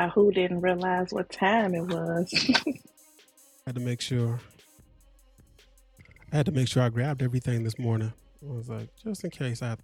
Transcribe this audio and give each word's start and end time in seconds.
About 0.00 0.14
who 0.14 0.32
didn't 0.32 0.62
realize 0.62 1.12
what 1.12 1.30
time 1.30 1.74
it 1.74 1.82
was. 1.82 2.32
I 2.66 2.72
had 3.66 3.74
to 3.74 3.82
make 3.82 4.00
sure. 4.00 4.40
I 6.32 6.36
had 6.36 6.46
to 6.46 6.52
make 6.52 6.68
sure 6.68 6.82
I 6.82 6.88
grabbed 6.88 7.22
everything 7.22 7.64
this 7.64 7.78
morning. 7.78 8.10
I 8.42 8.50
was 8.50 8.70
like, 8.70 8.88
just 9.04 9.24
in 9.24 9.30
case 9.30 9.62
I. 9.62 9.76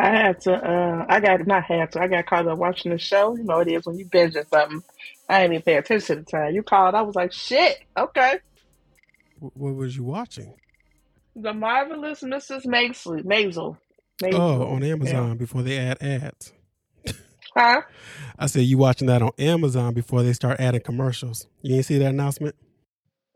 I 0.00 0.08
had 0.08 0.40
to. 0.40 0.54
Uh, 0.54 1.06
I 1.08 1.20
got 1.20 1.46
not 1.46 1.62
had 1.62 1.92
to. 1.92 2.02
I 2.02 2.08
got 2.08 2.26
caught 2.26 2.48
up 2.48 2.58
watching 2.58 2.90
the 2.90 2.98
show. 2.98 3.36
You 3.36 3.44
know 3.44 3.60
it 3.60 3.68
is 3.68 3.86
when 3.86 3.96
you 3.96 4.06
binge 4.06 4.34
or 4.34 4.44
something. 4.52 4.82
I 5.28 5.42
didn't 5.42 5.52
even 5.52 5.62
pay 5.62 5.76
attention 5.76 6.16
to 6.16 6.22
the 6.22 6.28
time. 6.28 6.52
You 6.52 6.64
called. 6.64 6.96
I 6.96 7.02
was 7.02 7.14
like, 7.14 7.32
shit. 7.32 7.78
Okay. 7.96 8.40
What 9.38 9.76
was 9.76 9.96
you 9.96 10.02
watching? 10.02 10.52
The 11.36 11.54
marvelous 11.54 12.22
Mrs. 12.22 12.66
Maisel. 12.66 13.22
Maisel. 13.22 13.76
Maisel. 14.20 14.34
Oh, 14.34 14.66
on 14.66 14.82
Amazon 14.82 15.28
yeah. 15.28 15.34
before 15.34 15.62
they 15.62 15.78
add 15.78 16.02
ads. 16.02 16.52
Huh? 17.58 17.82
I 18.38 18.46
said 18.46 18.60
you 18.60 18.78
watching 18.78 19.08
that 19.08 19.20
on 19.20 19.32
Amazon 19.36 19.92
before 19.92 20.22
they 20.22 20.32
start 20.32 20.60
adding 20.60 20.80
commercials. 20.80 21.48
You 21.60 21.74
ain't 21.74 21.86
see 21.86 21.98
that 21.98 22.10
announcement? 22.10 22.54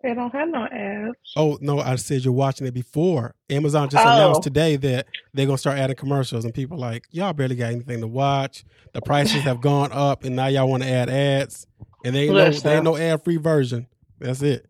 They 0.00 0.14
don't 0.14 0.32
have 0.32 0.48
no 0.48 0.64
ads. 0.66 1.16
Oh 1.36 1.58
no, 1.60 1.80
I 1.80 1.96
said 1.96 2.24
you're 2.24 2.32
watching 2.32 2.68
it 2.68 2.74
before. 2.74 3.34
Amazon 3.50 3.88
just 3.88 4.06
oh. 4.06 4.08
announced 4.08 4.45
today 4.45 4.76
that 4.76 5.06
they're 5.34 5.46
gonna 5.46 5.58
start 5.58 5.78
adding 5.78 5.96
commercials, 5.96 6.45
and 6.45 6.54
people 6.54 6.78
like 6.78 7.06
y'all 7.10 7.32
barely 7.32 7.56
got 7.56 7.72
anything 7.72 8.00
to 8.00 8.06
watch. 8.06 8.64
The 8.92 9.00
prices 9.00 9.42
have 9.42 9.60
gone 9.60 9.90
up, 9.90 10.23
and 10.23 10.36
now 10.36 10.46
y'all 10.46 10.68
want 10.68 10.84
to 10.84 10.88
add 10.88 11.10
ads, 11.10 11.66
and 12.04 12.14
they 12.14 12.24
ain't 12.24 12.34
no 12.34 12.50
they 12.50 12.74
ain't 12.76 12.84
no 12.84 12.96
ad 12.96 13.24
free 13.24 13.38
version. 13.38 13.88
That's 14.20 14.42
it. 14.42 14.66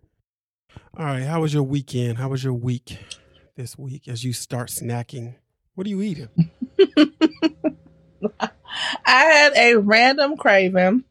All 0.97 1.05
right, 1.05 1.25
how 1.25 1.43
was 1.43 1.53
your 1.53 1.63
weekend? 1.63 2.17
How 2.17 2.31
was 2.31 2.43
your 2.43 2.55
week 2.55 2.99
this 3.57 3.77
week 3.77 4.09
as 4.09 4.25
you 4.25 4.33
start 4.33 4.69
snacking? 4.69 5.35
What 5.75 5.87
are 5.87 5.91
you 5.91 6.01
eating? 6.01 6.29
I 9.07 9.25
had 9.25 9.53
a 9.57 9.77
random 9.77 10.37
craving. 10.37 11.05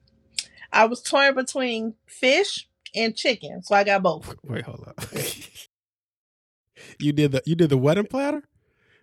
I 0.73 0.86
was 0.86 1.02
torn 1.02 1.36
between 1.36 1.95
fish 2.06 2.67
and 2.95 3.16
chicken, 3.16 3.62
so 3.64 3.76
I 3.76 3.84
got 3.84 4.04
both. 4.04 4.36
Wait, 4.44 4.64
hold 4.64 4.86
up. 4.88 5.02
you 7.00 7.12
did 7.12 7.34
the 7.34 7.42
you 7.45 7.56
did 7.56 7.70
the 7.70 7.78
wedding 7.78 8.06
platter. 8.06 8.44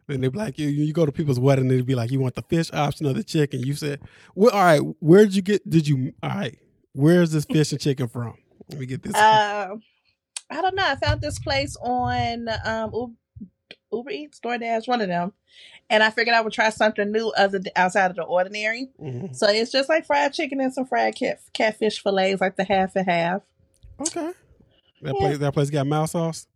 Then 0.06 0.22
they 0.22 0.28
be 0.28 0.38
like, 0.38 0.58
you 0.58 0.68
you 0.68 0.92
go 0.94 1.04
to 1.04 1.12
people's 1.12 1.38
wedding, 1.38 1.68
they'd 1.68 1.84
be 1.84 1.94
like, 1.94 2.10
you 2.10 2.18
want 2.18 2.34
the 2.34 2.42
fish 2.42 2.72
option 2.72 3.06
or 3.06 3.12
the 3.12 3.22
chicken? 3.22 3.60
You 3.60 3.74
said, 3.74 4.00
well, 4.34 4.50
all 4.52 4.64
right, 4.64 4.80
where'd 5.00 5.34
you 5.34 5.42
get? 5.42 5.68
Did 5.68 5.86
you? 5.86 6.14
All 6.22 6.30
right, 6.30 6.58
where's 6.92 7.32
this 7.32 7.44
fish 7.44 7.72
and 7.72 7.80
chicken 7.80 8.08
from? 8.08 8.34
Let 8.70 8.80
me 8.80 8.86
get 8.86 9.02
this. 9.02 9.14
Uh, 9.14 9.76
I 10.50 10.60
don't 10.62 10.74
know. 10.74 10.84
I 10.86 10.96
found 10.96 11.20
this 11.20 11.38
place 11.38 11.76
on 11.82 12.48
um, 12.64 13.16
Uber 13.92 14.10
Eats, 14.10 14.40
DoorDash, 14.40 14.88
one 14.88 15.00
of 15.00 15.08
them, 15.08 15.32
and 15.90 16.02
I 16.02 16.10
figured 16.10 16.34
I 16.34 16.40
would 16.40 16.52
try 16.52 16.70
something 16.70 17.10
new 17.10 17.32
other 17.36 17.60
outside 17.76 18.10
of 18.10 18.16
the 18.16 18.22
ordinary. 18.22 18.88
Mm-hmm. 19.00 19.32
So 19.32 19.48
it's 19.48 19.72
just 19.72 19.88
like 19.88 20.06
fried 20.06 20.32
chicken 20.32 20.60
and 20.60 20.72
some 20.72 20.86
fried 20.86 21.16
cat, 21.16 21.40
catfish 21.52 22.02
fillets, 22.02 22.40
like 22.40 22.56
the 22.56 22.64
half 22.64 22.96
and 22.96 23.08
half. 23.08 23.42
Okay. 24.00 24.32
That 25.02 25.14
yeah. 25.14 25.20
place 25.20 25.38
that 25.38 25.52
place 25.52 25.70
got 25.70 25.86
mild 25.86 26.10
sauce. 26.10 26.46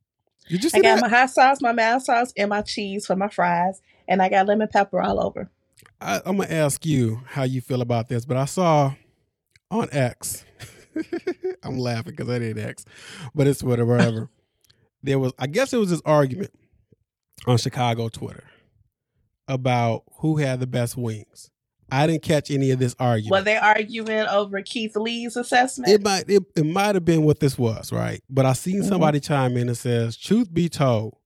Did 0.48 0.64
you 0.64 0.70
see 0.70 0.78
I 0.78 0.82
got 0.82 1.00
that? 1.00 1.10
my 1.10 1.16
hot 1.16 1.30
sauce, 1.30 1.60
my 1.60 1.72
mild 1.72 2.02
sauce, 2.02 2.32
and 2.36 2.50
my 2.50 2.62
cheese 2.62 3.06
for 3.06 3.16
my 3.16 3.28
fries, 3.28 3.80
and 4.08 4.20
I 4.20 4.28
got 4.28 4.46
lemon 4.46 4.68
pepper 4.68 5.00
all 5.00 5.24
over. 5.24 5.50
I, 6.00 6.20
I'm 6.26 6.36
gonna 6.36 6.52
ask 6.52 6.84
you 6.84 7.22
how 7.26 7.44
you 7.44 7.60
feel 7.60 7.80
about 7.80 8.08
this, 8.08 8.24
but 8.24 8.36
I 8.36 8.44
saw 8.44 8.94
on 9.70 9.88
X. 9.92 10.44
I'm 11.62 11.78
laughing 11.78 12.14
because 12.16 12.28
I 12.28 12.38
didn't 12.38 12.62
X, 12.62 12.84
but 13.34 13.46
it's 13.46 13.62
whatever. 13.62 13.96
whatever. 13.96 14.30
there 15.02 15.18
was, 15.18 15.32
I 15.38 15.46
guess, 15.46 15.72
it 15.72 15.78
was 15.78 15.90
this 15.90 16.02
argument 16.04 16.52
on 17.46 17.58
Chicago 17.58 18.08
Twitter 18.08 18.44
about 19.48 20.04
who 20.18 20.36
had 20.36 20.60
the 20.60 20.66
best 20.66 20.96
wings. 20.96 21.50
I 21.90 22.06
didn't 22.06 22.22
catch 22.22 22.50
any 22.50 22.70
of 22.70 22.78
this 22.78 22.96
argument. 22.98 23.32
Were 23.32 23.44
they 23.44 23.58
arguing 23.58 24.26
over 24.26 24.62
Keith 24.62 24.96
Lee's 24.96 25.36
assessment? 25.36 25.92
It 25.92 26.02
might 26.02 26.24
it, 26.28 26.42
it 26.56 26.64
might 26.64 26.94
have 26.94 27.04
been 27.04 27.22
what 27.22 27.40
this 27.40 27.58
was, 27.58 27.92
right? 27.92 28.22
But 28.30 28.46
I 28.46 28.54
seen 28.54 28.80
mm-hmm. 28.80 28.88
somebody 28.88 29.20
chime 29.20 29.58
in 29.58 29.68
and 29.68 29.76
says, 29.76 30.16
truth 30.16 30.52
be 30.52 30.70
told, 30.70 31.18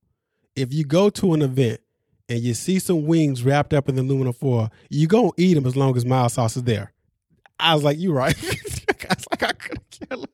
if 0.56 0.74
you 0.74 0.84
go 0.84 1.08
to 1.10 1.34
an 1.34 1.42
event 1.42 1.80
and 2.28 2.40
you 2.40 2.52
see 2.52 2.80
some 2.80 3.06
wings 3.06 3.44
wrapped 3.44 3.72
up 3.72 3.88
in 3.88 3.94
the 3.94 4.02
aluminum 4.02 4.32
foil, 4.32 4.70
you 4.90 5.06
gonna 5.06 5.30
eat 5.36 5.54
them 5.54 5.66
as 5.66 5.76
long 5.76 5.96
as 5.96 6.04
mild 6.04 6.32
sauce 6.32 6.56
is 6.56 6.64
there. 6.64 6.92
I 7.60 7.74
was 7.74 7.84
like, 7.84 7.98
you 7.98 8.12
right. 8.12 8.36
I 8.44 9.14
was 9.14 9.26
like, 9.30 9.42
I 9.44 9.52
could 9.52 9.80
kill 9.90 10.24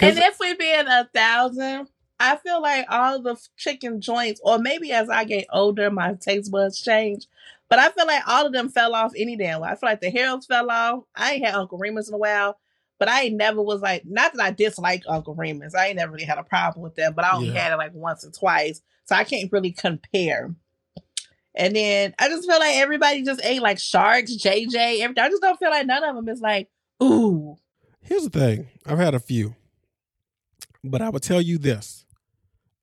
And 0.00 0.18
if 0.18 0.38
we 0.40 0.54
be 0.54 0.72
in 0.72 0.88
a 0.88 1.08
thousand, 1.12 1.88
I 2.20 2.36
feel 2.36 2.60
like 2.60 2.86
all 2.88 3.20
the 3.20 3.36
chicken 3.56 4.00
joints, 4.00 4.40
or 4.42 4.58
maybe 4.58 4.92
as 4.92 5.08
I 5.08 5.24
get 5.24 5.46
older, 5.52 5.90
my 5.90 6.14
taste 6.14 6.50
buds 6.50 6.80
change. 6.80 7.26
But 7.68 7.78
I 7.78 7.90
feel 7.90 8.06
like 8.06 8.26
all 8.26 8.46
of 8.46 8.52
them 8.52 8.70
fell 8.70 8.94
off 8.94 9.12
any 9.16 9.36
damn 9.36 9.60
way. 9.60 9.68
I 9.68 9.74
feel 9.74 9.88
like 9.88 10.00
the 10.00 10.10
Harold's 10.10 10.46
fell 10.46 10.70
off. 10.70 11.04
I 11.14 11.34
ain't 11.34 11.44
had 11.44 11.54
Uncle 11.54 11.78
Remus 11.78 12.08
in 12.08 12.14
a 12.14 12.18
while, 12.18 12.58
but 12.98 13.08
I 13.08 13.24
ain't 13.24 13.36
never 13.36 13.62
was 13.62 13.82
like, 13.82 14.04
not 14.06 14.32
that 14.32 14.42
I 14.42 14.50
dislike 14.50 15.02
Uncle 15.06 15.34
Remus. 15.34 15.74
I 15.74 15.88
ain't 15.88 15.96
never 15.96 16.12
really 16.12 16.24
had 16.24 16.38
a 16.38 16.42
problem 16.42 16.82
with 16.82 16.96
them, 16.96 17.12
but 17.14 17.24
I 17.24 17.36
only 17.36 17.48
yeah. 17.48 17.62
had 17.64 17.72
it 17.72 17.76
like 17.76 17.94
once 17.94 18.24
or 18.24 18.30
twice. 18.30 18.80
So 19.04 19.14
I 19.14 19.24
can't 19.24 19.52
really 19.52 19.72
compare. 19.72 20.54
And 21.54 21.76
then 21.76 22.14
I 22.18 22.28
just 22.28 22.48
feel 22.48 22.58
like 22.58 22.76
everybody 22.76 23.22
just 23.22 23.44
ate 23.44 23.62
like 23.62 23.78
sharks, 23.78 24.36
JJ. 24.36 25.00
Everything. 25.00 25.24
I 25.24 25.28
just 25.28 25.42
don't 25.42 25.58
feel 25.58 25.70
like 25.70 25.86
none 25.86 26.04
of 26.04 26.16
them 26.16 26.28
is 26.28 26.40
like, 26.40 26.68
ooh. 27.02 27.56
Here's 28.00 28.24
the 28.26 28.30
thing 28.30 28.68
I've 28.86 28.98
had 28.98 29.14
a 29.14 29.20
few, 29.20 29.54
but 30.82 31.02
I 31.02 31.10
would 31.10 31.22
tell 31.22 31.42
you 31.42 31.58
this 31.58 32.06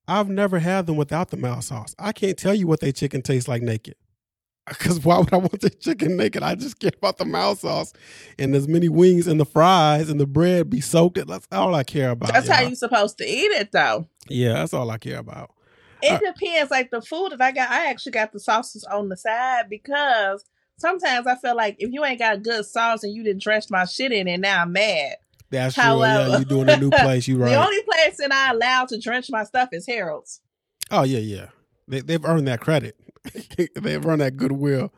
I've 0.08 0.28
never 0.28 0.58
had 0.58 0.86
them 0.86 0.96
without 0.96 1.30
the 1.30 1.36
mild 1.36 1.64
sauce. 1.64 1.94
I 1.98 2.12
can't 2.12 2.38
tell 2.38 2.54
you 2.54 2.66
what 2.66 2.80
they 2.80 2.92
chicken 2.92 3.22
tastes 3.22 3.48
like 3.48 3.62
naked. 3.62 3.96
Because 4.68 5.04
why 5.04 5.18
would 5.18 5.32
I 5.32 5.36
want 5.36 5.60
the 5.60 5.70
chicken 5.70 6.16
naked? 6.16 6.42
I 6.42 6.56
just 6.56 6.80
care 6.80 6.90
about 6.96 7.18
the 7.18 7.24
mild 7.24 7.60
sauce 7.60 7.92
and 8.36 8.52
as 8.56 8.66
many 8.66 8.88
wings 8.88 9.28
and 9.28 9.38
the 9.38 9.44
fries 9.44 10.10
and 10.10 10.18
the 10.18 10.26
bread 10.26 10.68
be 10.68 10.80
soaked. 10.80 11.18
In. 11.18 11.28
That's 11.28 11.46
all 11.52 11.72
I 11.72 11.84
care 11.84 12.10
about. 12.10 12.32
That's 12.32 12.48
how 12.48 12.62
you're 12.62 12.74
supposed 12.74 13.16
to 13.18 13.24
eat 13.24 13.52
it, 13.52 13.70
though. 13.70 14.08
Yeah, 14.28 14.54
that's 14.54 14.74
all 14.74 14.90
I 14.90 14.98
care 14.98 15.18
about. 15.18 15.52
It 16.02 16.20
depends. 16.20 16.72
Like 16.72 16.90
the 16.90 17.00
food 17.00 17.30
that 17.30 17.40
I 17.40 17.52
got, 17.52 17.70
I 17.70 17.90
actually 17.90 18.12
got 18.12 18.32
the 18.32 18.40
sauces 18.40 18.82
on 18.84 19.08
the 19.08 19.16
side 19.16 19.70
because 19.70 20.44
sometimes 20.78 21.28
I 21.28 21.36
feel 21.36 21.56
like 21.56 21.76
if 21.78 21.92
you 21.92 22.04
ain't 22.04 22.18
got 22.18 22.42
good 22.42 22.64
sauce 22.64 23.04
and 23.04 23.14
you 23.14 23.22
didn't 23.22 23.42
drench 23.42 23.66
my 23.70 23.84
shit 23.84 24.10
in 24.10 24.26
it, 24.26 24.38
now 24.38 24.62
I'm 24.62 24.72
mad. 24.72 25.16
That's 25.50 25.76
However, 25.76 26.24
true. 26.24 26.32
Yeah, 26.32 26.36
you're 26.38 26.44
doing 26.44 26.68
a 26.68 26.76
new 26.76 26.90
place. 27.02 27.28
You 27.28 27.38
right. 27.38 27.50
the 27.50 27.64
only 27.64 27.82
place 27.82 28.16
that 28.18 28.32
I 28.32 28.52
allow 28.52 28.84
to 28.86 28.98
drench 28.98 29.30
my 29.30 29.44
stuff 29.44 29.68
is 29.72 29.86
Harold's. 29.86 30.40
Oh 30.90 31.02
yeah, 31.02 31.18
yeah. 31.18 31.46
They 31.88 32.00
they've 32.00 32.24
earned 32.24 32.48
that 32.48 32.60
credit. 32.60 32.96
they've 33.56 34.04
earned 34.04 34.20
that 34.20 34.36
goodwill. 34.36 34.92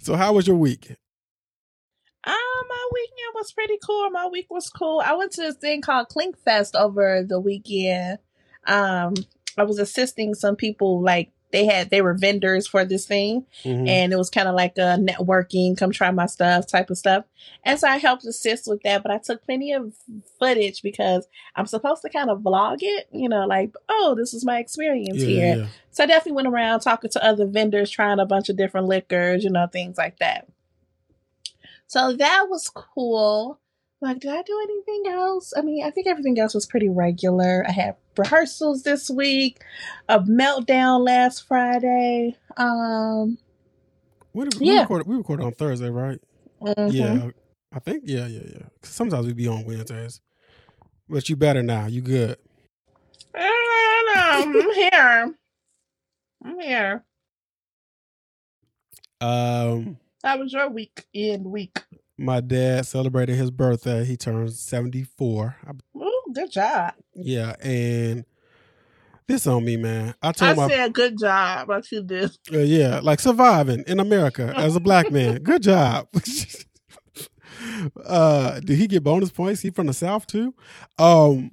So 0.00 0.16
how 0.16 0.32
was 0.32 0.46
your 0.46 0.56
week? 0.56 0.96
Um, 2.24 2.34
my 2.68 2.88
weekend 2.92 3.34
was 3.34 3.52
pretty 3.52 3.78
cool. 3.84 4.10
My 4.10 4.26
week 4.26 4.46
was 4.50 4.68
cool. 4.68 5.02
I 5.04 5.14
went 5.14 5.32
to 5.32 5.42
this 5.42 5.56
thing 5.56 5.80
called 5.80 6.08
Clink 6.08 6.38
Fest 6.38 6.76
over 6.76 7.24
the 7.26 7.40
weekend. 7.40 8.18
Um, 8.66 9.14
I 9.58 9.64
was 9.64 9.78
assisting 9.78 10.34
some 10.34 10.56
people 10.56 11.02
like 11.02 11.32
they 11.52 11.64
had 11.66 11.90
they 11.90 12.02
were 12.02 12.14
vendors 12.14 12.66
for 12.66 12.84
this 12.84 13.06
thing. 13.06 13.46
Mm-hmm. 13.64 13.86
and 13.86 14.12
it 14.12 14.16
was 14.16 14.30
kind 14.30 14.48
of 14.48 14.54
like 14.54 14.76
a 14.78 14.98
networking 14.98 15.76
come 15.76 15.92
try 15.92 16.10
my 16.10 16.26
stuff 16.26 16.66
type 16.66 16.90
of 16.90 16.98
stuff. 16.98 17.24
And 17.64 17.78
so 17.78 17.88
i 17.88 17.98
helped 17.98 18.24
assist 18.24 18.66
with 18.66 18.82
that 18.82 19.02
but 19.02 19.12
i 19.12 19.18
took 19.18 19.44
plenty 19.44 19.72
of 19.72 19.94
footage 20.38 20.82
because 20.82 21.26
i'm 21.56 21.66
supposed 21.66 22.02
to 22.02 22.08
kind 22.08 22.30
of 22.30 22.40
vlog 22.40 22.78
it 22.80 23.08
you 23.12 23.28
know 23.28 23.46
like 23.46 23.74
oh 23.88 24.14
this 24.16 24.34
is 24.34 24.44
my 24.44 24.58
experience 24.58 25.18
yeah, 25.18 25.26
here. 25.26 25.56
yeah. 25.56 25.66
so 25.90 26.04
i 26.04 26.06
definitely 26.06 26.32
went 26.32 26.48
around 26.48 26.80
talking 26.80 27.10
to 27.10 27.24
other 27.24 27.46
vendors 27.46 27.90
trying 27.90 28.18
a 28.18 28.26
bunch 28.26 28.48
of 28.48 28.56
different 28.56 28.86
liquors 28.86 29.44
you 29.44 29.50
know 29.50 29.66
things 29.66 29.96
like 29.98 30.18
that. 30.18 30.48
So 31.86 32.14
that 32.14 32.46
was 32.48 32.70
cool 32.70 33.58
like, 34.02 34.18
did 34.20 34.30
I 34.30 34.42
do 34.42 34.60
anything 34.62 35.12
else? 35.12 35.54
I 35.56 35.62
mean, 35.62 35.84
I 35.84 35.90
think 35.90 36.06
everything 36.06 36.38
else 36.38 36.54
was 36.54 36.66
pretty 36.66 36.88
regular. 36.88 37.64
I 37.66 37.72
had 37.72 37.96
rehearsals 38.18 38.82
this 38.82 39.08
week, 39.08 39.60
a 40.08 40.20
meltdown 40.20 41.06
last 41.06 41.46
Friday. 41.46 42.36
Um, 42.56 43.38
we, 44.34 44.44
we 44.58 44.72
yeah. 44.72 44.80
recorded, 44.80 45.06
we 45.06 45.16
recorded 45.16 45.44
on 45.44 45.52
Thursday, 45.52 45.88
right? 45.88 46.20
Mm-hmm. 46.60 46.88
Yeah, 46.90 47.30
I 47.72 47.78
think. 47.78 48.02
Yeah, 48.06 48.26
yeah, 48.26 48.42
yeah. 48.44 48.66
Sometimes 48.82 49.26
we 49.26 49.32
be 49.32 49.48
on 49.48 49.64
Wednesdays, 49.64 50.20
but 51.08 51.28
you 51.28 51.36
better 51.36 51.62
now. 51.62 51.86
You 51.86 52.00
good? 52.00 52.36
I 53.34 54.42
I'm 54.44 54.70
here. 54.74 55.34
I'm 56.44 56.60
here. 56.60 57.04
Um, 59.20 59.96
how 60.24 60.38
was 60.38 60.52
your 60.52 60.68
week 60.68 61.04
in 61.14 61.44
week? 61.50 61.80
My 62.22 62.40
dad 62.40 62.86
celebrated 62.86 63.36
his 63.36 63.50
birthday. 63.50 64.04
He 64.04 64.16
turned 64.16 64.52
74. 64.52 65.56
Ooh, 65.96 66.22
good 66.32 66.50
job. 66.50 66.94
Yeah, 67.14 67.54
and 67.60 68.24
this 69.26 69.46
on 69.46 69.64
me, 69.64 69.76
man. 69.76 70.14
I 70.22 70.32
told 70.32 70.52
him. 70.52 70.60
I 70.60 70.66
my, 70.66 70.72
said 70.72 70.92
good 70.92 71.18
job. 71.18 71.68
What 71.68 71.90
you 71.90 72.02
did. 72.02 72.30
Uh, 72.52 72.58
yeah, 72.58 73.00
like 73.00 73.20
surviving 73.20 73.82
in 73.86 73.98
America 73.98 74.52
as 74.56 74.76
a 74.76 74.80
black 74.80 75.10
man. 75.10 75.36
Good 75.42 75.62
job. 75.62 76.08
uh, 78.04 78.60
did 78.60 78.78
he 78.78 78.86
get 78.86 79.02
bonus 79.02 79.30
points? 79.30 79.60
He 79.60 79.70
from 79.70 79.86
the 79.86 79.92
South 79.92 80.26
too? 80.26 80.54
Um, 80.98 81.52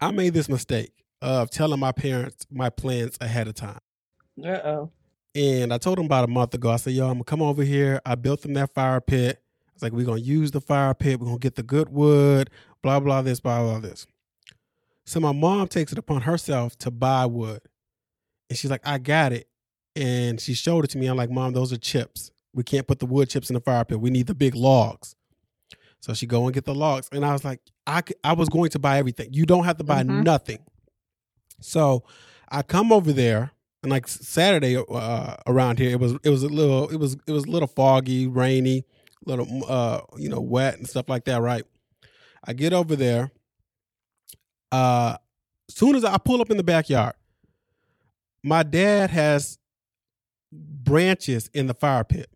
I 0.00 0.10
made 0.10 0.34
this 0.34 0.48
mistake 0.48 0.92
of 1.22 1.50
telling 1.50 1.80
my 1.80 1.92
parents 1.92 2.46
my 2.50 2.70
plans 2.70 3.16
ahead 3.20 3.48
of 3.48 3.54
time. 3.54 3.80
Uh 4.42 4.48
oh. 4.48 4.90
And 5.34 5.72
I 5.72 5.78
told 5.78 5.98
him 5.98 6.06
about 6.06 6.24
a 6.24 6.28
month 6.28 6.54
ago. 6.54 6.70
I 6.70 6.76
said, 6.76 6.92
"Yo, 6.92 7.06
I'm 7.06 7.14
gonna 7.14 7.24
come 7.24 7.42
over 7.42 7.62
here. 7.62 8.00
I 8.06 8.14
built 8.14 8.42
them 8.42 8.54
that 8.54 8.72
fire 8.74 9.00
pit. 9.00 9.43
It's 9.74 9.82
like 9.82 9.92
we're 9.92 10.06
gonna 10.06 10.20
use 10.20 10.52
the 10.52 10.60
fire 10.60 10.94
pit. 10.94 11.20
We're 11.20 11.26
gonna 11.26 11.38
get 11.38 11.56
the 11.56 11.62
good 11.62 11.88
wood. 11.88 12.50
Blah 12.82 13.00
blah 13.00 13.22
this. 13.22 13.40
Blah 13.40 13.62
blah 13.62 13.80
this." 13.80 14.06
So 15.04 15.20
my 15.20 15.32
mom 15.32 15.68
takes 15.68 15.92
it 15.92 15.98
upon 15.98 16.22
herself 16.22 16.78
to 16.78 16.90
buy 16.90 17.26
wood, 17.26 17.60
and 18.48 18.58
she's 18.58 18.70
like, 18.70 18.86
"I 18.86 18.98
got 18.98 19.32
it." 19.32 19.48
And 19.96 20.40
she 20.40 20.54
showed 20.54 20.84
it 20.84 20.90
to 20.90 20.98
me. 20.98 21.06
I'm 21.06 21.16
like, 21.16 21.30
"Mom, 21.30 21.52
those 21.52 21.72
are 21.72 21.76
chips. 21.76 22.30
We 22.52 22.62
can't 22.62 22.86
put 22.86 23.00
the 23.00 23.06
wood 23.06 23.28
chips 23.28 23.50
in 23.50 23.54
the 23.54 23.60
fire 23.60 23.84
pit. 23.84 24.00
We 24.00 24.10
need 24.10 24.26
the 24.26 24.34
big 24.34 24.54
logs." 24.54 25.16
So 26.00 26.12
she 26.12 26.26
go 26.26 26.44
and 26.44 26.52
get 26.52 26.66
the 26.66 26.74
logs, 26.74 27.08
and 27.12 27.24
I 27.24 27.32
was 27.32 27.44
like, 27.44 27.60
I 27.86 28.02
I 28.22 28.34
was 28.34 28.48
going 28.48 28.70
to 28.70 28.78
buy 28.78 28.98
everything. 28.98 29.32
You 29.32 29.46
don't 29.46 29.64
have 29.64 29.78
to 29.78 29.84
buy 29.84 30.02
mm-hmm. 30.02 30.22
nothing. 30.22 30.58
So 31.60 32.04
I 32.50 32.62
come 32.62 32.92
over 32.92 33.12
there, 33.12 33.52
and 33.82 33.90
like 33.90 34.06
Saturday 34.06 34.76
uh, 34.76 35.36
around 35.46 35.78
here, 35.78 35.90
it 35.90 36.00
was 36.00 36.14
it 36.22 36.28
was 36.30 36.42
a 36.42 36.48
little 36.48 36.88
it 36.90 36.96
was 36.96 37.16
it 37.26 37.32
was 37.32 37.44
a 37.44 37.50
little 37.50 37.68
foggy, 37.68 38.26
rainy, 38.26 38.84
little 39.26 39.64
uh 39.68 40.00
you 40.16 40.28
know 40.28 40.40
wet 40.40 40.78
and 40.78 40.88
stuff 40.88 41.08
like 41.08 41.24
that. 41.24 41.40
Right. 41.40 41.64
I 42.44 42.52
get 42.52 42.72
over 42.72 42.94
there. 42.96 43.30
Uh, 44.70 45.16
soon 45.68 45.96
as 45.96 46.04
I 46.04 46.18
pull 46.18 46.40
up 46.40 46.50
in 46.50 46.56
the 46.56 46.64
backyard, 46.64 47.14
my 48.42 48.62
dad 48.62 49.10
has 49.10 49.58
branches 50.52 51.48
in 51.54 51.66
the 51.66 51.74
fire 51.74 52.04
pit, 52.04 52.28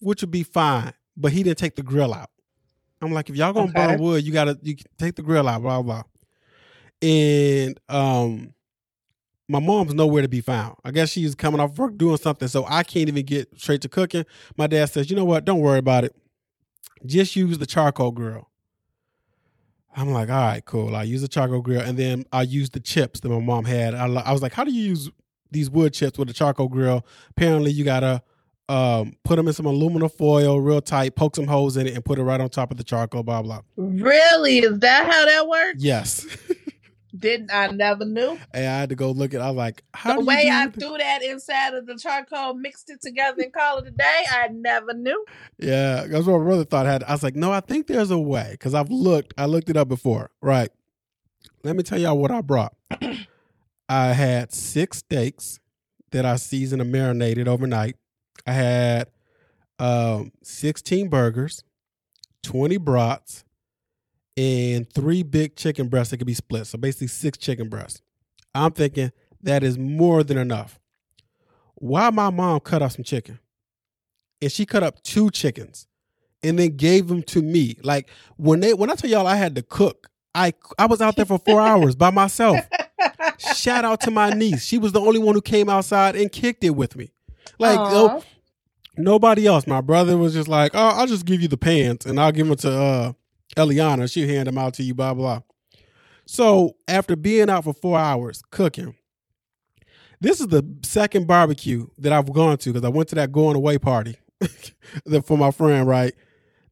which 0.00 0.22
would 0.22 0.30
be 0.30 0.42
fine, 0.42 0.92
but 1.16 1.32
he 1.32 1.42
didn't 1.42 1.58
take 1.58 1.76
the 1.76 1.82
grill 1.82 2.14
out. 2.14 2.30
I'm 3.02 3.12
like, 3.12 3.28
if 3.28 3.36
y'all 3.36 3.52
gonna 3.52 3.70
okay. 3.70 3.86
burn 3.86 4.00
wood, 4.00 4.24
you 4.24 4.32
gotta 4.32 4.58
you 4.62 4.76
take 4.98 5.16
the 5.16 5.22
grill 5.22 5.48
out, 5.48 5.62
blah 5.62 5.82
blah. 5.82 6.04
And 7.02 7.78
um, 7.88 8.54
my 9.48 9.60
mom's 9.60 9.94
nowhere 9.94 10.22
to 10.22 10.28
be 10.28 10.40
found. 10.40 10.76
I 10.84 10.90
guess 10.90 11.10
she's 11.10 11.34
coming 11.34 11.60
off 11.60 11.78
work 11.78 11.96
doing 11.98 12.16
something, 12.16 12.48
so 12.48 12.64
I 12.68 12.82
can't 12.82 13.08
even 13.08 13.24
get 13.24 13.48
straight 13.58 13.82
to 13.82 13.88
cooking. 13.88 14.24
My 14.56 14.66
dad 14.66 14.86
says, 14.86 15.10
you 15.10 15.16
know 15.16 15.24
what? 15.24 15.44
Don't 15.44 15.60
worry 15.60 15.78
about 15.78 16.04
it. 16.04 16.16
Just 17.04 17.36
use 17.36 17.58
the 17.58 17.66
charcoal 17.66 18.10
grill. 18.10 18.48
I'm 19.96 20.10
like, 20.10 20.28
all 20.28 20.36
right, 20.36 20.64
cool. 20.64 20.96
I 20.96 21.04
use 21.04 21.22
the 21.22 21.28
charcoal 21.28 21.60
grill, 21.60 21.80
and 21.80 21.98
then 21.98 22.24
I 22.32 22.42
use 22.42 22.70
the 22.70 22.80
chips 22.80 23.20
that 23.20 23.28
my 23.28 23.38
mom 23.38 23.64
had. 23.64 23.94
I, 23.94 24.06
I 24.06 24.32
was 24.32 24.42
like, 24.42 24.52
how 24.52 24.64
do 24.64 24.72
you 24.72 24.82
use 24.82 25.10
these 25.50 25.70
wood 25.70 25.92
chips 25.92 26.18
with 26.18 26.28
a 26.30 26.32
charcoal 26.32 26.68
grill? 26.68 27.06
Apparently, 27.30 27.70
you 27.70 27.84
gotta 27.84 28.22
um, 28.68 29.16
put 29.24 29.36
them 29.36 29.46
in 29.46 29.52
some 29.52 29.66
aluminum 29.66 30.08
foil 30.08 30.60
real 30.60 30.80
tight, 30.80 31.14
poke 31.14 31.36
some 31.36 31.46
holes 31.46 31.76
in 31.76 31.86
it, 31.86 31.94
and 31.94 32.04
put 32.04 32.18
it 32.18 32.22
right 32.24 32.40
on 32.40 32.48
top 32.48 32.70
of 32.70 32.76
the 32.76 32.84
charcoal, 32.84 33.22
blah, 33.22 33.42
blah. 33.42 33.60
Really? 33.76 34.58
Is 34.58 34.80
that 34.80 35.06
how 35.06 35.26
that 35.26 35.46
works? 35.48 35.82
Yes. 35.82 36.26
Didn't 37.16 37.50
I 37.52 37.68
never 37.68 38.04
knew? 38.04 38.38
And 38.52 38.66
I 38.66 38.78
had 38.80 38.88
to 38.88 38.96
go 38.96 39.12
look 39.12 39.34
at 39.34 39.40
I 39.40 39.48
was 39.48 39.56
like, 39.56 39.84
how 39.94 40.18
the 40.18 40.24
way 40.24 40.48
I 40.50 40.66
threw 40.66 40.98
that 40.98 41.22
inside 41.22 41.74
of 41.74 41.86
the 41.86 41.96
charcoal, 41.96 42.54
mixed 42.54 42.90
it 42.90 43.00
together 43.00 43.42
and 43.42 43.52
called 43.52 43.86
it 43.86 43.88
a 43.88 43.90
day, 43.92 44.24
I 44.30 44.48
never 44.48 44.92
knew. 44.94 45.24
Yeah, 45.58 46.06
that's 46.08 46.26
what 46.26 46.38
my 46.38 46.44
brother 46.44 46.64
thought 46.64 46.86
I 46.86 46.92
had. 46.92 47.04
I 47.04 47.12
was 47.12 47.22
like, 47.22 47.36
no, 47.36 47.52
I 47.52 47.60
think 47.60 47.86
there's 47.86 48.10
a 48.10 48.18
way. 48.18 48.48
Because 48.52 48.74
I've 48.74 48.90
looked, 48.90 49.32
I 49.38 49.46
looked 49.46 49.70
it 49.70 49.76
up 49.76 49.88
before. 49.88 50.30
Right. 50.42 50.70
Let 51.62 51.76
me 51.76 51.82
tell 51.82 52.00
y'all 52.00 52.18
what 52.18 52.32
I 52.32 52.40
brought. 52.40 52.74
I 53.88 54.06
had 54.06 54.52
six 54.52 54.98
steaks 54.98 55.60
that 56.10 56.24
I 56.24 56.36
seasoned 56.36 56.82
and 56.82 56.90
marinated 56.90 57.46
overnight. 57.46 57.96
I 58.46 58.52
had 58.52 59.10
um, 59.78 60.32
16 60.42 61.08
burgers, 61.08 61.62
20 62.42 62.76
brats, 62.78 63.43
and 64.36 64.90
three 64.92 65.22
big 65.22 65.56
chicken 65.56 65.88
breasts 65.88 66.10
that 66.10 66.18
could 66.18 66.26
be 66.26 66.34
split. 66.34 66.66
So 66.66 66.78
basically, 66.78 67.08
six 67.08 67.38
chicken 67.38 67.68
breasts. 67.68 68.02
I'm 68.54 68.72
thinking 68.72 69.12
that 69.42 69.62
is 69.62 69.78
more 69.78 70.22
than 70.22 70.38
enough. 70.38 70.78
Why 71.74 72.10
my 72.10 72.30
mom 72.30 72.60
cut 72.60 72.82
off 72.82 72.92
some 72.92 73.04
chicken? 73.04 73.38
And 74.40 74.50
she 74.50 74.66
cut 74.66 74.82
up 74.82 75.02
two 75.02 75.30
chickens 75.30 75.86
and 76.42 76.58
then 76.58 76.76
gave 76.76 77.08
them 77.08 77.22
to 77.24 77.42
me. 77.42 77.76
Like 77.82 78.10
when 78.36 78.60
they 78.60 78.74
when 78.74 78.90
I 78.90 78.94
tell 78.94 79.10
y'all 79.10 79.26
I 79.26 79.36
had 79.36 79.54
to 79.56 79.62
cook, 79.62 80.08
I 80.34 80.52
I 80.78 80.86
was 80.86 81.00
out 81.00 81.16
there 81.16 81.24
for 81.24 81.38
four 81.38 81.60
hours 81.60 81.94
by 81.94 82.10
myself. 82.10 82.58
Shout 83.56 83.84
out 83.84 84.00
to 84.02 84.10
my 84.10 84.30
niece. 84.30 84.64
She 84.64 84.78
was 84.78 84.92
the 84.92 85.00
only 85.00 85.18
one 85.18 85.34
who 85.34 85.40
came 85.42 85.68
outside 85.68 86.16
and 86.16 86.30
kicked 86.30 86.62
it 86.64 86.70
with 86.70 86.96
me. 86.96 87.12
Like 87.58 87.78
oh, 87.80 88.22
nobody 88.96 89.46
else. 89.46 89.66
My 89.66 89.80
brother 89.80 90.16
was 90.16 90.34
just 90.34 90.48
like, 90.48 90.72
"Oh, 90.74 90.88
I'll 90.88 91.06
just 91.06 91.24
give 91.24 91.40
you 91.40 91.48
the 91.48 91.56
pants 91.56 92.06
and 92.06 92.20
I'll 92.20 92.32
give 92.32 92.46
them 92.46 92.56
to 92.56 92.70
uh, 92.72 93.12
Eliana. 93.56 94.10
She'll 94.10 94.28
hand 94.28 94.48
them 94.48 94.58
out 94.58 94.74
to 94.74 94.82
you." 94.82 94.94
Blah 94.94 95.14
blah. 95.14 95.40
So 96.26 96.76
after 96.88 97.16
being 97.16 97.50
out 97.50 97.64
for 97.64 97.74
four 97.74 97.98
hours 97.98 98.42
cooking, 98.50 98.94
this 100.20 100.40
is 100.40 100.48
the 100.48 100.64
second 100.82 101.26
barbecue 101.26 101.86
that 101.98 102.12
I've 102.12 102.32
gone 102.32 102.56
to 102.58 102.72
because 102.72 102.84
I 102.84 102.88
went 102.88 103.08
to 103.10 103.14
that 103.16 103.32
going 103.32 103.56
away 103.56 103.78
party 103.78 104.16
for 105.24 105.36
my 105.36 105.50
friend. 105.50 105.86
Right, 105.86 106.14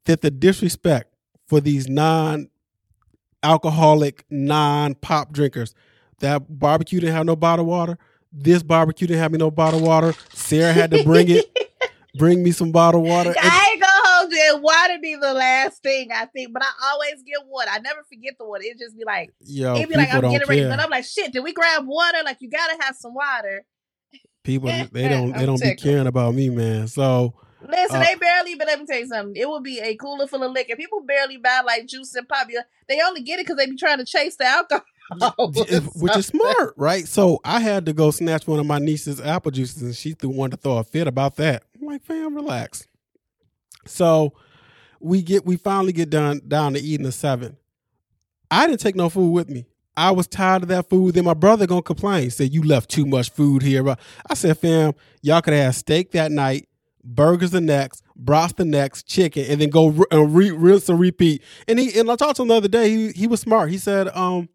that 0.07 0.23
the 0.23 0.31
disrespect 0.31 1.15
for 1.47 1.61
these 1.61 1.89
non 1.89 2.49
alcoholic, 3.43 4.25
non 4.31 4.95
pop 4.95 5.33
drinkers. 5.33 5.75
That 6.21 6.59
barbecue 6.59 7.01
didn't 7.01 7.15
have 7.15 7.27
no 7.27 7.37
bottled 7.37 7.69
water. 7.69 7.99
This 8.33 8.63
barbecue 8.63 9.07
didn't 9.07 9.21
have 9.21 9.33
me 9.33 9.39
no 9.39 9.51
bottled 9.51 9.83
water. 9.83 10.15
Sarah 10.33 10.73
had 10.73 10.91
to 10.93 11.05
bring 11.05 11.29
it. 11.29 11.45
bring 12.17 12.43
me 12.43 12.53
some 12.53 12.73
bottled 12.73 13.05
water. 13.05 13.35
I 13.39 13.71
ain't 13.73 13.81
gonna 13.81 13.93
hold 14.09 14.33
you. 14.33 14.52
Water 14.63 14.99
be 15.01 15.17
the 15.17 15.35
last 15.35 15.83
thing 15.83 16.11
I 16.13 16.27
think, 16.27 16.53
but 16.53 16.63
I 16.63 16.91
always 16.93 17.23
get 17.23 17.47
water. 17.47 17.69
I 17.71 17.79
never 17.81 18.03
forget 18.05 18.35
the 18.39 18.47
water. 18.47 18.63
It 18.65 18.79
just 18.79 18.97
be 18.97 19.05
like, 19.05 19.31
yo, 19.41 19.75
it 19.75 19.89
be 19.89 19.97
like 19.97 20.13
I'm 20.13 20.23
getting 20.23 20.49
ready, 20.49 20.65
but 20.65 20.81
I'm 20.81 20.91
like, 20.91 21.05
shit. 21.05 21.33
Did 21.33 21.45
we 21.45 21.53
grab 21.53 21.87
water? 21.87 22.19
Like 22.25 22.39
you 22.41 22.51
gotta 22.51 22.77
have 22.83 22.97
some 22.97 23.15
water. 23.15 23.65
People, 24.43 24.69
they 24.93 25.09
don't, 25.09 25.33
they 25.33 25.47
don't 25.47 25.59
tickled. 25.59 25.77
be 25.77 25.83
caring 25.83 26.07
about 26.07 26.35
me, 26.35 26.51
man. 26.51 26.89
So. 26.89 27.35
Listen, 27.69 27.99
uh, 27.99 28.05
they 28.05 28.17
barely, 28.17 28.57
but 28.57 28.67
let 28.67 28.81
me 28.81 28.87
tell 28.87 28.99
you 28.99 29.07
something. 29.07 29.37
It 29.37 29.49
would 29.49 29.63
be 29.63 29.79
a 29.79 29.95
cooler 29.95 30.27
full 30.27 30.43
of 30.43 30.51
liquor. 30.51 30.75
People 30.75 31.01
barely 31.07 31.37
buy 31.37 31.63
like 31.65 31.87
juice 31.87 32.13
and 32.17 32.29
pop. 32.29 32.49
They 32.89 33.01
only 33.01 33.23
get 33.23 33.39
it 33.39 33.47
because 33.47 33.57
they 33.57 33.67
be 33.71 33.77
trying 33.77 33.99
to 33.99 34.05
chase 34.05 34.35
the 34.35 34.47
alcohol. 34.47 34.85
which 35.95 36.17
is 36.17 36.27
smart, 36.27 36.75
right? 36.77 37.07
So 37.07 37.41
I 37.45 37.61
had 37.61 37.87
to 37.87 37.93
go 37.93 38.11
snatch 38.11 38.47
one 38.47 38.59
of 38.59 38.67
my 38.67 38.79
niece's 38.79 39.21
apple 39.21 39.51
juices, 39.51 39.83
and 39.83 39.95
she 39.95 40.13
threw 40.13 40.31
one 40.31 40.51
to 40.51 40.57
throw 40.57 40.79
a 40.79 40.85
fit 40.85 41.07
about 41.07 41.37
that. 41.37 41.65
I'm 41.81 41.87
like, 41.87 42.03
fam, 42.03 42.35
relax. 42.35 42.89
So 43.87 44.33
we 45.03 45.23
get 45.23 45.45
we 45.45 45.57
finally 45.57 45.93
get 45.93 46.11
done 46.11 46.41
down 46.47 46.75
to 46.75 46.81
eating 46.81 47.05
the 47.05 47.13
seven. 47.13 47.57
I 48.51 48.67
didn't 48.67 48.81
take 48.81 48.97
no 48.97 49.09
food 49.09 49.33
with 49.33 49.49
me. 49.49 49.67
I 49.97 50.11
was 50.11 50.27
tired 50.27 50.63
of 50.63 50.69
that 50.69 50.89
food. 50.89 51.15
Then 51.15 51.25
my 51.25 51.35
brother 51.35 51.67
gonna 51.67 51.83
complain, 51.83 52.31
said 52.31 52.53
you 52.53 52.63
left 52.63 52.91
too 52.91 53.07
much 53.07 53.31
food 53.31 53.63
here. 53.63 53.87
I 54.29 54.35
said, 54.35 54.59
fam, 54.59 54.95
y'all 55.21 55.43
could 55.43 55.55
have 55.55 55.75
steak 55.75 56.13
that 56.13 56.33
night, 56.33 56.69
burgers 57.05 57.51
the 57.51 57.61
next, 57.61 58.03
brats 58.17 58.55
the 58.55 58.65
next, 58.65 59.07
chicken, 59.07 59.45
and 59.49 59.61
then 59.61 59.71
go 59.71 59.95
and 60.11 60.35
re- 60.35 60.51
rinse 60.51 60.89
and 60.89 60.99
repeat. 60.99 61.43
And 61.69 61.79
he 61.79 61.99
and 61.99 62.11
I 62.11 62.17
talked 62.17 62.37
to 62.37 62.43
him 62.43 62.49
the 62.49 62.55
other 62.55 62.69
day. 62.69 62.91
He 62.91 63.13
he 63.13 63.27
was 63.27 63.41
smart. 63.41 63.71
He 63.71 63.79
said, 63.79 64.09
um, 64.17 64.49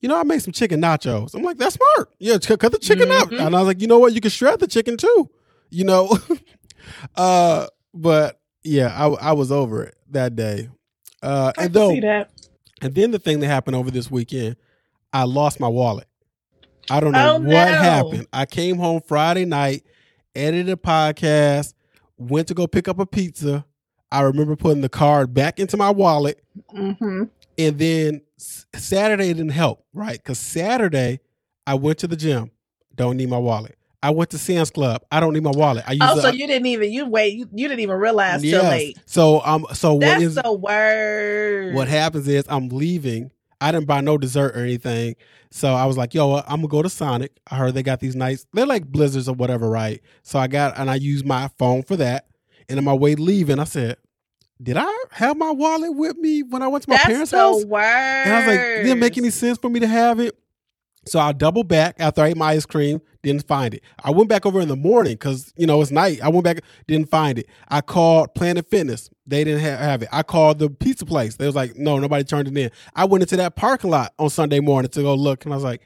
you 0.00 0.08
know, 0.08 0.18
I 0.18 0.24
made 0.24 0.42
some 0.42 0.52
chicken 0.52 0.80
nachos. 0.80 1.34
I'm 1.34 1.42
like, 1.42 1.56
that's 1.56 1.76
smart. 1.76 2.10
Yeah, 2.18 2.38
cut 2.38 2.72
the 2.72 2.78
chicken 2.78 3.08
mm-hmm. 3.08 3.34
up. 3.34 3.46
And 3.46 3.56
I 3.56 3.60
was 3.60 3.66
like, 3.66 3.80
you 3.80 3.86
know 3.86 3.98
what? 3.98 4.12
You 4.12 4.20
can 4.20 4.30
shred 4.30 4.60
the 4.60 4.66
chicken 4.66 4.96
too. 4.96 5.30
You 5.70 5.84
know, 5.84 6.18
uh, 7.16 7.66
but 7.94 8.40
yeah, 8.66 8.94
I 8.94 9.08
I 9.08 9.32
was 9.32 9.50
over 9.50 9.84
it 9.84 9.96
that 10.10 10.36
day. 10.36 10.68
Uh, 11.22 11.52
I 11.56 11.64
and 11.64 11.72
though, 11.72 11.90
see 11.90 12.00
that. 12.00 12.30
And 12.82 12.94
then 12.94 13.10
the 13.10 13.18
thing 13.18 13.40
that 13.40 13.46
happened 13.46 13.76
over 13.76 13.90
this 13.90 14.10
weekend, 14.10 14.56
I 15.12 15.24
lost 15.24 15.60
my 15.60 15.68
wallet. 15.68 16.06
I 16.90 17.00
don't 17.00 17.12
know 17.12 17.36
oh, 17.36 17.38
what 17.38 17.48
no. 17.48 17.54
happened. 17.54 18.26
I 18.32 18.46
came 18.46 18.76
home 18.76 19.00
Friday 19.00 19.44
night, 19.44 19.84
edited 20.34 20.68
a 20.68 20.76
podcast, 20.76 21.74
went 22.18 22.48
to 22.48 22.54
go 22.54 22.66
pick 22.66 22.86
up 22.86 22.98
a 22.98 23.06
pizza. 23.06 23.64
I 24.12 24.20
remember 24.22 24.54
putting 24.56 24.82
the 24.82 24.88
card 24.88 25.34
back 25.34 25.58
into 25.58 25.76
my 25.76 25.90
wallet. 25.90 26.42
Mm-hmm. 26.72 27.24
And 27.58 27.78
then 27.78 28.20
Saturday 28.36 29.28
didn't 29.28 29.48
help, 29.48 29.84
right? 29.92 30.18
Because 30.18 30.38
Saturday 30.38 31.20
I 31.66 31.74
went 31.74 31.98
to 31.98 32.06
the 32.06 32.16
gym, 32.16 32.50
don't 32.94 33.16
need 33.16 33.28
my 33.28 33.38
wallet. 33.38 33.76
I 34.02 34.10
went 34.10 34.30
to 34.30 34.38
Sam's 34.38 34.70
Club. 34.70 35.02
I 35.10 35.20
don't 35.20 35.32
need 35.32 35.42
my 35.42 35.50
wallet. 35.50 35.84
I 35.86 35.96
oh, 36.00 36.20
so 36.20 36.28
you 36.28 36.46
didn't 36.46 36.66
even 36.66 36.92
you 36.92 37.06
wait. 37.06 37.34
You, 37.34 37.48
you 37.52 37.68
didn't 37.68 37.80
even 37.80 37.96
realize 37.96 38.44
yes. 38.44 38.60
till 38.60 38.70
late. 38.70 38.98
So 39.06 39.40
um, 39.44 39.66
so 39.72 39.98
that's 39.98 40.20
what 40.20 40.22
is 40.22 40.34
the 40.36 40.52
word? 40.52 41.74
What 41.74 41.88
happens 41.88 42.28
is 42.28 42.44
I'm 42.48 42.68
leaving. 42.68 43.30
I 43.60 43.72
didn't 43.72 43.86
buy 43.86 44.00
no 44.02 44.18
dessert 44.18 44.54
or 44.54 44.60
anything. 44.60 45.16
So 45.50 45.72
I 45.74 45.86
was 45.86 45.96
like, 45.96 46.12
yo, 46.12 46.36
I'm 46.36 46.56
gonna 46.56 46.68
go 46.68 46.82
to 46.82 46.90
Sonic. 46.90 47.32
I 47.50 47.56
heard 47.56 47.74
they 47.74 47.82
got 47.82 48.00
these 48.00 48.14
nice, 48.14 48.46
they're 48.52 48.66
like 48.66 48.86
blizzards 48.86 49.28
or 49.28 49.34
whatever, 49.34 49.68
right? 49.68 50.02
So 50.22 50.38
I 50.38 50.46
got 50.46 50.78
and 50.78 50.90
I 50.90 50.96
used 50.96 51.24
my 51.24 51.48
phone 51.58 51.82
for 51.82 51.96
that. 51.96 52.26
And 52.68 52.78
on 52.78 52.84
my 52.84 52.92
way 52.92 53.14
leaving, 53.14 53.58
I 53.58 53.64
said, 53.64 53.96
did 54.62 54.76
I 54.76 55.04
have 55.12 55.36
my 55.36 55.50
wallet 55.50 55.94
with 55.94 56.16
me 56.16 56.42
when 56.42 56.62
I 56.62 56.68
went 56.68 56.84
to 56.84 56.90
my 56.90 56.96
That's 56.96 57.06
parents' 57.06 57.30
house? 57.30 57.64
Word. 57.64 57.82
And 57.82 58.32
I 58.32 58.38
was 58.38 58.46
like, 58.46 58.60
it 58.60 58.82
didn't 58.82 59.00
make 59.00 59.16
any 59.16 59.30
sense 59.30 59.58
for 59.58 59.68
me 59.68 59.80
to 59.80 59.86
have 59.86 60.18
it. 60.18 60.36
So 61.06 61.20
I 61.20 61.32
double 61.32 61.62
back 61.62 61.96
after 62.00 62.22
I 62.22 62.28
ate 62.28 62.36
my 62.36 62.48
ice 62.48 62.66
cream, 62.66 63.00
didn't 63.26 63.46
find 63.46 63.74
it. 63.74 63.82
I 64.04 64.10
went 64.10 64.28
back 64.28 64.46
over 64.46 64.60
in 64.60 64.68
the 64.68 64.76
morning 64.76 65.14
because, 65.14 65.52
you 65.56 65.66
know, 65.66 65.82
it's 65.82 65.90
night. 65.90 66.20
I 66.22 66.28
went 66.28 66.44
back, 66.44 66.60
didn't 66.86 67.10
find 67.10 67.38
it. 67.38 67.48
I 67.68 67.80
called 67.80 68.34
Planet 68.34 68.70
Fitness. 68.70 69.10
They 69.26 69.42
didn't 69.44 69.60
have, 69.60 69.78
have 69.80 70.02
it. 70.02 70.08
I 70.12 70.22
called 70.22 70.58
the 70.58 70.70
pizza 70.70 71.04
place. 71.04 71.36
They 71.36 71.46
was 71.46 71.56
like, 71.56 71.76
no, 71.76 71.98
nobody 71.98 72.24
turned 72.24 72.48
it 72.48 72.56
in. 72.56 72.70
I 72.94 73.04
went 73.04 73.22
into 73.22 73.36
that 73.36 73.56
parking 73.56 73.90
lot 73.90 74.14
on 74.18 74.30
Sunday 74.30 74.60
morning 74.60 74.90
to 74.92 75.02
go 75.02 75.14
look, 75.14 75.44
and 75.44 75.52
I 75.52 75.56
was 75.56 75.64
like, 75.64 75.82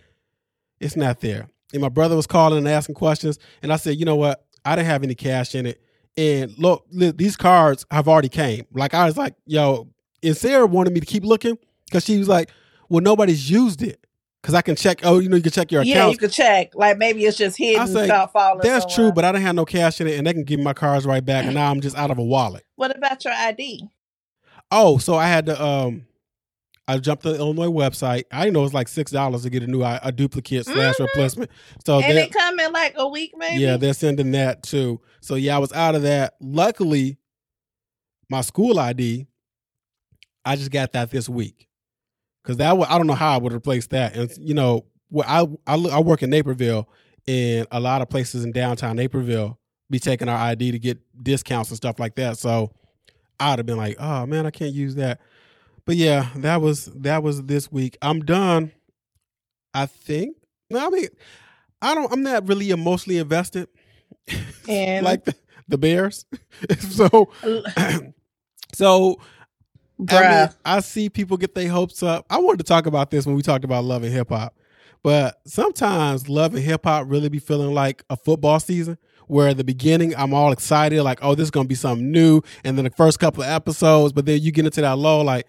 it's 0.80 0.96
not 0.96 1.20
there. 1.20 1.48
And 1.72 1.80
my 1.80 1.88
brother 1.88 2.14
was 2.14 2.26
calling 2.26 2.58
and 2.58 2.68
asking 2.68 2.96
questions. 2.96 3.38
And 3.62 3.72
I 3.72 3.76
said, 3.76 3.96
you 3.96 4.04
know 4.04 4.16
what? 4.16 4.44
I 4.64 4.76
didn't 4.76 4.88
have 4.88 5.02
any 5.02 5.14
cash 5.14 5.54
in 5.54 5.66
it. 5.66 5.80
And 6.16 6.56
look, 6.58 6.84
these 6.90 7.36
cards 7.36 7.86
have 7.90 8.08
already 8.08 8.28
came. 8.28 8.66
Like 8.72 8.92
I 8.92 9.06
was 9.06 9.16
like, 9.16 9.34
yo, 9.46 9.88
and 10.22 10.36
Sarah 10.36 10.66
wanted 10.66 10.92
me 10.92 11.00
to 11.00 11.06
keep 11.06 11.24
looking 11.24 11.56
because 11.86 12.04
she 12.04 12.18
was 12.18 12.28
like, 12.28 12.50
well, 12.88 13.02
nobody's 13.02 13.50
used 13.50 13.82
it. 13.82 14.04
Cause 14.42 14.54
I 14.54 14.62
can 14.62 14.74
check. 14.74 15.00
Oh, 15.02 15.18
you 15.18 15.28
know, 15.28 15.36
you 15.36 15.42
can 15.42 15.52
check 15.52 15.70
your 15.70 15.82
account. 15.82 15.94
Yeah, 15.94 16.08
you 16.08 16.16
can 16.16 16.30
check. 16.30 16.74
Like 16.74 16.96
maybe 16.96 17.26
it's 17.26 17.36
just 17.36 17.58
hidden, 17.58 17.82
I 17.82 17.86
say, 17.86 18.08
falling. 18.32 18.60
That's 18.62 18.90
somewhere. 18.90 19.10
true, 19.10 19.12
but 19.12 19.22
I 19.24 19.32
didn't 19.32 19.44
have 19.44 19.54
no 19.54 19.66
cash 19.66 20.00
in 20.00 20.06
it, 20.06 20.16
and 20.16 20.26
they 20.26 20.32
can 20.32 20.44
give 20.44 20.58
me 20.58 20.64
my 20.64 20.72
cards 20.72 21.04
right 21.04 21.22
back, 21.22 21.44
and 21.44 21.54
now 21.54 21.70
I'm 21.70 21.82
just 21.82 21.94
out 21.94 22.10
of 22.10 22.16
a 22.16 22.22
wallet. 22.22 22.64
What 22.76 22.96
about 22.96 23.22
your 23.22 23.34
ID? 23.34 23.86
Oh, 24.70 24.96
so 24.98 25.14
I 25.14 25.26
had 25.26 25.46
to. 25.46 25.62
um 25.62 26.06
I 26.88 26.98
jumped 26.98 27.22
to 27.22 27.32
the 27.32 27.38
Illinois 27.38 27.68
website. 27.68 28.24
I 28.32 28.40
didn't 28.40 28.54
know 28.54 28.60
it 28.60 28.64
was 28.64 28.74
like 28.74 28.88
six 28.88 29.12
dollars 29.12 29.42
to 29.42 29.50
get 29.50 29.62
a 29.62 29.66
new 29.66 29.82
a 29.84 30.10
duplicate 30.10 30.64
slash 30.64 30.94
mm-hmm. 30.94 31.04
replacement. 31.04 31.50
So 31.84 32.00
and 32.00 32.18
it 32.18 32.32
come 32.32 32.58
in 32.58 32.72
like 32.72 32.94
a 32.96 33.06
week, 33.06 33.34
maybe. 33.36 33.62
Yeah, 33.62 33.76
they're 33.76 33.94
sending 33.94 34.32
that 34.32 34.64
too. 34.64 35.00
So 35.20 35.36
yeah, 35.36 35.54
I 35.54 35.58
was 35.58 35.72
out 35.72 35.94
of 35.94 36.02
that. 36.02 36.34
Luckily, 36.40 37.18
my 38.28 38.40
school 38.40 38.80
ID, 38.80 39.28
I 40.44 40.56
just 40.56 40.72
got 40.72 40.92
that 40.92 41.10
this 41.10 41.28
week 41.28 41.68
because 42.42 42.56
that 42.58 42.72
I 42.88 42.98
don't 42.98 43.06
know 43.06 43.14
how 43.14 43.34
I 43.34 43.38
would 43.38 43.52
replace 43.52 43.86
that. 43.88 44.16
And 44.16 44.30
you 44.38 44.54
know, 44.54 44.86
I, 45.26 45.46
I 45.66 45.74
I 45.74 46.00
work 46.00 46.22
in 46.22 46.30
Naperville, 46.30 46.88
and 47.26 47.66
a 47.70 47.80
lot 47.80 48.02
of 48.02 48.08
places 48.08 48.44
in 48.44 48.52
downtown 48.52 48.96
Naperville 48.96 49.58
be 49.90 49.98
taking 49.98 50.28
our 50.28 50.38
ID 50.38 50.72
to 50.72 50.78
get 50.78 50.98
discounts 51.22 51.70
and 51.70 51.76
stuff 51.76 51.98
like 51.98 52.14
that. 52.16 52.38
So 52.38 52.72
I'd 53.38 53.58
have 53.58 53.66
been 53.66 53.76
like, 53.76 53.96
oh 53.98 54.26
man, 54.26 54.46
I 54.46 54.50
can't 54.50 54.72
use 54.72 54.94
that. 54.96 55.20
But 55.84 55.96
yeah, 55.96 56.28
that 56.36 56.60
was 56.60 56.86
that 56.86 57.22
was 57.22 57.44
this 57.44 57.70
week. 57.72 57.96
I'm 58.02 58.20
done. 58.20 58.72
I 59.74 59.86
think. 59.86 60.36
No, 60.70 60.86
I 60.86 60.90
mean, 60.90 61.08
I 61.82 61.94
don't. 61.94 62.12
I'm 62.12 62.22
not 62.22 62.48
really 62.48 62.70
emotionally 62.70 63.18
invested. 63.18 63.68
And 64.68 65.04
like 65.04 65.24
the, 65.24 65.34
the 65.66 65.78
Bears. 65.78 66.24
so, 66.78 67.32
so 68.72 69.20
Bruh. 70.00 70.16
I, 70.16 70.40
mean, 70.46 70.54
I 70.64 70.80
see 70.80 71.08
people 71.08 71.36
get 71.36 71.54
their 71.54 71.68
hopes 71.68 72.02
up. 72.02 72.26
I 72.30 72.38
wanted 72.38 72.58
to 72.58 72.64
talk 72.64 72.86
about 72.86 73.10
this 73.10 73.26
when 73.26 73.36
we 73.36 73.42
talked 73.42 73.64
about 73.64 73.84
love 73.84 74.02
and 74.02 74.12
hip 74.12 74.30
hop, 74.30 74.56
but 75.02 75.40
sometimes 75.44 76.28
love 76.28 76.54
and 76.54 76.62
hip 76.62 76.84
hop 76.84 77.06
really 77.08 77.28
be 77.28 77.38
feeling 77.38 77.74
like 77.74 78.02
a 78.10 78.16
football 78.16 78.60
season. 78.60 78.98
Where 79.26 79.46
at 79.46 79.58
the 79.58 79.64
beginning 79.64 80.12
I'm 80.16 80.34
all 80.34 80.50
excited, 80.50 81.00
like, 81.04 81.20
oh, 81.22 81.36
this 81.36 81.44
is 81.44 81.50
gonna 81.52 81.68
be 81.68 81.76
something 81.76 82.10
new, 82.10 82.42
and 82.64 82.76
then 82.76 82.84
the 82.84 82.90
first 82.90 83.20
couple 83.20 83.44
of 83.44 83.48
episodes, 83.48 84.12
but 84.12 84.26
then 84.26 84.40
you 84.40 84.50
get 84.50 84.64
into 84.64 84.80
that 84.80 84.98
low, 84.98 85.20
like, 85.22 85.46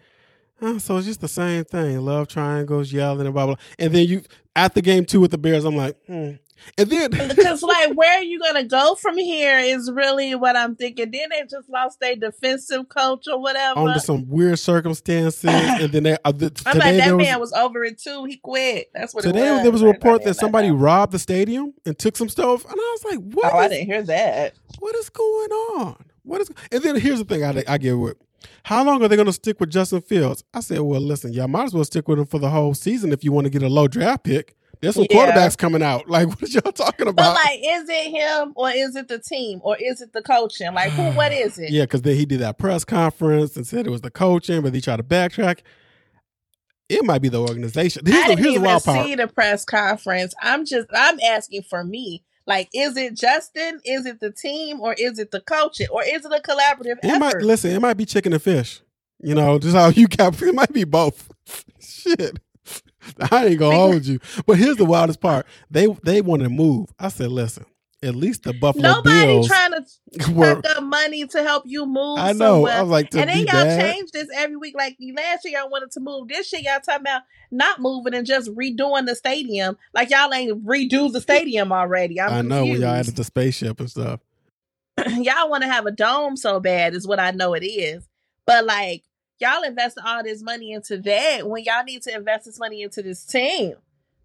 oh, 0.61 0.77
so 0.77 0.97
it's 0.97 1.07
just 1.07 1.21
the 1.21 1.27
same 1.27 1.63
thing. 1.63 1.99
Love 1.99 2.27
triangles, 2.27 2.93
yelling, 2.93 3.25
and 3.25 3.33
blah 3.33 3.47
blah. 3.47 3.55
And 3.79 3.91
then 3.91 4.05
you 4.07 4.21
at 4.55 4.75
the 4.75 4.83
game 4.83 5.03
two 5.03 5.19
with 5.19 5.31
the 5.31 5.39
Bears, 5.39 5.65
I'm 5.65 5.75
like, 5.75 5.97
hmm, 6.05 6.33
and 6.77 6.89
then 6.89 7.11
because 7.35 7.63
like 7.63 7.93
where 7.93 8.17
are 8.17 8.23
you 8.23 8.39
gonna 8.39 8.63
go 8.63 8.95
from 8.95 9.17
here 9.17 9.59
is 9.59 9.91
really 9.91 10.35
what 10.35 10.55
I'm 10.55 10.75
thinking. 10.75 11.11
Then 11.11 11.29
they 11.29 11.41
just 11.41 11.69
lost 11.69 11.99
their 11.99 12.15
defensive 12.15 12.89
coach 12.89 13.27
or 13.27 13.39
whatever 13.39 13.79
under 13.79 13.99
some 13.99 14.27
weird 14.29 14.59
circumstances, 14.59 15.49
and 15.49 15.91
then 15.91 16.03
they. 16.03 16.17
Uh, 16.23 16.31
the, 16.31 16.61
I'm 16.65 16.77
like 16.77 16.97
that 16.97 17.15
man 17.15 17.39
was, 17.39 17.51
was, 17.51 17.53
over 17.53 17.83
it 17.83 17.99
too. 17.99 18.25
He 18.25 18.37
quit. 18.37 18.91
That's 18.93 19.13
what. 19.13 19.23
Today 19.23 19.51
was. 19.51 19.61
there 19.63 19.71
was 19.71 19.81
a 19.81 19.87
report 19.87 20.23
that 20.23 20.35
somebody 20.35 20.69
like 20.71 20.81
robbed 20.81 21.11
the 21.13 21.19
stadium 21.19 21.73
and 21.85 21.97
took 21.97 22.15
some 22.15 22.29
stuff, 22.29 22.65
and 22.65 22.73
I 22.73 22.97
was 22.97 23.05
like, 23.05 23.33
"What?" 23.33 23.53
Oh, 23.53 23.59
is, 23.59 23.65
I 23.65 23.67
didn't 23.67 23.85
hear 23.87 24.03
that. 24.03 24.53
What 24.79 24.95
is 24.95 25.09
going 25.09 25.51
on? 25.51 26.05
What 26.23 26.41
is? 26.41 26.51
And 26.71 26.83
then 26.83 26.95
here's 26.99 27.19
the 27.19 27.25
thing 27.25 27.43
I 27.43 27.63
I 27.67 27.77
get 27.77 27.93
with. 27.93 28.17
How 28.63 28.83
long 28.83 29.03
are 29.03 29.07
they 29.07 29.15
going 29.15 29.27
to 29.27 29.33
stick 29.33 29.59
with 29.59 29.69
Justin 29.69 30.01
Fields? 30.01 30.43
I 30.53 30.61
said, 30.61 30.79
well, 30.79 30.99
listen, 30.99 31.33
y'all 31.33 31.47
might 31.47 31.65
as 31.65 31.73
well 31.73 31.83
stick 31.83 32.07
with 32.07 32.19
him 32.19 32.25
for 32.25 32.39
the 32.39 32.49
whole 32.49 32.73
season 32.73 33.11
if 33.11 33.23
you 33.23 33.31
want 33.31 33.45
to 33.45 33.51
get 33.51 33.63
a 33.63 33.69
low 33.69 33.87
draft 33.87 34.23
pick. 34.23 34.55
There's 34.81 34.95
some 34.95 35.05
yeah. 35.09 35.31
quarterbacks 35.31 35.57
coming 35.57 35.83
out. 35.83 36.09
Like, 36.09 36.27
what 36.29 36.43
are 36.43 36.47
y'all 36.47 36.71
talking 36.71 37.07
about? 37.07 37.35
But 37.35 37.43
like, 37.45 37.59
is 37.63 37.87
it 37.87 38.11
him 38.11 38.53
or 38.55 38.71
is 38.71 38.95
it 38.95 39.07
the 39.07 39.19
team 39.19 39.59
or 39.63 39.77
is 39.77 40.01
it 40.01 40.11
the 40.13 40.21
coaching? 40.21 40.73
Like, 40.73 40.91
who? 40.91 41.11
What 41.11 41.31
is 41.31 41.59
it? 41.59 41.69
Yeah, 41.69 41.83
because 41.83 42.01
then 42.01 42.15
he 42.15 42.25
did 42.25 42.39
that 42.39 42.57
press 42.57 42.83
conference 42.83 43.55
and 43.55 43.65
said 43.65 43.85
it 43.85 43.91
was 43.91 44.01
the 44.01 44.11
coaching, 44.11 44.61
but 44.61 44.73
he 44.73 44.81
tried 44.81 44.97
to 44.97 45.03
backtrack. 45.03 45.59
It 46.89 47.05
might 47.05 47.21
be 47.21 47.29
the 47.29 47.39
organization. 47.39 48.05
Here's 48.05 48.23
I 48.23 48.27
didn't 48.29 48.43
the, 48.43 48.49
even 48.49 48.79
see 48.79 49.15
the 49.15 49.27
press 49.27 49.63
conference. 49.63 50.33
I'm 50.41 50.65
just, 50.65 50.87
I'm 50.93 51.19
asking 51.21 51.63
for 51.63 51.83
me. 51.83 52.23
Like, 52.47 52.69
is 52.73 52.97
it 52.97 53.15
Justin? 53.15 53.79
Is 53.85 54.05
it 54.05 54.19
the 54.19 54.31
team? 54.31 54.81
Or 54.81 54.93
is 54.97 55.19
it 55.19 55.31
the 55.31 55.39
coaching? 55.41 55.87
Or 55.89 56.03
is 56.03 56.25
it 56.25 56.31
a 56.33 56.41
collaborative 56.41 56.97
it 57.01 57.05
effort? 57.05 57.19
Might, 57.19 57.35
listen, 57.37 57.71
it 57.71 57.79
might 57.79 57.97
be 57.97 58.05
chicken 58.05 58.33
and 58.33 58.41
fish. 58.41 58.81
You 59.19 59.35
know, 59.35 59.59
just 59.59 59.75
how 59.75 59.89
you 59.89 60.07
cap. 60.07 60.35
It 60.41 60.55
might 60.55 60.73
be 60.73 60.83
both. 60.83 61.31
Shit. 61.79 62.39
I 63.31 63.47
ain't 63.47 63.59
gonna 63.59 63.75
hold 63.75 64.05
you. 64.05 64.19
But 64.45 64.57
here's 64.57 64.77
the 64.77 64.85
wildest 64.85 65.21
part. 65.21 65.45
They 65.69 65.87
they 66.03 66.21
want 66.21 66.43
to 66.43 66.49
move. 66.49 66.93
I 66.99 67.09
said, 67.09 67.31
listen, 67.31 67.65
at 68.03 68.15
least 68.15 68.43
the 68.43 68.53
Buffalo 68.53 68.95
Nobody 68.95 69.25
Bills 69.25 69.47
trying 69.47 69.71
to 69.71 70.31
were, 70.33 70.61
the 70.61 70.81
money 70.81 71.25
to 71.27 71.43
help 71.43 71.63
you 71.67 71.85
move. 71.85 72.17
I 72.17 72.33
know. 72.33 72.55
Somewhere. 72.55 72.73
I 72.73 72.81
was 72.81 72.91
like, 72.91 73.13
and 73.13 73.29
then 73.29 73.37
y'all 73.39 73.63
bad. 73.63 73.81
change 73.93 74.11
this 74.11 74.27
every 74.35 74.55
week. 74.55 74.75
Like 74.75 74.97
last 75.15 75.45
year, 75.45 75.59
y'all 75.59 75.69
wanted 75.69 75.91
to 75.91 75.99
move. 75.99 76.27
This 76.27 76.51
year, 76.51 76.63
y'all 76.65 76.79
talking 76.79 77.01
about 77.01 77.21
not 77.51 77.79
moving 77.79 78.13
and 78.13 78.25
just 78.25 78.49
redoing 78.55 79.05
the 79.05 79.15
stadium. 79.15 79.77
Like 79.93 80.09
y'all 80.09 80.33
ain't 80.33 80.65
redo 80.65 81.11
the 81.11 81.21
stadium 81.21 81.71
already. 81.71 82.19
I'm 82.19 82.33
i 82.33 82.41
know 82.41 82.65
when 82.65 82.81
y'all 82.81 82.95
added 82.95 83.15
the 83.15 83.23
spaceship 83.23 83.79
and 83.79 83.89
stuff. 83.89 84.19
y'all 85.07 85.49
want 85.49 85.63
to 85.63 85.69
have 85.69 85.85
a 85.85 85.91
dome 85.91 86.35
so 86.35 86.59
bad, 86.59 86.95
is 86.95 87.07
what 87.07 87.19
I 87.19 87.31
know 87.31 87.53
it 87.53 87.65
is. 87.65 88.07
But 88.45 88.65
like 88.65 89.03
y'all 89.41 89.63
invest 89.63 89.97
all 90.05 90.23
this 90.23 90.41
money 90.41 90.71
into 90.71 90.97
that 90.97 91.49
when 91.49 91.63
y'all 91.63 91.83
need 91.83 92.03
to 92.03 92.15
invest 92.15 92.45
this 92.45 92.59
money 92.59 92.83
into 92.83 93.01
this 93.01 93.25
team 93.25 93.73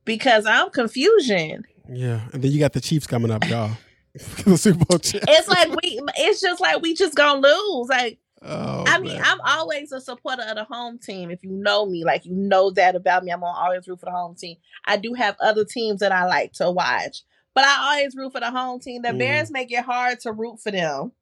because 0.05 0.47
I'm 0.47 0.71
confusion. 0.71 1.65
Yeah, 1.89 2.21
and 2.33 2.43
then 2.43 2.51
you 2.51 2.59
got 2.59 2.73
the 2.73 2.81
Chiefs 2.81 3.07
coming 3.07 3.31
up, 3.31 3.49
y'all. 3.49 3.73
the 4.15 4.57
Super 4.57 4.85
Bowl 4.85 4.99
It's 5.03 5.49
like 5.49 5.69
we. 5.71 6.01
It's 6.17 6.41
just 6.41 6.61
like 6.61 6.81
we 6.83 6.95
just 6.95 7.15
gonna 7.15 7.41
lose. 7.41 7.89
Like 7.89 8.19
oh, 8.43 8.85
I 8.87 8.99
mean, 8.99 9.15
man. 9.15 9.23
I'm 9.25 9.41
always 9.45 9.93
a 9.93 10.01
supporter 10.01 10.43
of 10.43 10.57
the 10.57 10.65
home 10.65 10.99
team. 10.99 11.31
If 11.31 11.45
you 11.45 11.51
know 11.51 11.87
me, 11.87 12.05
like 12.05 12.25
you 12.25 12.35
know 12.35 12.71
that 12.73 12.97
about 12.97 13.25
me, 13.25 13.33
I'm 13.33 13.41
gonna 13.41 13.59
always 13.59 13.87
root 13.87 14.01
for 14.01 14.07
the 14.07 14.13
home 14.13 14.35
team. 14.35 14.57
I 14.85 14.97
do 14.97 15.15
have 15.15 15.37
other 15.41 15.65
teams 15.65 16.01
that 16.01 16.13
I 16.13 16.27
like 16.27 16.53
to 16.55 16.71
watch, 16.71 17.23
but 17.55 17.65
I 17.65 17.99
always 17.99 18.17
root 18.17 18.33
for 18.33 18.41
the 18.41 18.51
home 18.51 18.81
team. 18.81 19.03
The 19.03 19.09
mm. 19.09 19.19
Bears 19.19 19.51
make 19.51 19.71
it 19.71 19.85
hard 19.85 20.21
to 20.21 20.33
root 20.33 20.61
for 20.61 20.71
them. 20.71 21.13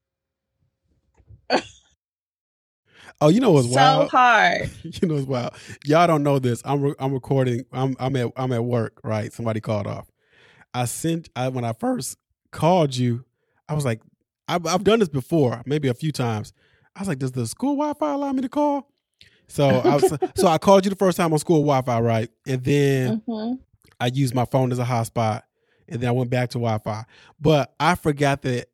Oh, 3.20 3.28
you 3.28 3.40
know 3.40 3.52
what's 3.52 3.68
so 3.68 3.74
wild? 3.74 4.10
So 4.10 4.16
hard. 4.16 4.70
you 4.82 5.08
know 5.08 5.14
what's 5.14 5.26
wild? 5.26 5.54
Y'all 5.84 6.06
don't 6.06 6.22
know 6.22 6.38
this. 6.38 6.62
I'm 6.64 6.82
re- 6.82 6.94
I'm 6.98 7.12
recording. 7.12 7.64
I'm 7.72 7.96
I'm 7.98 8.16
at 8.16 8.32
I'm 8.36 8.52
at 8.52 8.64
work. 8.64 9.00
Right. 9.02 9.32
Somebody 9.32 9.60
called 9.60 9.86
off. 9.86 10.10
I 10.72 10.84
sent. 10.86 11.30
I 11.36 11.48
when 11.48 11.64
I 11.64 11.72
first 11.72 12.18
called 12.50 12.96
you, 12.96 13.24
I 13.68 13.74
was 13.74 13.84
like, 13.84 14.00
I've, 14.48 14.66
I've 14.66 14.84
done 14.84 15.00
this 15.00 15.08
before, 15.08 15.62
maybe 15.66 15.88
a 15.88 15.94
few 15.94 16.12
times. 16.12 16.52
I 16.96 17.00
was 17.00 17.08
like, 17.08 17.18
does 17.18 17.32
the 17.32 17.46
school 17.46 17.76
Wi-Fi 17.76 18.12
allow 18.12 18.32
me 18.32 18.42
to 18.42 18.48
call? 18.48 18.90
So 19.48 19.68
I 19.68 19.94
was, 19.96 20.16
so 20.36 20.46
I 20.46 20.58
called 20.58 20.84
you 20.84 20.90
the 20.90 20.96
first 20.96 21.16
time 21.16 21.32
on 21.32 21.38
school 21.38 21.60
Wi-Fi, 21.60 22.00
right? 22.00 22.30
And 22.46 22.62
then 22.62 23.22
mm-hmm. 23.26 23.54
I 24.00 24.06
used 24.06 24.34
my 24.34 24.44
phone 24.44 24.72
as 24.72 24.78
a 24.78 24.84
hotspot, 24.84 25.42
and 25.88 26.00
then 26.00 26.08
I 26.08 26.12
went 26.12 26.30
back 26.30 26.50
to 26.50 26.58
Wi-Fi. 26.58 27.04
But 27.40 27.74
I 27.80 27.94
forgot 27.94 28.42
that 28.42 28.68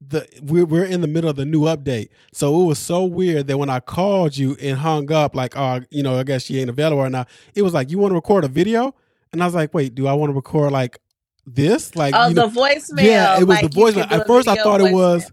the 0.00 0.28
we're 0.42 0.66
we're 0.66 0.84
in 0.84 1.00
the 1.00 1.06
middle 1.06 1.30
of 1.30 1.36
the 1.36 1.44
new 1.44 1.62
update. 1.62 2.08
So 2.32 2.60
it 2.60 2.64
was 2.64 2.78
so 2.78 3.04
weird 3.04 3.46
that 3.46 3.58
when 3.58 3.70
I 3.70 3.80
called 3.80 4.36
you 4.36 4.56
and 4.60 4.78
hung 4.78 5.10
up, 5.10 5.34
like, 5.34 5.56
oh, 5.56 5.80
you 5.90 6.02
know, 6.02 6.18
I 6.18 6.22
guess 6.22 6.44
she 6.44 6.60
ain't 6.60 6.70
available 6.70 7.02
right 7.02 7.12
now. 7.12 7.26
It 7.54 7.62
was 7.62 7.74
like, 7.74 7.90
you 7.90 7.98
want 7.98 8.12
to 8.12 8.16
record 8.16 8.44
a 8.44 8.48
video? 8.48 8.94
And 9.32 9.42
I 9.42 9.46
was 9.46 9.54
like, 9.54 9.74
wait, 9.74 9.94
do 9.94 10.06
I 10.06 10.12
want 10.12 10.30
to 10.30 10.34
record 10.34 10.72
like 10.72 10.98
this? 11.46 11.96
Like, 11.96 12.14
oh, 12.16 12.28
you 12.28 12.34
know, 12.34 12.48
the 12.48 12.60
voicemail. 12.60 13.04
Yeah, 13.04 13.36
it 13.36 13.44
was 13.44 13.62
like 13.62 13.70
the 13.70 13.80
voicemail. 13.80 14.10
At 14.10 14.26
first, 14.26 14.48
I 14.48 14.56
thought 14.56 14.80
it 14.80 14.92
was. 14.92 15.30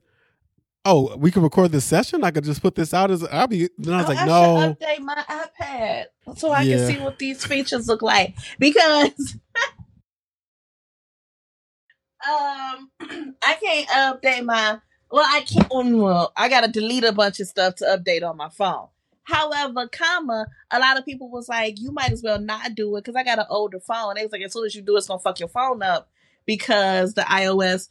Oh, 0.86 1.15
we 1.15 1.32
can 1.32 1.43
record 1.43 1.72
this 1.72 1.86
session. 1.86 2.25
I 2.25 2.32
could 2.32 2.43
just 2.43 2.62
put 2.62 2.75
this 2.75 2.93
out 2.93 3.10
as 3.10 3.24
I'll 3.24 3.48
be. 3.48 3.70
Then 3.77 3.93
I 3.93 3.98
was 4.00 4.05
oh, 4.05 4.10
like, 4.10 4.20
I 4.20 4.25
no. 4.25 4.75
update 4.75 5.00
my 5.00 5.24
iPad 5.29 6.05
so 6.36 6.51
I 6.51 6.63
yeah. 6.63 6.75
can 6.75 6.88
see 6.88 7.00
what 7.00 7.20
these 7.20 7.46
features 7.46 7.88
look 7.88 8.01
like 8.01 8.36
because 8.60 9.38
um, 12.27 12.92
I 13.42 13.56
can't 13.62 13.88
update 13.89 14.46
my. 14.46 14.80
Well, 15.12 15.25
I 15.27 15.42
can't. 15.42 15.70
Well, 15.72 16.32
I 16.36 16.50
gotta 16.50 16.72
delete 16.72 17.03
a 17.03 17.12
bunch 17.12 17.39
of 17.39 17.48
stuff 17.48 17.75
to 17.75 17.86
update 17.86 18.27
on 18.27 18.38
my 18.38 18.50
phone. 18.50 18.88
However, 19.24 19.88
comma, 19.88 20.48
a 20.70 20.80
lot 20.80 20.98
of 20.98 21.06
people 21.06 21.30
was 21.30 21.48
like, 21.48 21.80
you 21.80 21.92
might 21.92 22.12
as 22.12 22.22
well 22.22 22.39
not 22.39 22.75
do 22.75 22.96
it 22.98 23.01
because 23.01 23.15
I 23.15 23.24
got 23.24 23.39
an 23.39 23.46
older 23.50 23.80
phone. 23.80 24.15
They 24.15 24.24
was 24.24 24.32
like, 24.32 24.42
as 24.42 24.51
soon 24.51 24.65
as 24.65 24.75
you 24.75 24.82
do 24.82 24.96
it, 24.96 25.00
it's 25.00 25.08
gonna 25.08 25.20
fuck 25.20 25.39
your 25.39 25.50
phone 25.50 25.82
up 25.82 26.10
because 26.46 27.13
the 27.13 27.22
iOS 27.22 27.88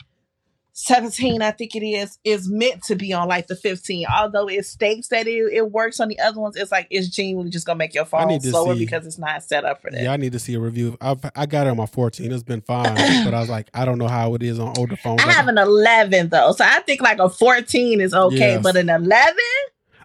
17, 0.74 1.42
I 1.42 1.50
think 1.50 1.76
it 1.76 1.84
is, 1.84 2.18
is 2.24 2.48
meant 2.50 2.82
to 2.84 2.96
be 2.96 3.12
on 3.12 3.28
like 3.28 3.46
the 3.46 3.56
15. 3.56 4.06
Although 4.06 4.48
it 4.48 4.64
states 4.64 5.08
that 5.08 5.26
it, 5.26 5.52
it 5.52 5.70
works 5.70 6.00
on 6.00 6.08
the 6.08 6.18
other 6.18 6.40
ones, 6.40 6.56
it's 6.56 6.72
like 6.72 6.86
it's 6.90 7.08
genuinely 7.08 7.50
just 7.50 7.66
gonna 7.66 7.76
make 7.76 7.94
your 7.94 8.06
phone 8.06 8.40
slower 8.40 8.74
see, 8.74 8.80
because 8.80 9.06
it's 9.06 9.18
not 9.18 9.42
set 9.42 9.64
up 9.64 9.82
for 9.82 9.90
that. 9.90 10.02
Yeah, 10.02 10.12
I 10.12 10.16
need 10.16 10.32
to 10.32 10.38
see 10.38 10.54
a 10.54 10.60
review. 10.60 10.96
I've, 11.00 11.20
I 11.36 11.44
got 11.44 11.66
it 11.66 11.70
on 11.70 11.76
my 11.76 11.86
14. 11.86 12.32
It's 12.32 12.42
been 12.42 12.62
fine, 12.62 12.94
but 13.24 13.34
I 13.34 13.40
was 13.40 13.50
like, 13.50 13.68
I 13.74 13.84
don't 13.84 13.98
know 13.98 14.08
how 14.08 14.34
it 14.34 14.42
is 14.42 14.58
on 14.58 14.76
older 14.78 14.96
phones. 14.96 15.22
I 15.22 15.30
have 15.32 15.48
an 15.48 15.58
11 15.58 16.30
though, 16.30 16.52
so 16.52 16.64
I 16.64 16.80
think 16.80 17.02
like 17.02 17.18
a 17.18 17.28
14 17.28 18.00
is 18.00 18.14
okay, 18.14 18.36
yes. 18.36 18.62
but 18.62 18.76
an 18.76 18.88
11. 18.88 19.36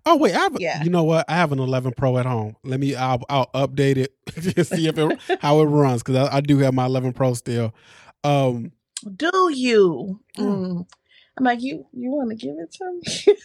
Oh 0.06 0.18
wait, 0.18 0.36
I 0.36 0.40
have. 0.40 0.58
Yeah. 0.60 0.84
You 0.84 0.90
know 0.90 1.04
what? 1.04 1.26
I 1.30 1.36
have 1.36 1.52
an 1.52 1.60
11 1.60 1.94
Pro 1.96 2.18
at 2.18 2.26
home. 2.26 2.56
Let 2.64 2.80
me. 2.80 2.96
I'll, 2.96 3.24
I'll 3.30 3.50
update 3.54 3.98
it 3.98 4.14
to 4.56 4.64
see 4.64 4.88
if 4.88 4.98
it 4.98 5.20
how 5.42 5.62
it 5.62 5.66
runs 5.66 6.04
because 6.04 6.28
I, 6.28 6.38
I 6.38 6.42
do 6.42 6.58
have 6.60 6.74
my 6.74 6.86
11 6.86 7.14
Pro 7.14 7.34
still. 7.34 7.74
Um, 8.24 8.72
Do 9.16 9.52
you? 9.54 10.20
Mm. 10.38 10.86
I'm 11.38 11.44
like, 11.44 11.62
you 11.62 11.86
you 11.94 12.12
want 12.12 12.30
to 12.32 12.36
give 12.36 12.56
it 12.58 12.72
to 12.74 12.92
me? 12.94 13.38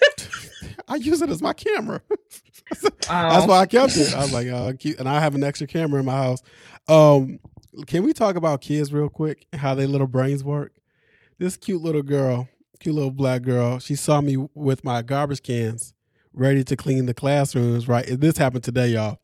I 0.89 0.97
use 0.97 1.21
it 1.21 1.31
as 1.31 1.43
my 1.43 1.53
camera. 1.53 2.01
That's 3.09 3.47
why 3.47 3.61
I 3.61 3.67
kept 3.67 3.97
it. 3.97 4.15
I 4.15 4.21
was 4.21 4.33
like, 4.33 4.49
uh, 4.49 4.73
and 4.99 5.09
I 5.09 5.21
have 5.21 5.35
an 5.35 5.45
extra 5.45 5.67
camera 5.67 6.01
in 6.01 6.07
my 6.07 6.17
house. 6.17 6.43
Um, 6.89 7.39
can 7.87 8.03
we 8.03 8.13
talk 8.13 8.37
about 8.37 8.61
kids 8.61 8.93
real 8.93 9.09
quick? 9.09 9.47
How 9.53 9.75
their 9.75 9.87
little 9.87 10.07
brains 10.07 10.43
work? 10.43 10.73
This 11.39 11.57
cute 11.57 11.83
little 11.83 12.03
girl, 12.03 12.49
cute 12.81 12.95
little 12.95 13.11
black 13.11 13.43
girl, 13.43 13.79
she 13.79 13.95
saw 13.95 14.21
me 14.21 14.37
with 14.55 14.85
my 14.85 15.03
garbage 15.03 15.43
cans 15.43 15.93
ready 16.33 16.65
to 16.65 16.77
clean 16.77 17.07
the 17.07 17.15
classrooms. 17.15 17.89
Right, 17.89 18.07
this 18.09 18.39
happened 18.39 18.65
today, 18.65 18.89
y'all. 18.89 19.19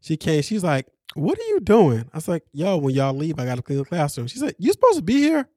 She 0.00 0.16
came. 0.16 0.42
She's 0.42 0.64
like, 0.64 0.86
"What 1.14 1.38
are 1.38 1.48
you 1.48 1.60
doing?" 1.60 2.08
I 2.12 2.16
was 2.16 2.28
like, 2.28 2.44
"Yo, 2.52 2.76
when 2.76 2.94
y'all 2.94 3.14
leave, 3.14 3.38
I 3.38 3.44
got 3.44 3.56
to 3.56 3.62
clean 3.62 3.78
the 3.78 3.84
classroom." 3.84 4.26
She 4.26 4.38
said, 4.38 4.54
"You 4.58 4.72
supposed 4.72 4.96
to 4.96 5.02
be 5.02 5.18
here?" 5.18 5.48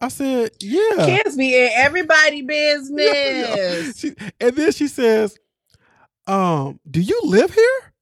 I 0.00 0.08
said, 0.08 0.50
"Yeah." 0.60 1.06
Kids 1.06 1.36
be 1.36 1.56
in 1.56 1.70
everybody 1.74 2.42
business. 2.42 2.92
Yeah, 3.12 3.56
yeah. 3.56 3.92
She, 3.94 4.14
and 4.40 4.56
then 4.56 4.72
she 4.72 4.88
says, 4.88 5.38
"Um, 6.26 6.80
do 6.90 7.00
you 7.00 7.20
live 7.24 7.52
here?" 7.54 7.92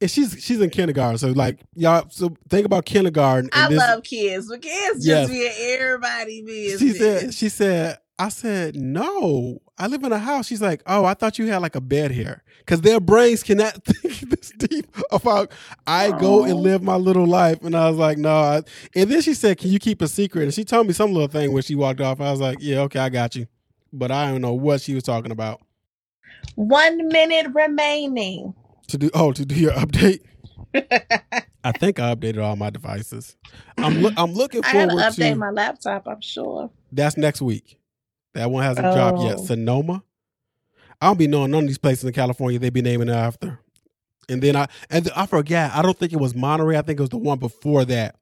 And 0.00 0.10
she's 0.10 0.36
she's 0.44 0.60
in 0.60 0.68
kindergarten, 0.68 1.16
so 1.16 1.28
like 1.28 1.60
y'all. 1.74 2.06
So 2.10 2.36
think 2.50 2.66
about 2.66 2.84
kindergarten. 2.84 3.48
I 3.52 3.68
this, 3.68 3.78
love 3.78 4.02
kids, 4.02 4.48
but 4.48 4.60
kids 4.60 5.06
yes. 5.06 5.28
just 5.28 5.32
be 5.32 5.46
in 5.46 5.52
everybody 5.80 6.42
business. 6.42 6.80
She 6.80 6.98
said, 6.98 7.34
"She 7.34 7.48
said, 7.48 7.98
I 8.18 8.30
said, 8.30 8.76
no, 8.76 9.60
I 9.78 9.88
live 9.88 10.02
in 10.02 10.12
a 10.12 10.18
house. 10.18 10.46
She's 10.46 10.62
like, 10.62 10.82
oh, 10.86 11.04
I 11.04 11.14
thought 11.14 11.38
you 11.38 11.46
had 11.48 11.58
like 11.58 11.74
a 11.74 11.80
bed 11.80 12.10
here. 12.10 12.42
Because 12.60 12.80
their 12.80 12.98
brains 12.98 13.42
cannot 13.42 13.74
think 13.84 14.20
this 14.30 14.52
deep 14.56 14.86
about, 15.12 15.52
I 15.86 16.12
go 16.18 16.44
and 16.44 16.54
live 16.54 16.82
my 16.82 16.96
little 16.96 17.26
life. 17.26 17.62
And 17.62 17.76
I 17.76 17.88
was 17.90 17.98
like, 17.98 18.16
no. 18.16 18.62
And 18.94 19.10
then 19.10 19.20
she 19.20 19.34
said, 19.34 19.58
can 19.58 19.70
you 19.70 19.78
keep 19.78 20.00
a 20.00 20.08
secret? 20.08 20.44
And 20.44 20.54
she 20.54 20.64
told 20.64 20.86
me 20.86 20.94
some 20.94 21.12
little 21.12 21.28
thing 21.28 21.52
when 21.52 21.62
she 21.62 21.74
walked 21.74 22.00
off. 22.00 22.20
I 22.20 22.30
was 22.30 22.40
like, 22.40 22.58
yeah, 22.60 22.80
okay, 22.80 23.00
I 23.00 23.10
got 23.10 23.36
you. 23.36 23.46
But 23.92 24.10
I 24.10 24.30
don't 24.30 24.40
know 24.40 24.54
what 24.54 24.80
she 24.80 24.94
was 24.94 25.02
talking 25.02 25.30
about. 25.30 25.60
One 26.54 27.08
minute 27.08 27.48
remaining. 27.54 28.54
To 28.88 28.98
do, 28.98 29.10
oh, 29.14 29.32
to 29.32 29.44
do 29.44 29.54
your 29.54 29.72
update? 29.72 30.20
I 31.64 31.72
think 31.72 31.98
I 31.98 32.14
updated 32.14 32.42
all 32.42 32.56
my 32.56 32.70
devices. 32.70 33.36
I'm, 33.76 34.02
lo- 34.02 34.12
I'm 34.16 34.32
looking 34.32 34.62
forward 34.62 34.92
I 34.92 35.10
to 35.10 35.20
update 35.20 35.36
my 35.36 35.50
laptop, 35.50 36.06
I'm 36.06 36.20
sure. 36.20 36.70
That's 36.92 37.16
next 37.16 37.42
week. 37.42 37.78
That 38.36 38.50
one 38.50 38.62
hasn't 38.62 38.86
oh. 38.86 38.94
dropped 38.94 39.20
yet. 39.22 39.36
Oh. 39.38 39.44
Sonoma. 39.44 40.02
I 41.00 41.06
don't 41.06 41.18
be 41.18 41.26
knowing 41.26 41.50
none 41.50 41.64
of 41.64 41.68
these 41.68 41.78
places 41.78 42.04
in 42.04 42.12
California 42.12 42.58
they 42.58 42.70
be 42.70 42.82
naming 42.82 43.10
after. 43.10 43.58
And 44.28 44.42
then 44.42 44.56
I 44.56 44.68
and 44.90 45.10
I 45.16 45.26
forgot. 45.26 45.74
I 45.74 45.82
don't 45.82 45.98
think 45.98 46.12
it 46.12 46.20
was 46.20 46.34
Monterey. 46.34 46.76
I 46.76 46.82
think 46.82 46.98
it 46.98 47.02
was 47.02 47.10
the 47.10 47.16
one 47.16 47.38
before 47.38 47.84
that. 47.86 48.16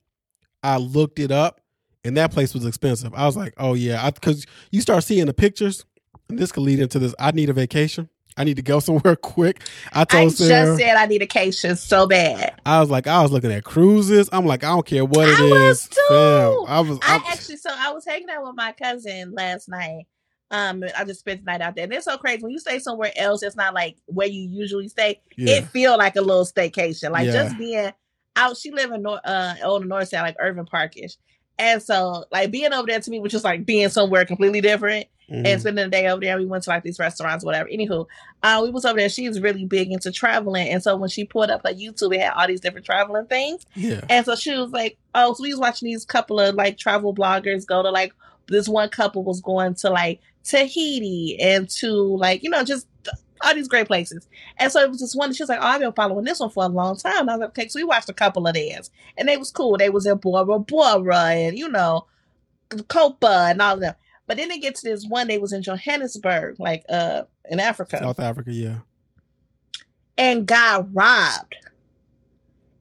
I 0.63 0.77
looked 0.77 1.19
it 1.19 1.31
up, 1.31 1.61
and 2.05 2.17
that 2.17 2.31
place 2.31 2.55
was 2.55 2.65
expensive. 2.65 3.13
I 3.15 3.27
was 3.27 3.37
like, 3.37 3.55
oh 3.59 3.75
yeah, 3.75 4.09
because 4.11 4.47
you 4.71 4.81
start 4.81 5.03
seeing 5.05 5.27
the 5.27 5.35
pictures, 5.35 5.85
and 6.29 6.39
this 6.39 6.53
could 6.53 6.63
lead 6.63 6.79
into 6.79 6.99
this. 6.99 7.15
I 7.19 7.31
need 7.33 7.49
a 7.49 7.53
vacation. 7.53 8.09
I 8.37 8.45
need 8.45 8.57
to 8.57 8.63
go 8.63 8.81
somewhere 8.81 9.17
quick. 9.23 9.61
I 9.93 10.05
told 10.05 10.33
I 10.33 10.35
Sarah, 10.35 10.67
just 10.67 10.81
said 10.81 10.97
I 10.97 11.07
need 11.07 11.23
a 11.23 11.27
vacation 11.27 11.77
so 11.77 12.07
bad. 12.07 12.61
I 12.67 12.81
was 12.81 12.91
like, 12.91 13.07
I 13.07 13.23
was 13.23 13.31
looking 13.31 13.53
at 13.53 13.65
cruises. 13.65 14.29
I'm 14.33 14.47
like, 14.47 14.65
I 14.65 14.69
don't 14.69 14.87
care 14.87 15.05
what 15.05 15.29
it 15.29 15.39
I 15.39 15.69
is. 15.69 15.89
Too. 15.89 16.01
Fam, 16.09 16.65
I 16.67 16.81
was. 16.81 16.99
I, 17.03 17.17
I 17.17 17.33
actually, 17.33 17.57
so 17.59 17.71
I 17.73 17.93
was 17.93 18.05
hanging 18.05 18.31
out 18.31 18.45
with 18.45 18.57
my 18.57 18.73
cousin 18.73 19.33
last 19.33 19.69
night. 19.69 20.07
Um, 20.51 20.85
I 20.97 21.05
just 21.05 21.21
spent 21.21 21.45
the 21.45 21.51
night 21.51 21.61
out 21.61 21.75
there. 21.75 21.85
And 21.85 21.93
it's 21.93 22.05
so 22.05 22.17
crazy 22.17 22.43
when 22.43 22.53
you 22.53 22.59
stay 22.59 22.79
somewhere 22.79 23.13
else. 23.17 23.43
It's 23.43 23.57
not 23.57 23.75
like 23.75 23.97
where 24.07 24.29
you 24.29 24.49
usually 24.51 24.89
stay. 24.89 25.21
Yeah. 25.37 25.57
It 25.57 25.69
feel 25.69 25.97
like 25.97 26.17
a 26.17 26.21
little 26.21 26.45
staycation. 26.45 27.11
Like 27.11 27.27
yeah. 27.27 27.33
just 27.33 27.59
being 27.59 27.93
out. 28.37 28.57
She 28.57 28.71
live 28.71 28.93
in 28.93 29.03
North, 29.03 29.21
uh, 29.25 29.55
on 29.65 29.83
the 29.83 29.87
north 29.87 30.09
side, 30.09 30.23
like 30.23 30.37
Irving 30.39 30.67
Parkish. 30.67 31.17
And 31.59 31.83
so, 31.83 32.25
like 32.33 32.51
being 32.51 32.73
over 32.73 32.87
there 32.87 33.01
to 33.01 33.11
me 33.11 33.21
was 33.21 33.33
just 33.33 33.45
like 33.45 33.65
being 33.65 33.89
somewhere 33.89 34.25
completely 34.25 34.61
different 34.61 35.07
mm-hmm. 35.31 35.47
and 35.47 35.61
spending 35.61 35.85
the 35.85 35.91
day 35.91 36.09
over 36.09 36.21
there. 36.21 36.39
We 36.39 36.47
went 36.47 36.65
to 36.65 36.71
like 36.71 36.83
these 36.83 36.99
restaurants, 36.99 37.45
whatever. 37.45 37.69
Anywho, 37.69 38.07
uh, 38.43 38.61
we 38.63 38.71
was 38.71 38.85
over 38.85 38.99
there. 38.99 39.09
She's 39.09 39.41
really 39.41 39.65
big 39.65 39.93
into 39.93 40.13
traveling, 40.13 40.69
and 40.69 40.83
so 40.83 40.97
when 40.97 41.11
she 41.11 41.25
pulled 41.25 41.51
up 41.51 41.63
her 41.67 41.73
YouTube, 41.73 42.15
it 42.15 42.21
had 42.21 42.33
all 42.35 42.47
these 42.47 42.61
different 42.61 42.87
traveling 42.87 43.27
things. 43.27 43.65
Yeah. 43.75 44.01
And 44.09 44.25
so 44.25 44.37
she 44.37 44.55
was 44.57 44.71
like, 44.71 44.97
"Oh, 45.15 45.35
so 45.35 45.43
we 45.43 45.51
was 45.51 45.61
watching 45.61 45.87
these 45.87 46.05
couple 46.05 46.41
of 46.41 46.55
like 46.55 46.79
travel 46.79 47.15
bloggers 47.15 47.67
go 47.67 47.83
to 47.83 47.91
like 47.91 48.13
this 48.49 48.69
one 48.69 48.89
couple 48.91 49.25
was 49.25 49.41
going 49.41 49.75
to 49.75 49.91
like 49.91 50.21
Tahiti 50.45 51.39
and 51.41 51.69
to 51.71 51.91
like 52.17 52.43
you 52.43 52.51
know 52.51 52.63
just 52.63 52.87
all 53.45 53.55
these 53.55 53.69
great 53.69 53.87
places. 53.87 54.29
And 54.59 54.71
so 54.73 54.81
it 54.81 54.91
was 54.91 55.01
just 55.01 55.17
one. 55.17 55.33
She 55.33 55.43
was 55.43 55.51
like, 55.51 55.61
"Oh, 55.61 55.67
I've 55.67 55.81
been 55.81 55.93
following 55.93 56.25
this 56.25 56.41
one 56.41 56.51
for 56.51 56.65
a 56.65 56.69
long 56.69 56.97
time." 56.97 57.23
And 57.23 57.31
I 57.31 57.35
was 57.35 57.41
like, 57.41 57.51
"Okay." 57.51 57.69
So 57.69 57.79
we 57.79 57.85
watched 57.85 58.09
a 58.09 58.15
couple 58.15 58.47
of 58.47 58.55
theirs, 58.55 58.91
and 59.17 59.29
they 59.29 59.37
was 59.37 59.51
cool. 59.51 59.77
They 59.77 59.91
was 59.91 60.07
in 60.07 60.17
Bora 60.19 60.59
Bora 60.59 61.17
and 61.17 61.59
you 61.59 61.69
know, 61.69 62.07
Copa 62.89 63.49
and 63.51 63.61
all 63.61 63.75
of 63.75 63.81
them. 63.81 63.95
But 64.27 64.37
then 64.37 64.49
they 64.49 64.59
get 64.59 64.75
to 64.77 64.89
this 64.89 65.07
one. 65.07 65.29
They 65.29 65.39
was 65.39 65.53
in 65.53 65.63
Johannesburg, 65.63 66.57
like 66.59 66.85
uh 66.89 67.23
in 67.49 67.61
Africa, 67.61 67.99
South 67.99 68.21
Africa, 68.21 68.53
yeah, 68.53 68.79
and 70.17 70.47
got 70.47 70.93
robbed. 70.95 71.57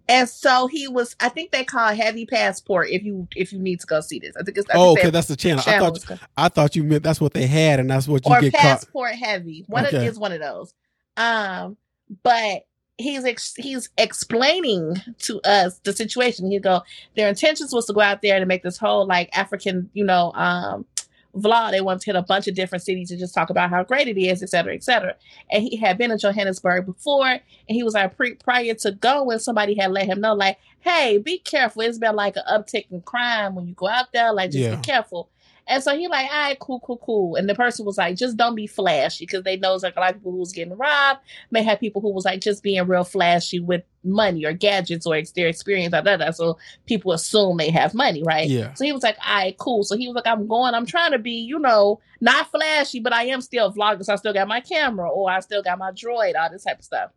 And 0.10 0.28
so 0.28 0.68
he 0.68 0.88
was. 0.88 1.16
I 1.20 1.30
think 1.30 1.52
they 1.52 1.64
call 1.64 1.94
heavy 1.96 2.26
passport 2.26 2.90
if 2.90 3.04
you 3.04 3.28
if 3.36 3.54
you 3.54 3.60
need 3.60 3.80
to 3.80 3.88
go 3.88 4.02
see 4.02 4.20
this. 4.20 4.36
I 4.36 4.44
think 4.44 4.58
it's. 4.58 4.70
I 4.70 4.74
oh, 4.76 4.92
okay, 4.92 5.10
that's 5.10 5.28
the 5.28 5.36
channel. 5.36 5.64
channel 5.64 5.88
I 5.88 5.90
thought 5.90 6.20
I 6.38 6.50
thought 6.50 6.76
you 6.76 6.84
meant 6.84 7.04
that's 7.04 7.22
what 7.22 7.34
they 7.34 7.48
had, 7.48 7.80
and 7.80 7.90
that's 7.90 8.08
what 8.08 8.26
you 8.26 8.34
or 8.34 8.42
get 8.42 8.54
passport 8.54 9.12
caught. 9.12 9.20
heavy. 9.20 9.64
One 9.68 9.86
okay. 9.86 9.98
of, 9.98 10.04
is 10.04 10.20
one 10.20 10.34
of 10.34 10.42
those. 10.42 10.74
Um, 11.16 11.78
but 12.22 12.64
he's 12.98 13.24
ex- 13.24 13.56
he's 13.56 13.90
explaining 13.98 14.96
to 15.20 15.40
us 15.42 15.80
the 15.80 15.94
situation. 15.94 16.52
He 16.52 16.60
go, 16.60 16.82
their 17.16 17.30
intentions 17.30 17.74
was 17.74 17.86
to 17.86 17.94
go 17.94 18.02
out 18.02 18.22
there 18.22 18.38
and 18.38 18.48
make 18.48 18.64
this 18.64 18.78
whole 18.78 19.08
like 19.08 19.36
African, 19.38 19.90
you 19.94 20.06
know, 20.06 20.32
um, 20.34 20.86
vlog. 21.36 21.72
They 21.72 21.82
wanted 21.82 22.02
to 22.02 22.06
hit 22.08 22.16
a 22.16 22.22
bunch 22.22 22.48
of 22.48 22.56
different 22.56 22.84
cities 22.84 23.12
and 23.12 23.20
just 23.20 23.34
talk 23.34 23.50
about 23.50 23.70
how 23.70 23.84
great 23.84 24.08
it 24.08 24.18
is, 24.18 24.44
et 24.44 24.50
cetera, 24.50 24.74
et 24.74 24.84
cetera. 24.84 25.16
And 25.52 25.64
he 25.64 25.76
had 25.78 25.98
been 25.98 26.12
in 26.12 26.18
Johannesburg 26.18 26.86
before, 26.86 27.28
and 27.28 27.42
he 27.68 27.84
was 27.84 27.94
like, 27.94 28.16
pre- 28.16 28.36
prior 28.36 28.74
to 28.74 28.92
going, 28.92 29.40
somebody 29.40 29.76
had 29.76 29.92
let 29.92 30.06
him 30.06 30.22
know, 30.22 30.34
like, 30.34 30.58
hey, 30.80 31.18
be 31.18 31.38
careful. 31.40 31.82
It's 31.82 31.98
been 31.98 32.16
like 32.16 32.36
an 32.36 32.44
uptick 32.50 32.92
in 32.92 33.02
crime 33.02 33.56
when 33.56 33.68
you 33.68 33.74
go 33.74 33.88
out 33.88 34.12
there. 34.14 34.34
Like, 34.34 34.52
just 34.52 34.64
yeah. 34.64 34.76
be 34.76 34.82
careful. 34.82 35.30
And 35.68 35.82
so 35.82 35.98
he 35.98 36.08
like, 36.08 36.30
all 36.30 36.40
right, 36.40 36.60
cool, 36.60 36.82
cool, 36.82 36.98
cool. 36.98 37.36
And 37.36 37.48
the 37.48 37.56
person 37.56 37.86
was 37.86 37.98
like, 37.98 38.18
just 38.18 38.36
don't 38.36 38.56
be 38.56 38.68
flashy 38.68 39.26
because 39.26 39.44
they 39.44 39.56
know 39.56 39.76
like 39.76 39.96
a 39.96 40.00
lot 40.00 40.10
of 40.12 40.18
people 40.18 40.34
who 40.34 40.40
was 40.40 40.52
getting 40.52 40.76
robbed 40.76 41.22
may 41.52 41.64
have 41.64 41.80
people 41.80 42.02
who 42.02 42.12
was 42.12 42.26
like 42.26 42.42
just 42.42 42.64
being 42.64 42.86
real 42.86 43.06
flashy 43.06 43.60
with 43.60 43.84
money 44.04 44.46
or 44.46 44.52
gadgets 44.52 45.06
or 45.06 45.22
their 45.36 45.48
experience, 45.48 45.92
blah, 45.92 46.02
blah, 46.02 46.18
blah. 46.18 46.32
so 46.32 46.58
people 46.86 47.14
assume 47.14 47.58
they 47.58 47.70
have 47.70 47.94
money, 47.94 48.24
right? 48.24 48.50
Yeah. 48.50 48.74
So 48.74 48.84
he 48.84 48.92
was 48.92 49.04
like, 49.04 49.18
all 49.26 49.36
right, 49.36 49.58
cool. 49.58 49.84
So 49.84 49.96
he 49.96 50.08
was 50.08 50.16
like, 50.16 50.28
I'm 50.28 50.48
going, 50.48 50.74
I'm 50.74 50.86
trying 50.86 51.12
to 51.12 51.20
be, 51.20 51.36
you 51.36 51.60
know, 51.60 52.02
not 52.20 52.52
flashy, 52.52 53.00
but 53.00 53.14
I 53.14 53.26
am 53.26 53.40
still 53.40 53.72
vlogging. 53.72 54.04
So 54.04 54.14
I 54.14 54.18
still 54.18 54.34
got 54.34 54.48
my 54.50 54.60
camera 54.60 55.10
or 55.10 55.32
I 55.32 55.40
still 55.40 55.64
got 55.64 55.78
my 55.78 55.92
droid, 55.92 56.34
all 56.38 56.50
this 56.52 56.66
type 56.66 56.80
of 56.80 56.86
stuff. 56.86 57.12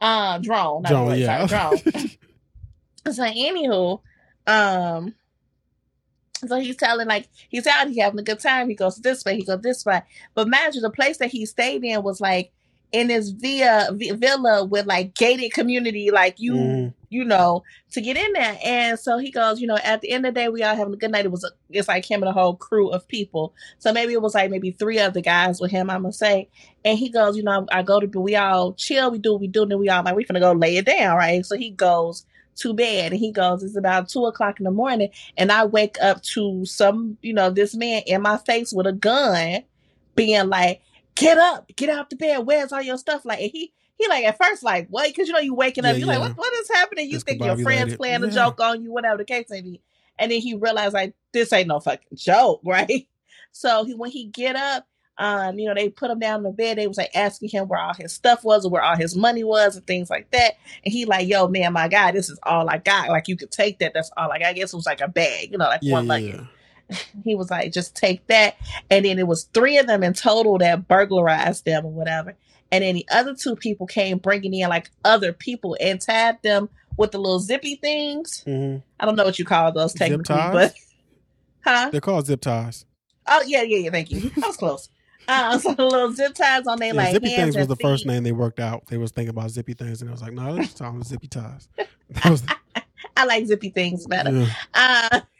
Uh, 0.00 0.38
drone, 0.38 0.82
drone, 0.82 1.08
droid, 1.08 1.20
yeah. 1.20 1.46
sorry, 1.46 1.78
drone. 1.78 2.10
so 3.12 3.22
anywho, 3.22 4.00
um, 4.46 5.14
so 6.48 6.56
he's 6.56 6.76
telling 6.76 7.08
like 7.08 7.28
he's 7.48 7.66
out, 7.66 7.88
he's 7.88 8.00
having 8.00 8.18
a 8.18 8.22
good 8.22 8.40
time. 8.40 8.68
He 8.68 8.74
goes 8.74 8.96
this 8.96 9.24
way, 9.24 9.36
he 9.36 9.44
goes 9.44 9.60
this 9.60 9.84
way. 9.84 10.02
But 10.34 10.46
imagine 10.46 10.82
the 10.82 10.90
place 10.90 11.18
that 11.18 11.30
he 11.30 11.46
stayed 11.46 11.84
in 11.84 12.02
was 12.02 12.20
like 12.20 12.52
in 12.92 13.08
this 13.08 13.30
via 13.30 13.88
villa 13.92 14.64
with 14.64 14.86
like 14.86 15.14
gated 15.14 15.52
community, 15.52 16.10
like 16.10 16.36
you 16.38 16.54
mm. 16.54 16.94
you 17.08 17.24
know 17.24 17.62
to 17.92 18.00
get 18.00 18.16
in 18.16 18.32
there. 18.32 18.58
And 18.64 18.98
so 18.98 19.18
he 19.18 19.30
goes, 19.30 19.60
you 19.60 19.66
know, 19.66 19.76
at 19.76 20.00
the 20.00 20.10
end 20.10 20.24
of 20.24 20.34
the 20.34 20.40
day, 20.40 20.48
we 20.48 20.62
all 20.62 20.76
having 20.76 20.94
a 20.94 20.96
good 20.96 21.10
night. 21.10 21.24
It 21.24 21.30
was 21.30 21.44
a, 21.44 21.50
it's 21.70 21.88
like 21.88 22.08
him 22.08 22.22
and 22.22 22.30
a 22.30 22.32
whole 22.32 22.56
crew 22.56 22.90
of 22.90 23.06
people. 23.08 23.54
So 23.78 23.92
maybe 23.92 24.12
it 24.12 24.22
was 24.22 24.34
like 24.34 24.50
maybe 24.50 24.70
three 24.70 24.98
other 24.98 25.20
guys 25.20 25.60
with 25.60 25.70
him. 25.70 25.90
I'm 25.90 26.02
gonna 26.02 26.12
say. 26.12 26.48
And 26.84 26.98
he 26.98 27.08
goes, 27.08 27.36
you 27.36 27.42
know, 27.42 27.66
I 27.70 27.82
go 27.82 28.00
to 28.00 28.20
we 28.20 28.36
all 28.36 28.72
chill, 28.74 29.10
we 29.10 29.18
do 29.18 29.32
what 29.32 29.40
we 29.40 29.48
do, 29.48 29.62
and 29.62 29.72
then 29.72 29.78
we 29.78 29.88
all 29.88 30.04
like 30.04 30.14
we 30.14 30.24
gonna 30.24 30.40
go 30.40 30.52
lay 30.52 30.76
it 30.76 30.86
down, 30.86 31.16
right? 31.16 31.44
So 31.44 31.56
he 31.56 31.70
goes 31.70 32.24
to 32.56 32.74
bed. 32.74 33.12
And 33.12 33.20
he 33.20 33.32
goes, 33.32 33.62
It's 33.62 33.76
about 33.76 34.08
two 34.08 34.26
o'clock 34.26 34.60
in 34.60 34.64
the 34.64 34.70
morning. 34.70 35.10
And 35.36 35.52
I 35.52 35.64
wake 35.64 35.96
up 36.00 36.22
to 36.22 36.64
some, 36.64 37.18
you 37.22 37.32
know, 37.32 37.50
this 37.50 37.74
man 37.74 38.02
in 38.06 38.22
my 38.22 38.38
face 38.38 38.72
with 38.72 38.86
a 38.86 38.92
gun 38.92 39.62
being 40.14 40.48
like, 40.48 40.82
Get 41.14 41.38
up, 41.38 41.70
get 41.76 41.88
out 41.88 42.10
the 42.10 42.16
bed. 42.16 42.46
Where's 42.46 42.72
all 42.72 42.82
your 42.82 42.98
stuff? 42.98 43.24
Like, 43.24 43.38
he, 43.38 43.72
he 43.98 44.08
like 44.08 44.24
at 44.24 44.38
first 44.38 44.62
like 44.62 44.88
what? 44.88 45.08
Because 45.08 45.28
you 45.28 45.34
know 45.34 45.40
you 45.40 45.54
waking 45.54 45.84
up, 45.84 45.94
yeah, 45.94 45.98
you're 45.98 46.12
yeah. 46.12 46.18
like, 46.18 46.36
what, 46.36 46.38
what 46.38 46.60
is 46.60 46.68
happening? 46.68 47.10
You 47.10 47.18
think 47.20 47.42
your 47.42 47.56
friends 47.56 47.96
playing 47.96 48.22
yeah. 48.22 48.28
a 48.28 48.30
joke 48.30 48.60
on 48.60 48.82
you, 48.82 48.92
whatever 48.92 49.18
the 49.18 49.24
case 49.24 49.46
may 49.48 49.62
be. 49.62 49.80
And 50.18 50.30
then 50.30 50.40
he 50.40 50.54
realized 50.54 50.94
like 50.94 51.14
this 51.32 51.52
ain't 51.52 51.68
no 51.68 51.80
fucking 51.80 52.16
joke, 52.16 52.60
right? 52.64 53.08
So 53.52 53.84
he 53.84 53.94
when 53.94 54.10
he 54.10 54.26
get 54.26 54.56
up, 54.56 54.86
um, 55.18 55.58
you 55.58 55.66
know, 55.66 55.74
they 55.74 55.88
put 55.88 56.10
him 56.10 56.18
down 56.18 56.38
in 56.38 56.42
the 56.44 56.50
bed. 56.50 56.78
They 56.78 56.86
was 56.86 56.98
like 56.98 57.14
asking 57.14 57.50
him 57.50 57.68
where 57.68 57.80
all 57.80 57.94
his 57.94 58.12
stuff 58.12 58.44
was 58.44 58.64
or 58.64 58.70
where 58.70 58.82
all 58.82 58.96
his 58.96 59.16
money 59.16 59.44
was 59.44 59.76
and 59.76 59.86
things 59.86 60.10
like 60.10 60.30
that. 60.30 60.54
And 60.84 60.92
he 60.92 61.04
like, 61.04 61.26
yo, 61.28 61.48
man, 61.48 61.72
my 61.72 61.88
God, 61.88 62.12
this 62.12 62.28
is 62.28 62.38
all 62.42 62.68
I 62.68 62.78
got. 62.78 63.08
Like 63.08 63.28
you 63.28 63.36
could 63.36 63.50
take 63.50 63.78
that. 63.78 63.92
That's 63.94 64.10
all 64.16 64.28
like 64.28 64.42
I 64.42 64.52
guess 64.52 64.72
it 64.72 64.76
was 64.76 64.86
like 64.86 65.00
a 65.00 65.08
bag, 65.08 65.52
you 65.52 65.58
know, 65.58 65.66
like 65.66 65.80
yeah, 65.82 65.92
one. 65.92 66.24
Yeah. 66.24 66.44
He 67.24 67.34
was 67.34 67.50
like, 67.50 67.72
just 67.72 67.96
take 67.96 68.24
that. 68.28 68.56
And 68.90 69.04
then 69.04 69.18
it 69.18 69.26
was 69.26 69.48
three 69.52 69.76
of 69.78 69.88
them 69.88 70.04
in 70.04 70.12
total 70.12 70.58
that 70.58 70.86
burglarized 70.86 71.64
them 71.64 71.84
or 71.84 71.90
whatever. 71.90 72.36
And 72.70 72.84
then 72.84 72.94
the 72.94 73.04
other 73.10 73.34
two 73.34 73.56
people 73.56 73.88
came 73.88 74.18
bringing 74.18 74.54
in 74.54 74.68
like 74.68 74.90
other 75.04 75.32
people 75.32 75.76
and 75.80 76.00
tied 76.00 76.40
them 76.42 76.68
with 76.96 77.10
the 77.10 77.18
little 77.18 77.40
zippy 77.40 77.74
things. 77.74 78.44
Mm-hmm. 78.46 78.78
I 79.00 79.04
don't 79.04 79.16
know 79.16 79.24
what 79.24 79.36
you 79.36 79.44
call 79.44 79.72
those 79.72 79.94
technically, 79.94 80.36
but 80.36 80.74
Huh? 81.66 81.88
They're 81.90 82.00
called 82.00 82.26
zip 82.26 82.40
ties. 82.40 82.84
Oh 83.26 83.42
yeah, 83.44 83.62
yeah, 83.62 83.78
yeah. 83.78 83.90
Thank 83.90 84.12
you. 84.12 84.30
I 84.36 84.46
was 84.46 84.56
close. 84.56 84.88
Uh, 85.28 85.58
so 85.58 85.70
little 85.70 86.12
zip 86.12 86.34
ties 86.34 86.66
on 86.66 86.78
their 86.78 86.88
yeah, 86.88 86.94
like 86.94 87.12
zippy 87.12 87.28
things 87.28 87.56
was 87.56 87.66
the 87.66 87.76
feet. 87.76 87.82
first 87.82 88.06
name 88.06 88.22
they 88.22 88.32
worked 88.32 88.60
out. 88.60 88.86
They 88.86 88.98
was 88.98 89.10
thinking 89.10 89.30
about 89.30 89.50
zippy 89.50 89.74
things, 89.74 90.00
and 90.00 90.10
I 90.10 90.12
was 90.12 90.22
like, 90.22 90.32
no, 90.32 90.50
let's 90.50 90.74
talk 90.74 90.92
about 90.92 91.06
zippy 91.06 91.28
ties. 91.28 91.68
Was. 92.24 92.44
I 93.16 93.24
like 93.24 93.46
zippy 93.46 93.70
things 93.70 94.06
better. 94.06 94.30
Yeah. 94.30 94.48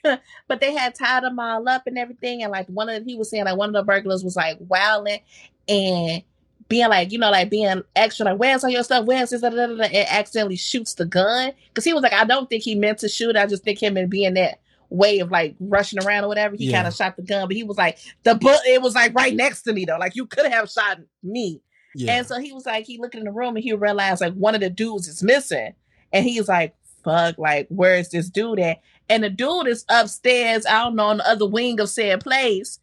Uh, 0.05 0.17
but 0.49 0.61
they 0.61 0.75
had 0.75 0.95
tied 0.95 1.25
them 1.25 1.39
all 1.39 1.69
up 1.69 1.87
and 1.87 1.99
everything, 1.99 2.43
and 2.43 2.51
like 2.53 2.67
one 2.69 2.89
of 2.89 3.05
he 3.05 3.17
was 3.17 3.31
saying 3.31 3.45
like 3.45 3.57
one 3.57 3.69
of 3.69 3.75
the 3.75 3.83
burglars 3.83 4.25
was 4.25 4.37
like 4.37 4.59
wilding 4.61 5.21
and 5.69 6.23
being 6.69 6.89
like, 6.89 7.13
you 7.13 7.19
know, 7.19 7.31
like 7.31 7.51
being 7.51 7.83
extra, 7.95 8.25
like, 8.25 8.39
where's 8.39 8.65
all 8.65 8.71
your 8.71 8.83
stuff? 8.83 9.05
Where's 9.05 9.31
this? 9.31 9.41
Da, 9.41 9.51
da, 9.51 9.67
da, 9.67 9.85
and 9.85 10.09
accidentally 10.09 10.57
shoots 10.57 10.95
the 10.95 11.05
gun. 11.05 11.53
Cause 11.75 11.85
he 11.85 11.93
was 11.93 12.03
like, 12.03 12.13
I 12.13 12.25
don't 12.25 12.49
think 12.49 12.63
he 12.63 12.75
meant 12.75 12.99
to 12.99 13.09
shoot. 13.09 13.37
I 13.37 13.47
just 13.47 13.63
think 13.63 13.83
him 13.83 13.97
and 13.97 14.11
being 14.11 14.35
that 14.35 14.61
way 14.91 15.19
of 15.21 15.31
like 15.31 15.57
rushing 15.61 16.03
around 16.03 16.25
or 16.25 16.29
whatever, 16.29 16.57
he 16.57 16.67
yeah. 16.67 16.79
kind 16.79 16.89
of 16.89 16.95
shot 16.95 17.17
the 17.17 17.23
gun. 17.23 17.49
But 17.49 17.57
he 17.57 17.65
was 17.65 17.77
like, 17.77 17.99
the 18.23 18.35
bullet, 18.35 18.61
it 18.67 18.83
was 18.83 18.95
like 18.95 19.15
right 19.15 19.35
next 19.35 19.63
to 19.63 19.73
me 19.73 19.85
though. 19.85 19.99
Like 19.99 20.17
you 20.17 20.27
could 20.27 20.51
have 20.51 20.71
shot 20.71 20.99
me. 21.23 21.61
Yeah. 21.95 22.19
And 22.19 22.27
so 22.27 22.39
he 22.39 22.53
was 22.53 22.67
like, 22.67 22.85
he 22.85 22.99
looked 22.99 23.15
in 23.15 23.25
the 23.25 23.33
room 23.33 23.57
and 23.57 23.65
he 23.65 23.73
realized 23.73 24.21
like 24.21 24.35
one 24.35 24.55
of 24.55 24.61
the 24.61 24.71
dudes 24.71 25.09
is 25.09 25.23
missing. 25.23 25.75
And 26.13 26.25
he's 26.25 26.49
like, 26.49 26.75
fuck, 27.05 27.39
like, 27.39 27.69
where 27.69 27.97
is 27.97 28.11
this 28.11 28.29
dude 28.29 28.61
at? 28.61 28.81
And 29.09 29.25
the 29.25 29.31
dude 29.31 29.69
is 29.69 29.85
upstairs, 29.89 30.67
I 30.67 30.85
don't 30.85 30.97
know, 30.97 31.07
on 31.07 31.19
the 31.19 31.29
other 31.29 31.47
wing 31.47 31.81
of 31.81 31.89
said 31.89 32.21
place 32.21 32.79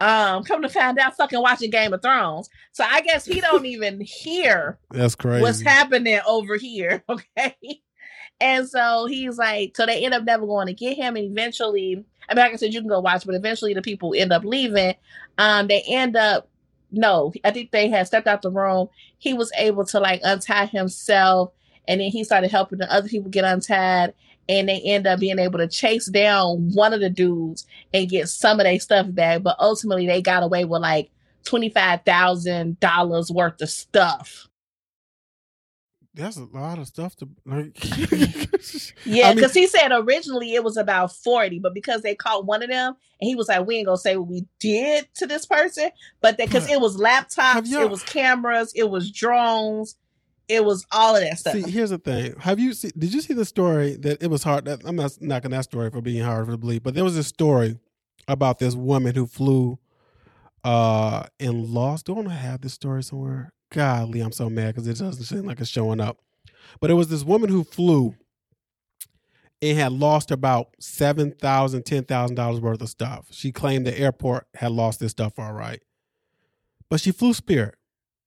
um 0.00 0.44
come 0.44 0.60
to 0.60 0.68
find 0.68 0.98
out 0.98 1.16
fucking 1.16 1.40
watching 1.40 1.70
game 1.70 1.92
of 1.92 2.02
thrones 2.02 2.50
so 2.72 2.84
i 2.86 3.00
guess 3.00 3.24
he 3.24 3.40
don't 3.40 3.64
even 3.66 4.00
hear 4.00 4.78
that's 4.90 5.14
crazy 5.14 5.40
what's 5.40 5.62
happening 5.62 6.20
over 6.26 6.56
here 6.56 7.02
okay 7.08 7.56
and 8.40 8.68
so 8.68 9.06
he's 9.06 9.38
like 9.38 9.76
so 9.76 9.86
they 9.86 10.04
end 10.04 10.14
up 10.14 10.24
never 10.24 10.46
going 10.46 10.66
to 10.66 10.74
get 10.74 10.96
him 10.96 11.16
and 11.16 11.30
eventually 11.30 12.04
i 12.28 12.34
mean 12.34 12.44
like 12.44 12.52
i 12.52 12.56
said 12.56 12.72
you 12.72 12.80
can 12.80 12.88
go 12.88 13.00
watch 13.00 13.24
but 13.24 13.34
eventually 13.34 13.74
the 13.74 13.82
people 13.82 14.14
end 14.16 14.32
up 14.32 14.44
leaving 14.44 14.94
um 15.38 15.66
they 15.66 15.82
end 15.88 16.16
up 16.16 16.48
no 16.90 17.32
i 17.44 17.50
think 17.50 17.70
they 17.70 17.88
had 17.88 18.06
stepped 18.06 18.26
out 18.26 18.42
the 18.42 18.50
room 18.50 18.88
he 19.18 19.32
was 19.32 19.50
able 19.58 19.84
to 19.84 19.98
like 20.00 20.20
untie 20.24 20.66
himself 20.66 21.50
and 21.88 22.00
then 22.00 22.10
he 22.10 22.24
started 22.24 22.50
helping 22.50 22.78
the 22.78 22.92
other 22.92 23.08
people 23.08 23.30
get 23.30 23.44
untied 23.44 24.12
and 24.48 24.68
they 24.68 24.80
end 24.80 25.06
up 25.06 25.20
being 25.20 25.38
able 25.38 25.58
to 25.58 25.68
chase 25.68 26.06
down 26.06 26.70
one 26.72 26.92
of 26.92 27.00
the 27.00 27.10
dudes 27.10 27.66
and 27.92 28.08
get 28.08 28.28
some 28.28 28.60
of 28.60 28.64
their 28.64 28.78
stuff 28.78 29.06
back. 29.10 29.42
But 29.42 29.56
ultimately, 29.58 30.06
they 30.06 30.22
got 30.22 30.42
away 30.42 30.64
with 30.64 30.82
like 30.82 31.10
twenty 31.44 31.68
five 31.68 32.00
thousand 32.04 32.78
dollars 32.80 33.30
worth 33.30 33.60
of 33.60 33.70
stuff. 33.70 34.48
That's 36.16 36.38
a 36.38 36.44
lot 36.44 36.78
of 36.78 36.86
stuff 36.86 37.14
to 37.16 37.28
like. 37.44 37.76
yeah, 39.04 39.34
because 39.34 39.50
I 39.50 39.60
mean, 39.60 39.64
he 39.64 39.66
said 39.66 39.88
originally 39.92 40.54
it 40.54 40.64
was 40.64 40.78
about 40.78 41.14
forty, 41.14 41.58
but 41.58 41.74
because 41.74 42.00
they 42.00 42.14
caught 42.14 42.46
one 42.46 42.62
of 42.62 42.70
them, 42.70 42.96
and 43.20 43.28
he 43.28 43.34
was 43.34 43.48
like, 43.48 43.66
"We 43.66 43.76
ain't 43.76 43.86
gonna 43.86 43.98
say 43.98 44.16
what 44.16 44.28
we 44.28 44.46
did 44.58 45.06
to 45.16 45.26
this 45.26 45.44
person," 45.44 45.90
but 46.22 46.38
because 46.38 46.70
it 46.70 46.80
was 46.80 46.96
laptops, 46.96 47.70
it 47.70 47.90
was 47.90 48.02
cameras, 48.02 48.72
it 48.74 48.88
was 48.88 49.10
drones, 49.10 49.96
it 50.48 50.64
was 50.64 50.86
all 50.90 51.14
of 51.14 51.22
that 51.22 51.38
stuff. 51.38 51.52
See, 51.52 51.70
here's 51.70 51.90
the 51.90 51.98
thing. 51.98 52.34
Have 52.40 52.58
you 52.58 52.72
see? 52.72 52.92
Did 52.96 53.12
you 53.12 53.20
see 53.20 53.34
the 53.34 53.44
story 53.44 53.96
that 53.96 54.22
it 54.22 54.28
was 54.28 54.42
hard? 54.42 54.64
That, 54.64 54.82
I'm 54.86 54.96
not 54.96 55.20
knocking 55.20 55.50
that 55.50 55.64
story 55.64 55.90
for 55.90 56.00
being 56.00 56.24
hard 56.24 56.48
to 56.48 56.56
believe, 56.56 56.82
but 56.82 56.94
there 56.94 57.04
was 57.04 57.18
a 57.18 57.24
story 57.24 57.78
about 58.26 58.58
this 58.58 58.74
woman 58.74 59.14
who 59.14 59.26
flew 59.26 59.78
uh 60.64 61.24
and 61.38 61.66
lost. 61.66 62.06
Don't 62.06 62.26
I 62.26 62.34
have 62.34 62.62
this 62.62 62.72
story 62.72 63.02
somewhere? 63.02 63.52
Golly, 63.70 64.20
I'm 64.20 64.32
so 64.32 64.48
mad 64.48 64.74
because 64.74 64.86
it 64.86 64.98
doesn't 64.98 65.24
seem 65.24 65.44
like 65.44 65.60
it's 65.60 65.70
showing 65.70 66.00
up. 66.00 66.18
But 66.80 66.90
it 66.90 66.94
was 66.94 67.08
this 67.08 67.24
woman 67.24 67.48
who 67.50 67.64
flew 67.64 68.14
and 69.62 69.78
had 69.78 69.92
lost 69.92 70.30
about 70.30 70.68
seven 70.78 71.32
thousand, 71.32 71.84
ten 71.84 72.04
thousand 72.04 72.36
dollars 72.36 72.60
worth 72.60 72.80
of 72.82 72.88
stuff. 72.88 73.28
She 73.30 73.52
claimed 73.52 73.86
the 73.86 73.98
airport 73.98 74.46
had 74.54 74.72
lost 74.72 75.00
this 75.00 75.12
stuff 75.12 75.38
all 75.38 75.52
right, 75.52 75.82
but 76.88 77.00
she 77.00 77.12
flew 77.12 77.32
Spirit. 77.32 77.74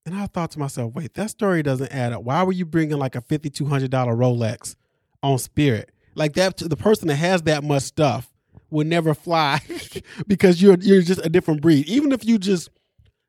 And 0.05 0.15
I 0.15 0.25
thought 0.25 0.51
to 0.51 0.59
myself, 0.59 0.93
wait, 0.95 1.13
that 1.15 1.29
story 1.29 1.61
doesn't 1.61 1.91
add 1.91 2.13
up. 2.13 2.23
Why 2.23 2.41
were 2.43 2.51
you 2.53 2.65
bringing 2.65 2.97
like 2.97 3.15
a 3.15 3.21
$5,200 3.21 3.89
Rolex 3.89 4.75
on 5.21 5.37
Spirit? 5.37 5.91
Like 6.15 6.33
that, 6.33 6.57
the 6.57 6.77
person 6.77 7.09
that 7.09 7.17
has 7.17 7.43
that 7.43 7.63
much 7.63 7.83
stuff 7.83 8.31
would 8.71 8.87
never 8.87 9.13
fly 9.13 9.61
because 10.27 10.61
you're 10.61 10.77
you're 10.79 11.01
just 11.01 11.23
a 11.23 11.29
different 11.29 11.61
breed. 11.61 11.87
Even 11.87 12.11
if 12.11 12.25
you 12.25 12.37
just 12.37 12.69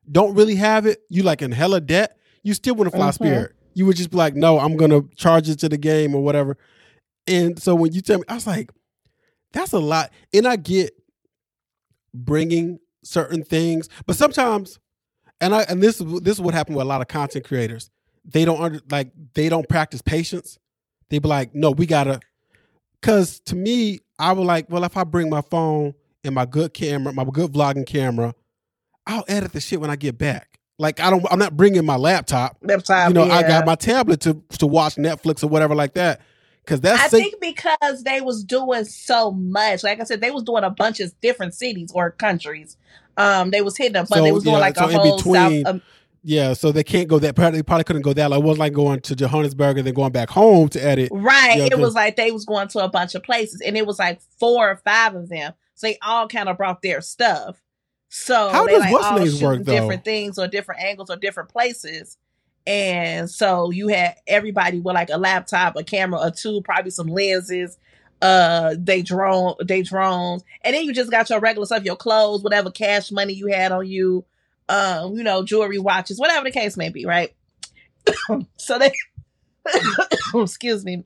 don't 0.09 0.35
really 0.35 0.55
have 0.55 0.85
it, 0.85 1.01
you 1.09 1.23
like 1.23 1.41
in 1.41 1.51
hella 1.51 1.81
debt, 1.81 2.17
you 2.43 2.53
still 2.53 2.75
want 2.75 2.91
to 2.91 2.95
fly 2.95 3.07
mm-hmm. 3.07 3.23
Spirit. 3.23 3.55
You 3.73 3.85
would 3.85 3.95
just 3.95 4.11
be 4.11 4.17
like, 4.17 4.35
no, 4.35 4.59
I'm 4.59 4.75
gonna 4.77 5.01
charge 5.15 5.49
it 5.49 5.59
to 5.59 5.69
the 5.69 5.77
game 5.77 6.15
or 6.15 6.23
whatever. 6.23 6.57
And 7.27 7.61
so 7.61 7.75
when 7.75 7.93
you 7.93 8.01
tell 8.01 8.17
me, 8.17 8.25
I 8.27 8.35
was 8.35 8.47
like, 8.47 8.71
that's 9.53 9.73
a 9.73 9.79
lot. 9.79 10.11
And 10.33 10.47
I 10.47 10.55
get 10.55 10.93
bringing 12.13 12.79
certain 13.03 13.43
things, 13.43 13.89
but 14.05 14.15
sometimes 14.15 14.79
and 15.39 15.55
I 15.55 15.63
and 15.63 15.81
this 15.81 15.97
this 15.97 16.35
is 16.35 16.41
what 16.41 16.53
happened 16.53 16.77
with 16.77 16.85
a 16.85 16.87
lot 16.87 17.01
of 17.01 17.07
content 17.07 17.45
creators. 17.45 17.89
They 18.23 18.45
don't 18.45 18.61
under, 18.61 18.79
like 18.89 19.11
they 19.33 19.49
don't 19.49 19.67
practice 19.67 20.01
patience. 20.01 20.59
They 21.09 21.19
be 21.19 21.27
like, 21.27 21.53
no, 21.53 21.71
we 21.71 21.85
gotta. 21.85 22.19
Cause 23.01 23.39
to 23.41 23.55
me, 23.55 23.99
I 24.19 24.31
was 24.33 24.45
like, 24.45 24.69
well, 24.69 24.83
if 24.83 24.95
I 24.95 25.03
bring 25.03 25.29
my 25.29 25.41
phone 25.41 25.95
and 26.23 26.35
my 26.35 26.45
good 26.45 26.73
camera, 26.73 27.11
my 27.11 27.25
good 27.25 27.51
vlogging 27.51 27.87
camera, 27.87 28.35
I'll 29.07 29.25
edit 29.27 29.53
the 29.53 29.61
shit 29.61 29.79
when 29.79 29.89
I 29.89 29.95
get 29.95 30.17
back. 30.17 30.59
Like 30.77 30.99
I 30.99 31.09
don't, 31.09 31.25
I'm 31.31 31.39
not 31.39 31.55
bringing 31.55 31.85
my 31.85 31.95
laptop. 31.95 32.57
Laptop, 32.61 33.09
you 33.09 33.13
know, 33.13 33.25
yeah. 33.25 33.35
I 33.35 33.41
got 33.43 33.65
my 33.65 33.75
tablet 33.75 34.21
to 34.21 34.41
to 34.59 34.67
watch 34.67 34.95
Netflix 34.95 35.43
or 35.43 35.47
whatever 35.47 35.75
like 35.75 35.93
that. 35.93 36.21
Cause 36.65 36.79
that's 36.79 37.01
I 37.01 37.07
think 37.07 37.35
because 37.41 38.03
they 38.03 38.21
was 38.21 38.43
doing 38.43 38.85
so 38.85 39.31
much. 39.31 39.83
Like 39.83 39.99
I 39.99 40.03
said, 40.03 40.21
they 40.21 40.29
was 40.31 40.43
doing 40.43 40.63
a 40.63 40.69
bunch 40.69 40.99
of 40.99 41.13
different 41.19 41.55
cities 41.55 41.91
or 41.93 42.11
countries. 42.11 42.77
Um, 43.17 43.49
they 43.51 43.61
was 43.61 43.77
hitting 43.77 43.95
up, 43.95 44.07
but 44.09 44.17
so, 44.17 44.23
they 44.23 44.31
was 44.31 44.43
doing 44.43 44.55
yeah, 44.55 44.61
like 44.61 44.75
so 44.75 44.85
a 44.85 44.91
whole 44.91 45.17
between, 45.17 45.63
South. 45.65 45.75
Um, 45.75 45.81
yeah, 46.23 46.53
so 46.53 46.71
they 46.71 46.83
can't 46.83 47.07
go 47.07 47.17
that. 47.19 47.35
They 47.35 47.63
probably 47.63 47.83
couldn't 47.83 48.03
go 48.03 48.13
that. 48.13 48.29
Like, 48.29 48.39
it 48.39 48.45
was 48.45 48.59
like 48.59 48.73
going 48.73 49.01
to 49.01 49.15
Johannesburg 49.15 49.79
and 49.79 49.87
then 49.87 49.93
going 49.95 50.11
back 50.11 50.29
home 50.29 50.69
to 50.69 50.83
edit. 50.83 51.09
Right. 51.11 51.55
You 51.55 51.69
know, 51.69 51.77
it 51.77 51.79
was 51.79 51.95
like 51.95 52.15
they 52.15 52.31
was 52.31 52.45
going 52.45 52.67
to 52.69 52.79
a 52.79 52.89
bunch 52.89 53.15
of 53.15 53.23
places, 53.23 53.61
and 53.61 53.75
it 53.75 53.87
was 53.87 53.97
like 53.97 54.21
four 54.39 54.69
or 54.69 54.75
five 54.77 55.15
of 55.15 55.29
them. 55.29 55.53
So 55.73 55.87
they 55.87 55.97
all 56.03 56.27
kind 56.27 56.47
of 56.47 56.57
brought 56.57 56.83
their 56.83 57.01
stuff. 57.01 57.59
So 58.13 58.49
how 58.49 58.67
does 58.67 58.81
like 58.81 58.91
what's 58.91 59.41
work 59.41 59.63
though? 59.63 59.71
Different 59.71 60.03
things 60.03 60.37
or 60.37 60.47
different 60.47 60.81
angles 60.81 61.09
or 61.09 61.15
different 61.15 61.49
places. 61.49 62.17
And 62.67 63.29
so 63.29 63.71
you 63.71 63.87
had 63.87 64.15
everybody 64.27 64.81
with 64.81 64.93
like 64.93 65.09
a 65.09 65.17
laptop, 65.17 65.77
a 65.77 65.83
camera, 65.83 66.19
or 66.19 66.29
two, 66.29 66.61
probably 66.61 66.91
some 66.91 67.07
lenses, 67.07 67.77
uh 68.21 68.75
they 68.77 69.01
drone 69.01 69.55
they 69.65 69.81
drones 69.81 70.43
and 70.63 70.75
then 70.75 70.83
you 70.83 70.93
just 70.93 71.09
got 71.09 71.29
your 71.29 71.39
regular 71.39 71.65
stuff 71.65 71.83
your 71.83 71.95
clothes 71.95 72.43
whatever 72.43 72.69
cash 72.69 73.11
money 73.11 73.33
you 73.33 73.47
had 73.47 73.71
on 73.71 73.87
you 73.87 74.23
um 74.69 75.17
you 75.17 75.23
know 75.23 75.43
jewelry 75.43 75.79
watches 75.79 76.19
whatever 76.19 76.43
the 76.43 76.51
case 76.51 76.77
may 76.77 76.89
be 76.89 77.05
right 77.05 77.33
so 78.57 78.77
they 78.77 78.91
excuse 80.35 80.85
me 80.85 81.03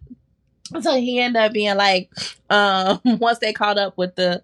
so 0.82 0.96
he 0.96 1.20
ended 1.20 1.42
up 1.42 1.54
being 1.54 1.78
like 1.78 2.12
um 2.50 3.00
once 3.06 3.40
they 3.40 3.54
caught 3.54 3.78
up 3.78 3.98
with 3.98 4.16
the 4.16 4.44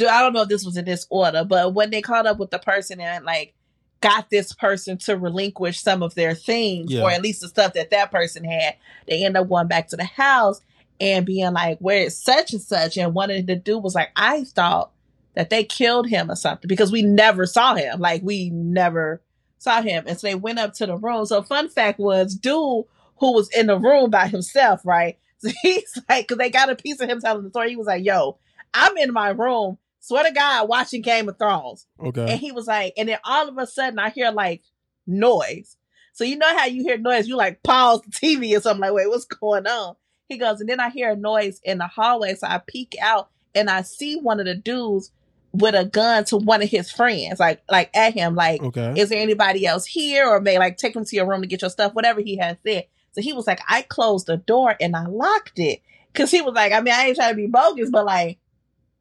i 0.00 0.20
don't 0.20 0.32
know 0.32 0.42
if 0.42 0.48
this 0.48 0.64
was 0.64 0.76
in 0.76 0.84
this 0.84 1.06
order 1.10 1.44
but 1.44 1.74
when 1.74 1.90
they 1.90 2.00
caught 2.00 2.26
up 2.26 2.38
with 2.38 2.50
the 2.50 2.58
person 2.58 3.00
and 3.00 3.24
like 3.24 3.54
got 4.00 4.28
this 4.30 4.52
person 4.52 4.98
to 4.98 5.16
relinquish 5.16 5.80
some 5.80 6.02
of 6.02 6.14
their 6.14 6.34
things 6.34 6.92
yeah. 6.92 7.02
or 7.02 7.10
at 7.10 7.22
least 7.22 7.40
the 7.40 7.48
stuff 7.48 7.72
that 7.72 7.90
that 7.90 8.10
person 8.10 8.44
had 8.44 8.76
they 9.06 9.24
end 9.24 9.36
up 9.36 9.48
going 9.48 9.66
back 9.66 9.88
to 9.88 9.96
the 9.96 10.04
house 10.04 10.60
and 11.00 11.26
being 11.26 11.52
like, 11.52 11.78
where 11.78 12.04
is 12.04 12.18
such 12.18 12.52
and 12.52 12.62
such? 12.62 12.96
And 12.96 13.14
one 13.14 13.30
of 13.30 13.46
the 13.46 13.56
dude 13.56 13.82
was 13.82 13.94
like, 13.94 14.10
I 14.16 14.44
thought 14.44 14.90
that 15.34 15.50
they 15.50 15.64
killed 15.64 16.08
him 16.08 16.30
or 16.30 16.36
something 16.36 16.68
because 16.68 16.92
we 16.92 17.02
never 17.02 17.46
saw 17.46 17.74
him. 17.74 18.00
Like 18.00 18.22
we 18.22 18.50
never 18.50 19.20
saw 19.58 19.82
him. 19.82 20.04
And 20.06 20.18
so 20.18 20.26
they 20.26 20.34
went 20.34 20.58
up 20.58 20.74
to 20.74 20.86
the 20.86 20.96
room. 20.96 21.26
So 21.26 21.42
fun 21.42 21.68
fact 21.68 21.98
was 21.98 22.34
dude 22.34 22.84
who 23.18 23.32
was 23.32 23.48
in 23.50 23.66
the 23.66 23.78
room 23.78 24.10
by 24.10 24.28
himself, 24.28 24.80
right? 24.84 25.18
So 25.44 25.50
he's 25.60 26.00
like, 26.08 26.26
cause 26.26 26.38
they 26.38 26.48
got 26.48 26.70
a 26.70 26.74
piece 26.74 27.00
of 27.00 27.10
him 27.10 27.20
telling 27.20 27.42
the 27.42 27.50
story. 27.50 27.68
He 27.68 27.76
was 27.76 27.86
like, 27.86 28.02
yo, 28.02 28.38
I'm 28.74 28.96
in 28.98 29.12
my 29.12 29.30
room, 29.30 29.78
swear 30.00 30.24
to 30.24 30.32
God, 30.32 30.68
watching 30.68 31.00
Game 31.00 31.28
of 31.28 31.38
Thrones. 31.38 31.86
Okay. 31.98 32.32
And 32.32 32.40
he 32.40 32.52
was 32.52 32.66
like, 32.66 32.92
and 32.96 33.08
then 33.08 33.18
all 33.24 33.48
of 33.48 33.56
a 33.56 33.66
sudden 33.66 33.98
I 33.98 34.10
hear 34.10 34.30
like 34.30 34.62
noise. 35.06 35.76
So 36.12 36.24
you 36.24 36.36
know 36.36 36.56
how 36.56 36.66
you 36.66 36.82
hear 36.82 36.98
noise, 36.98 37.26
you 37.26 37.36
like 37.36 37.62
pause 37.62 38.02
the 38.02 38.10
TV 38.10 38.56
or 38.56 38.60
something 38.60 38.80
like, 38.80 38.92
wait, 38.92 39.08
what's 39.08 39.24
going 39.24 39.66
on? 39.66 39.96
He 40.28 40.38
goes, 40.38 40.60
and 40.60 40.68
then 40.68 40.80
I 40.80 40.90
hear 40.90 41.10
a 41.10 41.16
noise 41.16 41.60
in 41.64 41.78
the 41.78 41.86
hallway. 41.86 42.34
So 42.34 42.46
I 42.46 42.58
peek 42.58 42.96
out 43.00 43.30
and 43.54 43.70
I 43.70 43.82
see 43.82 44.16
one 44.16 44.40
of 44.40 44.46
the 44.46 44.54
dudes 44.54 45.10
with 45.52 45.74
a 45.74 45.84
gun 45.84 46.24
to 46.24 46.36
one 46.36 46.62
of 46.62 46.68
his 46.68 46.90
friends, 46.90 47.38
like 47.38 47.62
like 47.70 47.90
at 47.94 48.14
him, 48.14 48.34
like, 48.34 48.62
okay. 48.62 48.94
is 48.96 49.08
there 49.08 49.20
anybody 49.20 49.66
else 49.66 49.86
here? 49.86 50.26
Or 50.28 50.40
may 50.40 50.58
like 50.58 50.76
take 50.76 50.96
him 50.96 51.04
to 51.04 51.16
your 51.16 51.26
room 51.26 51.42
to 51.42 51.46
get 51.46 51.62
your 51.62 51.70
stuff, 51.70 51.94
whatever 51.94 52.20
he 52.20 52.36
has 52.38 52.56
said. 52.66 52.86
So 53.12 53.20
he 53.20 53.32
was 53.32 53.46
like, 53.46 53.60
I 53.68 53.82
closed 53.82 54.26
the 54.26 54.36
door 54.36 54.74
and 54.80 54.96
I 54.96 55.06
locked 55.06 55.58
it. 55.58 55.80
Cause 56.14 56.30
he 56.30 56.40
was 56.40 56.54
like, 56.54 56.72
I 56.72 56.80
mean, 56.80 56.94
I 56.94 57.06
ain't 57.06 57.16
trying 57.16 57.30
to 57.30 57.36
be 57.36 57.46
bogus, 57.46 57.90
but 57.90 58.04
like, 58.04 58.38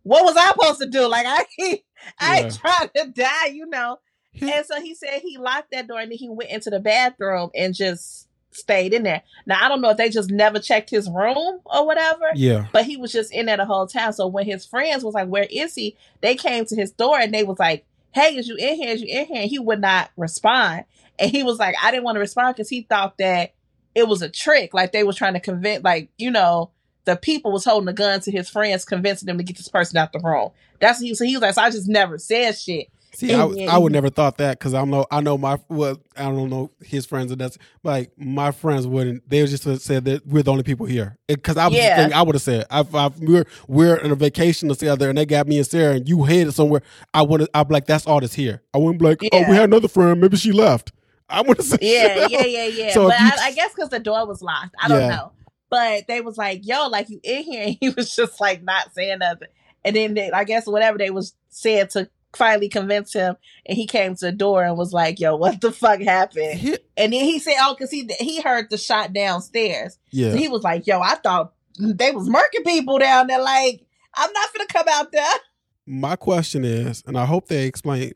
what 0.03 0.23
was 0.23 0.35
I 0.37 0.51
supposed 0.51 0.81
to 0.81 0.87
do? 0.87 1.07
Like 1.07 1.25
I 1.27 1.45
I 2.19 2.39
ain't 2.41 2.59
trying 2.59 2.89
to 2.95 3.07
die, 3.11 3.47
you 3.47 3.65
know. 3.65 3.99
and 4.41 4.65
so 4.65 4.81
he 4.81 4.93
said 4.95 5.21
he 5.21 5.37
locked 5.37 5.71
that 5.71 5.87
door 5.87 5.99
and 5.99 6.11
then 6.11 6.17
he 6.17 6.29
went 6.29 6.51
into 6.51 6.69
the 6.69 6.79
bathroom 6.79 7.49
and 7.55 7.73
just 7.73 8.27
stayed 8.51 8.93
in 8.93 9.03
there. 9.03 9.23
Now 9.45 9.63
I 9.63 9.69
don't 9.69 9.81
know 9.81 9.91
if 9.91 9.97
they 9.97 10.09
just 10.09 10.29
never 10.29 10.59
checked 10.59 10.89
his 10.89 11.09
room 11.09 11.59
or 11.65 11.85
whatever. 11.85 12.25
Yeah. 12.35 12.67
But 12.71 12.85
he 12.85 12.97
was 12.97 13.11
just 13.11 13.33
in 13.33 13.45
there 13.45 13.57
the 13.57 13.65
whole 13.65 13.87
time. 13.87 14.11
So 14.11 14.27
when 14.27 14.45
his 14.45 14.65
friends 14.65 15.03
was 15.03 15.13
like, 15.13 15.27
"Where 15.27 15.47
is 15.49 15.75
he?" 15.75 15.95
They 16.21 16.35
came 16.35 16.65
to 16.65 16.75
his 16.75 16.91
door 16.91 17.19
and 17.19 17.33
they 17.33 17.43
was 17.43 17.59
like, 17.59 17.85
"Hey, 18.11 18.35
is 18.35 18.47
you 18.47 18.55
in 18.55 18.75
here? 18.75 18.89
Is 18.89 19.01
you 19.01 19.07
in 19.07 19.25
here?" 19.25 19.41
And 19.41 19.49
he 19.49 19.59
would 19.59 19.81
not 19.81 20.11
respond. 20.17 20.85
And 21.19 21.31
he 21.31 21.43
was 21.43 21.59
like, 21.59 21.75
"I 21.81 21.91
didn't 21.91 22.03
want 22.03 22.15
to 22.15 22.21
respond 22.21 22.55
because 22.55 22.69
he 22.69 22.81
thought 22.81 23.17
that 23.19 23.53
it 23.95 24.07
was 24.07 24.21
a 24.21 24.29
trick. 24.29 24.73
Like 24.73 24.91
they 24.91 25.03
was 25.03 25.15
trying 25.15 25.33
to 25.33 25.39
convince, 25.39 25.83
like 25.83 26.09
you 26.17 26.31
know." 26.31 26.71
The 27.05 27.15
people 27.15 27.51
was 27.51 27.65
holding 27.65 27.87
a 27.89 27.93
gun 27.93 28.19
to 28.21 28.31
his 28.31 28.49
friends, 28.49 28.85
convincing 28.85 29.27
them 29.27 29.37
to 29.37 29.43
get 29.43 29.57
this 29.57 29.67
person 29.67 29.97
out 29.97 30.13
the 30.13 30.19
room. 30.19 30.51
That's 30.79 30.99
what 30.99 31.07
he. 31.07 31.15
So 31.15 31.25
he 31.25 31.35
was 31.35 31.41
like, 31.41 31.55
so 31.55 31.61
I 31.61 31.69
just 31.69 31.87
never 31.87 32.17
said 32.17 32.57
shit. 32.57 32.89
See, 33.15 33.31
I, 33.31 33.45
I 33.69 33.77
would 33.77 33.91
never 33.91 34.09
thought 34.09 34.37
that 34.39 34.57
because 34.57 34.73
I 34.73 34.83
know 34.85 35.05
I 35.11 35.21
know 35.21 35.37
my 35.37 35.59
well 35.69 35.99
I 36.17 36.23
don't 36.23 36.49
know 36.49 36.71
his 36.83 37.05
friends 37.05 37.31
and 37.31 37.39
that's 37.39 37.59
like 37.83 38.11
my 38.17 38.51
friends 38.51 38.87
wouldn't 38.87 39.29
they 39.29 39.45
just 39.45 39.63
said 39.81 40.05
that 40.05 40.25
we're 40.25 40.41
the 40.41 40.51
only 40.51 40.63
people 40.63 40.87
here 40.87 41.15
because 41.27 41.55
I 41.55 41.67
was 41.67 41.77
yeah. 41.77 41.97
thinking, 41.97 42.17
I 42.17 42.23
would 42.23 42.33
have 42.33 42.41
said 42.41 42.65
if, 42.71 42.87
if 42.95 43.19
we're 43.19 43.45
we're 43.67 43.97
in 43.97 44.09
a 44.09 44.15
vacation 44.15 44.67
together 44.69 45.09
and 45.09 45.17
they 45.17 45.27
got 45.27 45.47
me 45.47 45.57
and 45.57 45.67
Sarah 45.67 45.93
and 45.93 46.09
you 46.09 46.23
headed 46.23 46.55
somewhere 46.55 46.81
I 47.13 47.21
would 47.21 47.47
I'd 47.53 47.67
be 47.67 47.73
like 47.73 47.85
that's 47.85 48.07
all 48.07 48.19
that's 48.19 48.33
here 48.33 48.63
I 48.73 48.79
wouldn't 48.79 48.99
be 48.99 49.05
like 49.05 49.21
yeah. 49.21 49.29
oh 49.33 49.49
we 49.49 49.55
had 49.55 49.65
another 49.65 49.87
friend 49.87 50.19
maybe 50.19 50.37
she 50.37 50.51
left 50.51 50.91
I 51.29 51.41
would 51.41 51.57
have 51.57 51.65
said 51.67 51.83
yeah 51.83 52.25
yeah 52.31 52.45
yeah 52.45 52.65
yeah 52.65 52.93
so 52.93 53.09
but 53.09 53.19
I, 53.19 53.31
I, 53.41 53.51
guess 53.53 53.75
because 53.75 53.89
the 53.89 53.99
door 53.99 54.25
was 54.25 54.41
locked 54.41 54.73
I 54.81 54.87
don't 54.87 55.01
yeah. 55.01 55.09
know 55.09 55.31
but 55.73 56.07
they 56.07 56.21
was 56.21 56.37
like 56.37 56.61
yo 56.63 56.87
like 56.87 57.09
you 57.09 57.19
in 57.23 57.43
here 57.43 57.63
and 57.67 57.77
he 57.79 57.89
was 57.89 58.15
just 58.15 58.39
like 58.39 58.63
not 58.63 58.93
saying 58.93 59.19
nothing 59.19 59.49
and 59.85 59.95
then 59.95 60.13
they, 60.13 60.31
I 60.31 60.43
guess 60.43 60.65
whatever 60.65 60.97
they 60.97 61.09
was 61.09 61.35
saying 61.49 61.87
to 61.89 62.09
finally 62.33 62.69
convince 62.69 63.13
him 63.13 63.35
and 63.65 63.77
he 63.77 63.85
came 63.85 64.15
to 64.15 64.25
the 64.25 64.31
door 64.31 64.63
and 64.63 64.77
was 64.77 64.93
like, 64.93 65.19
yo, 65.19 65.35
what 65.35 65.61
the 65.61 65.71
fuck 65.71 65.99
happened? 65.99 66.61
Yeah. 66.61 66.77
And 66.97 67.13
then 67.13 67.25
he 67.25 67.39
said, 67.39 67.55
oh, 67.59 67.75
cause 67.77 67.91
he, 67.91 68.09
he 68.19 68.41
heard 68.41 68.69
the 68.69 68.77
shot 68.77 69.13
downstairs. 69.13 69.97
Yeah. 70.11 70.31
So 70.31 70.37
he 70.37 70.47
was 70.47 70.63
like, 70.63 70.87
yo, 70.87 70.99
I 70.99 71.15
thought 71.15 71.53
they 71.79 72.11
was 72.11 72.29
murking 72.29 72.65
people 72.65 72.97
down 72.99 73.27
there. 73.27 73.41
Like, 73.41 73.85
I'm 74.15 74.31
not 74.31 74.53
gonna 74.53 74.67
come 74.67 74.85
out 74.89 75.11
there. 75.11 75.33
My 75.85 76.15
question 76.15 76.63
is, 76.63 77.03
and 77.05 77.17
I 77.17 77.25
hope 77.25 77.47
they 77.47 77.65
explain. 77.65 78.13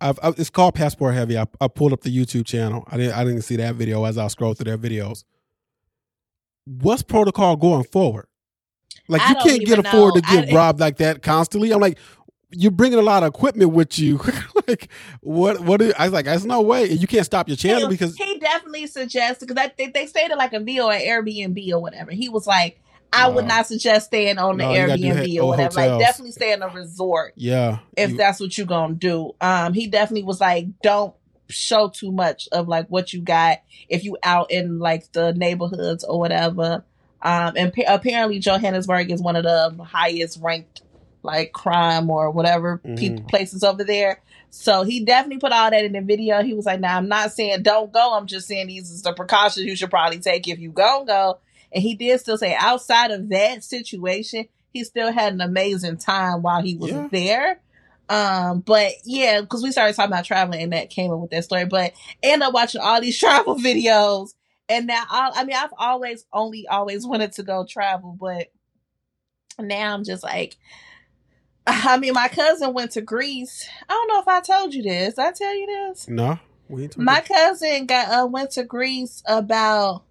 I've, 0.00 0.20
I, 0.22 0.28
it's 0.36 0.50
called 0.50 0.74
Passport 0.74 1.14
Heavy. 1.14 1.38
I, 1.38 1.46
I 1.60 1.68
pulled 1.68 1.92
up 1.92 2.02
the 2.02 2.16
YouTube 2.16 2.44
channel. 2.44 2.84
I 2.86 2.96
didn't 2.98 3.14
I 3.16 3.24
didn't 3.24 3.42
see 3.42 3.56
that 3.56 3.74
video 3.74 4.04
as 4.04 4.18
I 4.18 4.28
scrolled 4.28 4.58
through 4.58 4.76
their 4.76 4.78
videos. 4.78 5.24
What's 6.66 7.02
protocol 7.02 7.56
going 7.56 7.84
forward? 7.84 8.26
Like 9.08 9.22
you 9.28 9.36
can't 9.36 9.64
get 9.64 9.78
afford 9.78 10.14
know. 10.14 10.20
to 10.20 10.26
get 10.26 10.52
I, 10.52 10.54
robbed 10.54 10.80
like 10.80 10.96
that 10.98 11.22
constantly. 11.22 11.72
I'm 11.72 11.80
like, 11.80 11.98
you're 12.50 12.70
bringing 12.70 12.98
a 12.98 13.02
lot 13.02 13.22
of 13.22 13.28
equipment 13.28 13.72
with 13.72 13.98
you. 13.98 14.20
like, 14.68 14.88
what? 15.20 15.60
What? 15.60 15.80
Is, 15.82 15.94
I 15.98 16.04
was 16.04 16.12
like, 16.12 16.24
there's 16.24 16.46
no 16.46 16.60
way 16.60 16.90
you 16.90 17.06
can't 17.06 17.24
stop 17.24 17.48
your 17.48 17.56
channel 17.56 17.82
he, 17.82 17.88
because 17.88 18.16
he 18.16 18.38
definitely 18.38 18.86
suggested 18.86 19.46
because 19.46 19.70
they, 19.76 19.88
they 19.88 20.06
stayed 20.06 20.30
at 20.30 20.38
like 20.38 20.52
a 20.52 20.60
VO 20.60 20.90
at 20.90 21.02
Airbnb 21.02 21.70
or 21.72 21.78
whatever. 21.78 22.10
He 22.10 22.28
was 22.28 22.46
like, 22.46 22.80
I 23.12 23.28
would 23.28 23.46
not 23.46 23.66
suggest 23.66 24.06
staying 24.06 24.38
on 24.38 24.58
the 24.58 24.64
Airbnb 24.64 25.38
or 25.38 25.48
whatever. 25.48 25.80
Hotels. 25.80 26.00
Like, 26.00 26.00
definitely 26.00 26.32
stay 26.32 26.52
in 26.52 26.62
a 26.62 26.68
resort. 26.68 27.34
Yeah, 27.36 27.78
if 27.96 28.10
you, 28.10 28.16
that's 28.16 28.40
what 28.40 28.56
you're 28.58 28.66
gonna 28.66 28.94
do. 28.94 29.32
Um, 29.40 29.72
he 29.72 29.86
definitely 29.86 30.24
was 30.24 30.40
like, 30.40 30.66
don't 30.82 31.14
show 31.48 31.88
too 31.88 32.12
much 32.12 32.48
of 32.52 32.68
like 32.68 32.86
what 32.88 33.12
you 33.12 33.20
got 33.20 33.58
if 33.88 34.04
you 34.04 34.16
out 34.22 34.50
in 34.50 34.78
like 34.78 35.12
the 35.12 35.32
neighborhoods 35.32 36.04
or 36.04 36.18
whatever. 36.18 36.84
Um, 37.22 37.54
and 37.56 37.72
apparently 37.86 38.38
Johannesburg 38.38 39.10
is 39.10 39.22
one 39.22 39.36
of 39.36 39.44
the 39.44 39.82
highest 39.82 40.38
ranked 40.42 40.82
like 41.22 41.52
crime 41.52 42.08
or 42.10 42.30
whatever 42.30 42.80
mm-hmm. 42.84 43.26
places 43.26 43.64
over 43.64 43.84
there. 43.84 44.22
So 44.50 44.84
he 44.84 45.04
definitely 45.04 45.40
put 45.40 45.52
all 45.52 45.70
that 45.70 45.84
in 45.84 45.92
the 45.92 46.00
video. 46.00 46.42
He 46.42 46.54
was 46.54 46.66
like, 46.66 46.80
"Now 46.80 46.96
I'm 46.96 47.08
not 47.08 47.32
saying 47.32 47.62
don't 47.62 47.92
go. 47.92 48.14
I'm 48.14 48.26
just 48.26 48.46
saying 48.46 48.68
these 48.68 49.00
are 49.00 49.10
the 49.10 49.14
precautions 49.14 49.66
you 49.66 49.76
should 49.76 49.90
probably 49.90 50.18
take 50.18 50.48
if 50.48 50.58
you 50.58 50.70
go 50.70 50.98
and 50.98 51.06
go." 51.06 51.38
And 51.72 51.82
he 51.82 51.94
did 51.94 52.20
still 52.20 52.38
say, 52.38 52.56
outside 52.58 53.10
of 53.10 53.28
that 53.28 53.64
situation, 53.64 54.46
he 54.72 54.84
still 54.84 55.12
had 55.12 55.32
an 55.32 55.40
amazing 55.40 55.98
time 55.98 56.42
while 56.42 56.62
he 56.62 56.76
was 56.76 56.90
yeah. 56.90 57.08
there. 57.10 57.60
Um, 58.08 58.60
but 58.60 58.92
yeah, 59.04 59.40
because 59.40 59.62
we 59.62 59.72
started 59.72 59.96
talking 59.96 60.12
about 60.12 60.24
traveling, 60.24 60.62
and 60.62 60.72
that 60.72 60.90
came 60.90 61.12
up 61.12 61.18
with 61.18 61.30
that 61.30 61.44
story. 61.44 61.64
But 61.64 61.92
end 62.22 62.42
up 62.42 62.54
watching 62.54 62.80
all 62.80 63.00
these 63.00 63.18
travel 63.20 63.56
videos, 63.56 64.34
and 64.68 64.86
now 64.86 65.04
I, 65.10 65.32
I 65.36 65.44
mean, 65.44 65.56
I've 65.56 65.74
always 65.76 66.24
only 66.32 66.66
always 66.68 67.06
wanted 67.06 67.32
to 67.32 67.42
go 67.42 67.66
travel, 67.68 68.16
but 68.18 68.48
now 69.58 69.94
I'm 69.94 70.04
just 70.04 70.22
like 70.22 70.56
I 71.66 71.98
mean, 71.98 72.12
my 72.12 72.28
cousin 72.28 72.72
went 72.72 72.92
to 72.92 73.00
Greece. 73.00 73.68
I 73.88 73.92
don't 73.92 74.08
know 74.08 74.20
if 74.20 74.28
I 74.28 74.40
told 74.40 74.72
you 74.72 74.82
this. 74.82 75.14
Did 75.14 75.24
I 75.24 75.32
tell 75.32 75.54
you 75.54 75.66
this? 75.66 76.08
No. 76.08 76.38
my 76.96 77.20
cousin 77.20 77.86
got 77.86 78.08
uh, 78.08 78.26
went 78.26 78.52
to 78.52 78.64
Greece 78.64 79.22
about 79.26 80.04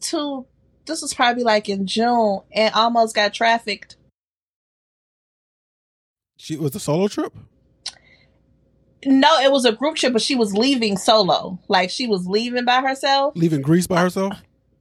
two. 0.00 0.46
This 0.86 1.02
was 1.02 1.12
probably 1.12 1.44
like 1.44 1.68
in 1.68 1.86
June, 1.86 2.40
and 2.52 2.74
almost 2.74 3.14
got 3.14 3.34
trafficked. 3.34 3.96
She 6.42 6.56
was 6.56 6.74
a 6.74 6.80
solo 6.80 7.06
trip. 7.06 7.34
No, 9.04 9.40
it 9.40 9.52
was 9.52 9.66
a 9.66 9.72
group 9.72 9.96
trip, 9.96 10.14
but 10.14 10.22
she 10.22 10.34
was 10.34 10.54
leaving 10.54 10.96
solo. 10.96 11.58
Like 11.68 11.90
she 11.90 12.06
was 12.06 12.26
leaving 12.26 12.64
by 12.64 12.80
herself. 12.80 13.34
Leaving 13.36 13.60
Greece 13.60 13.86
by 13.86 14.00
herself. 14.00 14.32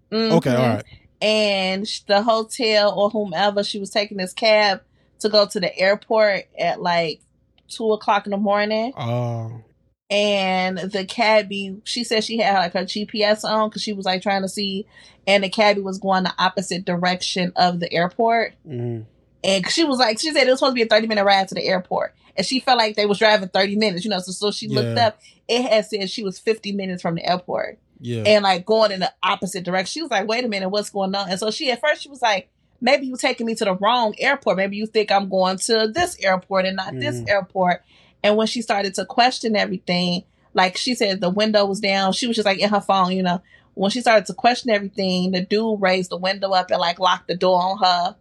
Mm-hmm. 0.09 0.35
Okay, 0.35 0.55
all 0.55 0.75
right. 0.75 0.85
And 1.21 1.85
the 2.07 2.23
hotel 2.23 2.97
or 2.97 3.09
whomever 3.09 3.65
she 3.65 3.77
was 3.77 3.89
taking 3.89 4.17
this 4.17 4.31
cab 4.31 4.83
to 5.19 5.27
go 5.27 5.45
to 5.47 5.59
the 5.59 5.77
airport 5.77 6.45
at 6.57 6.81
like 6.81 7.19
two 7.67 7.91
o'clock 7.91 8.25
in 8.25 8.31
the 8.31 8.37
morning. 8.37 8.93
Oh. 8.95 9.61
And 10.09 10.77
the 10.77 11.03
cabbie, 11.03 11.81
she 11.83 12.05
said 12.05 12.23
she 12.23 12.37
had 12.37 12.57
like 12.57 12.73
her 12.73 12.85
GPS 12.85 13.43
on 13.43 13.67
because 13.67 13.83
she 13.83 13.91
was 13.91 14.05
like 14.05 14.21
trying 14.21 14.43
to 14.43 14.49
see, 14.49 14.87
and 15.27 15.43
the 15.43 15.49
cabbie 15.49 15.81
was 15.81 15.99
going 15.99 16.23
the 16.23 16.33
opposite 16.39 16.85
direction 16.85 17.51
of 17.57 17.81
the 17.81 17.91
airport. 17.91 18.53
Mm. 18.65 19.05
And 19.43 19.69
she 19.69 19.83
was 19.83 19.99
like, 19.99 20.19
she 20.19 20.31
said 20.31 20.47
it 20.47 20.49
was 20.49 20.59
supposed 20.59 20.71
to 20.71 20.75
be 20.75 20.83
a 20.83 20.87
30 20.87 21.07
minute 21.07 21.23
ride 21.23 21.47
to 21.49 21.55
the 21.55 21.65
airport. 21.65 22.13
And 22.35 22.45
she 22.45 22.59
felt 22.59 22.77
like 22.77 22.95
they 22.95 23.05
was 23.05 23.19
driving 23.19 23.49
30 23.49 23.75
minutes, 23.75 24.03
you 24.05 24.11
know. 24.11 24.19
So, 24.19 24.31
so 24.31 24.51
she 24.51 24.67
yeah. 24.67 24.79
looked 24.79 24.97
up, 24.97 25.19
it 25.47 25.63
had 25.63 25.85
said 25.85 26.09
she 26.09 26.23
was 26.23 26.39
50 26.39 26.71
minutes 26.73 27.01
from 27.01 27.15
the 27.15 27.25
airport. 27.25 27.79
Yeah. 27.99 28.23
And 28.25 28.43
like 28.43 28.65
going 28.65 28.91
in 28.91 29.01
the 29.01 29.13
opposite 29.21 29.63
direction. 29.63 29.91
She 29.91 30.01
was 30.01 30.11
like, 30.11 30.27
wait 30.27 30.45
a 30.45 30.47
minute, 30.47 30.69
what's 30.69 30.89
going 30.89 31.13
on? 31.15 31.29
And 31.29 31.39
so 31.39 31.51
she, 31.51 31.69
at 31.71 31.81
first, 31.81 32.01
she 32.01 32.09
was 32.09 32.21
like, 32.21 32.49
maybe 32.81 33.07
you're 33.07 33.17
taking 33.17 33.45
me 33.45 33.55
to 33.55 33.65
the 33.65 33.75
wrong 33.75 34.15
airport. 34.17 34.57
Maybe 34.57 34.77
you 34.77 34.85
think 34.85 35.11
I'm 35.11 35.29
going 35.29 35.57
to 35.57 35.91
this 35.93 36.17
airport 36.19 36.65
and 36.65 36.77
not 36.77 36.93
mm. 36.93 37.01
this 37.01 37.21
airport. 37.27 37.83
And 38.23 38.37
when 38.37 38.47
she 38.47 38.61
started 38.61 38.93
to 38.95 39.05
question 39.05 39.55
everything, 39.55 40.23
like 40.53 40.77
she 40.77 40.95
said, 40.95 41.21
the 41.21 41.29
window 41.29 41.65
was 41.65 41.79
down. 41.79 42.13
She 42.13 42.27
was 42.27 42.35
just 42.35 42.45
like 42.45 42.59
in 42.59 42.69
her 42.69 42.81
phone, 42.81 43.11
you 43.11 43.23
know. 43.23 43.41
When 43.75 43.91
she 43.91 44.01
started 44.01 44.25
to 44.25 44.33
question 44.33 44.71
everything, 44.71 45.31
the 45.31 45.41
dude 45.41 45.81
raised 45.81 46.11
the 46.11 46.17
window 46.17 46.51
up 46.51 46.69
and 46.69 46.79
like 46.79 46.99
locked 46.99 47.27
the 47.27 47.35
door 47.35 47.61
on 47.61 47.77
her. 47.77 48.15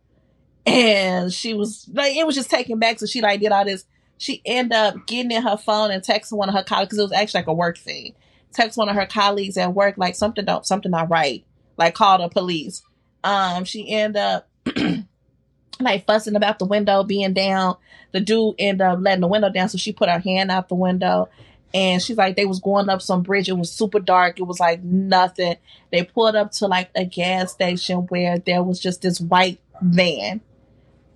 And 0.68 1.32
she 1.32 1.54
was 1.54 1.88
like, 1.92 2.14
it 2.14 2.26
was 2.26 2.34
just 2.34 2.50
taken 2.50 2.78
back. 2.78 2.98
So 2.98 3.06
she 3.06 3.22
like 3.22 3.40
did 3.40 3.52
all 3.52 3.64
this. 3.64 3.86
She 4.18 4.42
ended 4.44 4.76
up 4.76 5.06
getting 5.06 5.30
in 5.30 5.42
her 5.42 5.56
phone 5.56 5.90
and 5.90 6.02
texting 6.02 6.36
one 6.36 6.48
of 6.48 6.54
her 6.54 6.62
colleagues 6.64 6.88
because 6.88 6.98
it 6.98 7.02
was 7.02 7.12
actually 7.12 7.40
like 7.40 7.46
a 7.46 7.54
work 7.54 7.78
thing. 7.78 8.14
Text 8.52 8.76
one 8.76 8.88
of 8.88 8.96
her 8.96 9.06
colleagues 9.06 9.56
at 9.56 9.72
work 9.72 9.96
like 9.96 10.14
something 10.14 10.44
don't 10.44 10.66
something 10.66 10.90
not 10.90 11.10
right. 11.10 11.44
Like 11.76 11.94
call 11.94 12.18
the 12.18 12.28
police. 12.28 12.82
Um, 13.24 13.64
she 13.64 13.88
ended 13.90 14.20
up 14.20 14.48
like 15.80 16.06
fussing 16.06 16.36
about 16.36 16.58
the 16.58 16.64
window 16.66 17.02
being 17.02 17.32
down. 17.32 17.76
The 18.12 18.20
dude 18.20 18.56
ended 18.58 18.86
up 18.86 18.98
letting 19.00 19.20
the 19.20 19.28
window 19.28 19.50
down, 19.50 19.68
so 19.68 19.78
she 19.78 19.92
put 19.92 20.08
her 20.08 20.18
hand 20.18 20.50
out 20.50 20.68
the 20.68 20.74
window. 20.74 21.28
And 21.74 22.02
she's 22.02 22.16
like, 22.16 22.36
they 22.36 22.46
was 22.46 22.60
going 22.60 22.88
up 22.88 23.02
some 23.02 23.22
bridge. 23.22 23.48
It 23.48 23.58
was 23.58 23.70
super 23.70 24.00
dark. 24.00 24.40
It 24.40 24.44
was 24.44 24.58
like 24.58 24.82
nothing. 24.82 25.56
They 25.92 26.02
pulled 26.02 26.34
up 26.34 26.52
to 26.52 26.66
like 26.66 26.90
a 26.94 27.04
gas 27.04 27.52
station 27.52 28.06
where 28.08 28.38
there 28.38 28.62
was 28.62 28.80
just 28.80 29.02
this 29.02 29.20
white 29.20 29.60
van. 29.82 30.40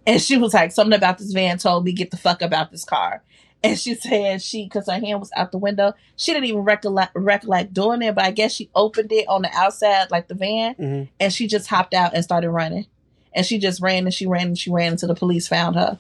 And 0.07 0.21
she 0.21 0.37
was 0.37 0.55
like, 0.55 0.73
something 0.73 0.97
about 0.97 1.19
this 1.19 1.33
van 1.33 1.59
told 1.59 1.85
me, 1.85 1.93
get 1.93 2.11
the 2.11 2.17
fuck 2.17 2.43
about 2.43 2.71
this 2.71 2.85
car. 2.85 3.23
And 3.65 3.79
she 3.79 3.95
said 3.95 4.43
she, 4.43 4.65
because 4.65 4.87
her 4.87 4.99
hand 4.99 5.21
was 5.21 5.31
out 5.37 5.53
the 5.53 5.59
window, 5.59 5.93
she 6.17 6.33
didn't 6.33 6.47
even 6.47 6.63
recollect, 6.63 7.13
recollect 7.15 7.73
doing 7.73 8.03
it, 8.03 8.15
but 8.15 8.25
I 8.25 8.33
guess 8.33 8.53
she 8.53 8.69
opened 8.75 9.13
it 9.13 9.29
on 9.29 9.43
the 9.43 9.51
outside, 9.53 10.11
like 10.11 10.27
the 10.27 10.35
van, 10.35 10.75
mm-hmm. 10.75 11.05
and 11.21 11.33
she 11.33 11.47
just 11.47 11.69
hopped 11.69 11.95
out 11.95 12.15
and 12.15 12.25
started 12.25 12.51
running 12.51 12.87
and 13.35 13.47
she 13.47 13.59
just 13.59 13.81
ran 13.81 14.05
and 14.05 14.15
she 14.15 14.27
ran 14.27 14.49
and 14.49 14.59
she 14.59 14.71
ran 14.71 14.93
until 14.93 15.09
the 15.09 15.15
police 15.15 15.49
found 15.49 15.77
her. 15.77 15.99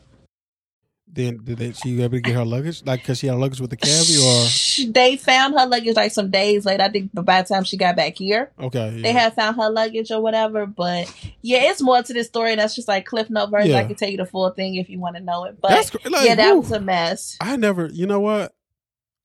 Then 1.15 1.45
did 1.45 1.59
they, 1.59 1.73
she 1.73 2.01
able 2.01 2.17
to 2.17 2.21
get 2.21 2.35
her 2.35 2.45
luggage? 2.45 2.83
Like, 2.87 3.05
cause 3.05 3.19
she 3.19 3.27
had 3.27 3.37
luggage 3.37 3.61
with 3.61 3.69
the 3.69 3.77
cabbie, 3.77 4.17
or 4.17 4.93
they 4.93 5.19
found 5.19 5.53
her 5.59 5.67
luggage 5.67 5.95
like 5.95 6.11
some 6.11 6.31
days 6.31 6.65
later. 6.65 6.85
I 6.85 6.89
think, 6.89 7.11
by 7.13 7.43
the 7.43 7.49
time 7.49 7.65
she 7.65 7.77
got 7.77 7.97
back 7.97 8.17
here, 8.17 8.51
okay, 8.59 8.95
yeah. 8.97 9.03
they 9.03 9.13
had 9.13 9.35
found 9.35 9.57
her 9.57 9.69
luggage 9.69 10.11
or 10.11 10.23
whatever. 10.23 10.65
But 10.65 11.13
yeah, 11.43 11.71
it's 11.71 11.83
more 11.83 12.03
to 12.03 12.13
this 12.15 12.29
story. 12.29 12.53
And 12.53 12.61
that's 12.61 12.75
just 12.75 12.89
like 12.89 13.05
Cliff 13.05 13.29
Note 13.29 13.51
version. 13.51 13.73
Yeah. 13.73 13.81
I 13.81 13.85
can 13.85 13.95
tell 13.95 14.09
you 14.09 14.17
the 14.17 14.25
full 14.25 14.49
thing 14.51 14.77
if 14.77 14.89
you 14.89 14.99
want 14.99 15.17
to 15.17 15.23
know 15.23 15.45
it. 15.45 15.61
But 15.61 15.73
like, 15.73 16.25
yeah, 16.25 16.35
that 16.35 16.57
was 16.57 16.73
a 16.73 16.81
mess. 16.81 17.37
I 17.43 17.57
never, 17.57 17.87
you 17.93 18.07
know 18.07 18.21
what? 18.21 18.55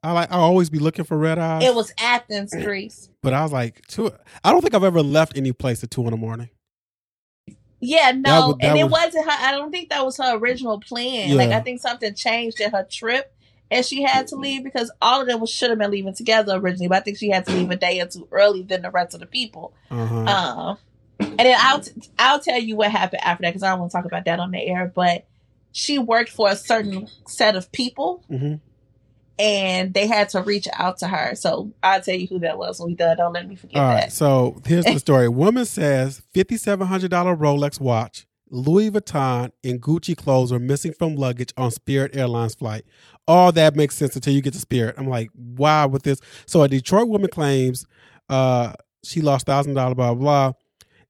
I 0.03 0.11
like 0.11 0.31
I 0.31 0.35
always 0.35 0.69
be 0.69 0.79
looking 0.79 1.05
for 1.05 1.17
red 1.17 1.39
eyes. 1.39 1.63
It 1.63 1.73
was 1.73 1.93
Athens, 1.97 2.53
Greece. 2.53 3.09
But 3.23 3.33
I 3.33 3.43
was 3.43 3.51
like, 3.51 3.85
two. 3.87 4.11
I 4.43 4.51
don't 4.51 4.61
think 4.61 4.75
I've 4.75 4.83
ever 4.83 5.01
left 5.01 5.37
any 5.37 5.53
place 5.53 5.83
at 5.83 5.91
two 5.91 6.03
in 6.03 6.11
the 6.11 6.17
morning. 6.17 6.49
Yeah, 7.79 8.11
no, 8.11 8.47
was, 8.47 8.57
and 8.61 8.77
it 8.77 8.85
was, 8.85 9.13
not 9.13 9.25
her. 9.25 9.45
I 9.45 9.51
don't 9.51 9.71
think 9.71 9.89
that 9.89 10.03
was 10.03 10.17
her 10.17 10.35
original 10.37 10.79
plan. 10.79 11.29
Yeah. 11.29 11.35
Like 11.35 11.49
I 11.51 11.59
think 11.59 11.79
something 11.79 12.13
changed 12.15 12.59
in 12.59 12.71
her 12.71 12.87
trip, 12.89 13.33
and 13.69 13.85
she 13.85 14.01
had 14.01 14.27
to 14.27 14.35
leave 14.35 14.63
because 14.63 14.91
all 15.01 15.21
of 15.21 15.27
them 15.27 15.45
should 15.45 15.69
have 15.69 15.79
been 15.79 15.91
leaving 15.91 16.15
together 16.15 16.55
originally. 16.55 16.87
But 16.87 16.97
I 16.97 16.99
think 17.01 17.17
she 17.17 17.29
had 17.29 17.45
to 17.45 17.51
leave 17.51 17.69
a 17.69 17.75
day 17.75 18.01
or 18.01 18.07
two 18.07 18.27
early 18.31 18.63
than 18.63 18.81
the 18.81 18.89
rest 18.89 19.13
of 19.13 19.19
the 19.19 19.27
people. 19.27 19.73
Uh-huh. 19.91 20.15
Um, 20.15 20.77
and 21.19 21.39
then 21.39 21.57
I'll 21.59 21.81
t- 21.81 21.91
I'll 22.17 22.39
tell 22.39 22.59
you 22.59 22.75
what 22.75 22.91
happened 22.91 23.23
after 23.23 23.43
that 23.43 23.49
because 23.49 23.63
I 23.63 23.69
don't 23.69 23.79
want 23.79 23.91
to 23.91 23.97
talk 23.97 24.05
about 24.05 24.25
that 24.25 24.39
on 24.39 24.51
the 24.51 24.59
air. 24.59 24.91
But 24.93 25.25
she 25.71 25.99
worked 25.99 26.31
for 26.31 26.49
a 26.49 26.55
certain 26.55 27.07
set 27.27 27.55
of 27.55 27.71
people, 27.71 28.23
mm-hmm. 28.29 28.55
And 29.39 29.93
they 29.93 30.07
had 30.07 30.29
to 30.29 30.41
reach 30.41 30.67
out 30.73 30.97
to 30.99 31.07
her. 31.07 31.35
So 31.35 31.71
I'll 31.83 32.01
tell 32.01 32.15
you 32.15 32.27
who 32.27 32.39
that 32.39 32.57
was 32.57 32.79
when 32.79 32.89
we 32.89 32.95
done. 32.95 33.17
Don't 33.17 33.33
let 33.33 33.47
me 33.47 33.55
forget. 33.55 33.77
All 33.77 33.89
right. 33.89 34.01
That. 34.01 34.11
So 34.11 34.61
here's 34.65 34.85
the 34.85 34.99
story. 34.99 35.29
Woman 35.29 35.65
says 35.65 36.21
fifty 36.33 36.57
seven 36.57 36.87
hundred 36.87 37.11
dollar 37.11 37.35
Rolex 37.35 37.79
watch. 37.79 38.25
Louis 38.49 38.89
Vuitton 38.89 39.51
and 39.63 39.81
Gucci 39.81 40.15
clothes 40.15 40.53
were 40.53 40.59
missing 40.59 40.93
from 40.93 41.15
luggage 41.15 41.53
on 41.57 41.69
Spirit 41.69 42.15
Airlines 42.15 42.55
flight. 42.55 42.85
All 43.27 43.51
that 43.51 43.75
makes 43.75 43.95
sense 43.95 44.15
until 44.15 44.33
you 44.33 44.41
get 44.41 44.53
to 44.53 44.59
Spirit. 44.59 44.95
I'm 44.97 45.07
like, 45.07 45.29
why 45.33 45.85
with 45.85 46.03
this? 46.03 46.21
So 46.45 46.63
a 46.63 46.67
Detroit 46.69 47.09
woman 47.09 47.29
claims 47.29 47.85
uh, 48.29 48.73
she 49.03 49.21
lost 49.21 49.45
thousand 49.45 49.73
dollars, 49.73 49.95
blah 49.95 50.13
blah, 50.13 50.53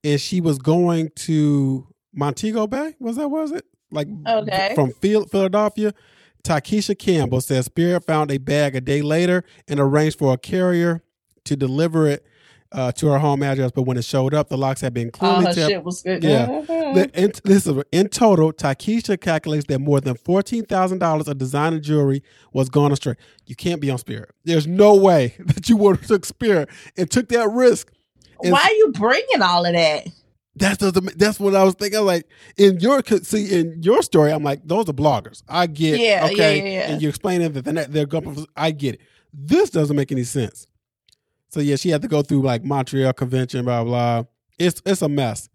and 0.03 0.19
she 0.19 0.41
was 0.41 0.57
going 0.57 1.11
to 1.15 1.87
Montego 2.13 2.67
Bay. 2.67 2.95
Was 2.99 3.17
that 3.17 3.29
was 3.29 3.51
it? 3.51 3.65
Like 3.91 4.07
okay. 4.27 4.73
from 4.75 4.91
Philadelphia. 4.91 5.93
Takesha 6.47 6.97
Campbell 6.97 7.41
says 7.41 7.65
Spirit 7.65 8.05
found 8.05 8.31
a 8.31 8.37
bag 8.37 8.75
a 8.75 8.81
day 8.81 9.01
later 9.01 9.43
and 9.67 9.79
arranged 9.79 10.17
for 10.17 10.33
a 10.33 10.37
carrier 10.37 11.03
to 11.43 11.55
deliver 11.55 12.07
it 12.07 12.25
uh, 12.71 12.91
to 12.91 13.07
her 13.07 13.19
home 13.19 13.43
address, 13.43 13.71
but 13.71 13.83
when 13.83 13.97
it 13.97 14.03
showed 14.03 14.33
up, 14.33 14.49
the 14.49 14.57
locks 14.57 14.81
had 14.81 14.93
been 14.93 15.09
clearly 15.09 15.47
oh, 15.47 15.51
shit 15.53 15.83
was 15.83 16.03
good. 16.03 16.23
Yeah. 16.23 16.47
in, 17.13 17.31
this 17.43 17.65
is, 17.65 17.83
in 17.91 18.09
total, 18.09 18.51
Takesha 18.51 19.19
calculates 19.19 19.65
that 19.67 19.79
more 19.79 20.01
than 20.01 20.15
fourteen 20.15 20.65
thousand 20.65 20.99
dollars 20.99 21.27
of 21.27 21.37
designer 21.37 21.79
jewelry 21.79 22.23
was 22.53 22.69
gone 22.69 22.91
astray. 22.91 23.15
You 23.45 23.55
can't 23.55 23.79
be 23.79 23.89
on 23.89 23.97
Spirit. 23.97 24.31
There's 24.43 24.67
no 24.67 24.95
way 24.95 25.35
that 25.39 25.69
you 25.69 25.77
would 25.77 25.97
have 25.97 26.07
took 26.07 26.25
Spirit 26.25 26.69
and 26.97 27.09
took 27.09 27.29
that 27.29 27.49
risk. 27.49 27.91
And 28.43 28.51
Why 28.51 28.61
are 28.61 28.73
you 28.73 28.91
bringing 28.93 29.41
all 29.41 29.65
of 29.65 29.73
that? 29.73 30.07
That's 30.57 30.77
the, 30.77 31.13
that's 31.15 31.39
what 31.39 31.55
I 31.55 31.63
was 31.63 31.75
thinking. 31.75 32.01
Like 32.01 32.27
in 32.57 32.79
your 32.79 33.01
see 33.23 33.59
in 33.59 33.81
your 33.83 34.01
story, 34.01 34.31
I'm 34.31 34.43
like 34.43 34.61
those 34.65 34.89
are 34.89 34.93
bloggers. 34.93 35.43
I 35.47 35.67
get 35.67 35.99
yeah, 35.99 36.25
okay, 36.25 36.57
yeah, 36.57 36.63
yeah, 36.63 36.69
yeah. 36.69 36.91
and 36.91 37.01
you're 37.01 37.09
explaining 37.09 37.51
that 37.53 37.65
they're, 37.65 37.85
they're 37.85 38.05
going. 38.05 38.45
I 38.55 38.71
get 38.71 38.95
it. 38.95 39.01
This 39.33 39.69
doesn't 39.69 39.95
make 39.95 40.11
any 40.11 40.23
sense. 40.23 40.67
So 41.49 41.59
yeah, 41.59 41.75
she 41.75 41.89
had 41.89 42.01
to 42.01 42.07
go 42.07 42.21
through 42.21 42.41
like 42.41 42.63
Montreal 42.63 43.13
Convention, 43.13 43.65
blah 43.65 43.83
blah. 43.83 44.23
It's 44.57 44.81
it's 44.85 45.01
a 45.01 45.09
mess. 45.09 45.49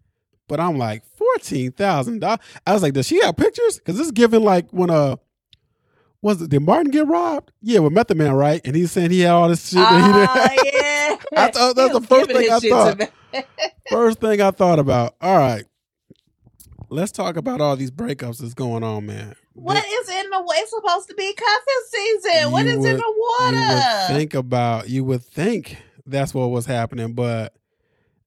But 0.47 0.59
I'm 0.59 0.77
like 0.77 1.03
fourteen 1.17 1.71
thousand 1.71 2.19
dollars. 2.19 2.39
I 2.65 2.73
was 2.73 2.81
like, 2.81 2.93
does 2.93 3.07
she 3.07 3.21
have 3.21 3.35
pictures? 3.35 3.77
Because 3.77 3.97
this 3.97 4.05
is 4.05 4.11
given 4.11 4.43
like 4.43 4.69
when 4.71 4.89
uh 4.89 5.17
was 6.23 6.41
it 6.41 6.49
did 6.49 6.61
Martin 6.61 6.89
get 6.89 7.05
robbed? 7.05 7.51
Yeah, 7.61 7.79
with 7.79 7.91
Method 7.91 8.17
Man, 8.17 8.31
right? 8.33 8.61
And 8.63 8.75
he's 8.75 8.91
saying 8.91 9.11
he 9.11 9.19
had 9.19 9.31
all 9.31 9.49
this 9.49 9.69
shit. 9.69 9.79
Uh, 9.79 9.91
that 9.91 10.59
he 10.63 10.71
yeah. 10.73 11.17
I 11.45 11.51
thought 11.51 11.75
that's 11.75 11.93
the 11.93 12.01
first 12.01 12.31
thing 12.31 12.49
I 12.49 12.59
thought. 12.59 13.45
first 13.89 14.19
thing 14.21 14.41
I 14.41 14.51
thought 14.51 14.79
about. 14.79 15.15
All 15.21 15.37
right. 15.37 15.65
Let's 16.89 17.11
talk 17.11 17.35
about 17.35 17.59
all 17.59 17.75
these 17.75 17.91
breakups 17.91 18.37
that's 18.37 18.53
going 18.53 18.83
on, 18.83 19.05
man. 19.05 19.35
What 19.53 19.77
is 19.77 20.09
in 20.09 20.29
the 20.29 20.41
way? 20.41 20.55
It's 20.57 20.71
supposed 20.71 21.09
to 21.09 21.15
be 21.15 21.33
cuffing 21.33 21.83
season. 21.89 22.51
What 22.51 22.65
is 22.67 22.77
would, 22.77 22.89
in 22.89 22.97
the 22.97 23.13
water? 23.17 24.13
Think 24.13 24.33
about. 24.33 24.89
You 24.89 25.03
would 25.03 25.23
think 25.23 25.77
that's 26.05 26.33
what 26.33 26.47
was 26.47 26.65
happening, 26.65 27.13
but 27.13 27.53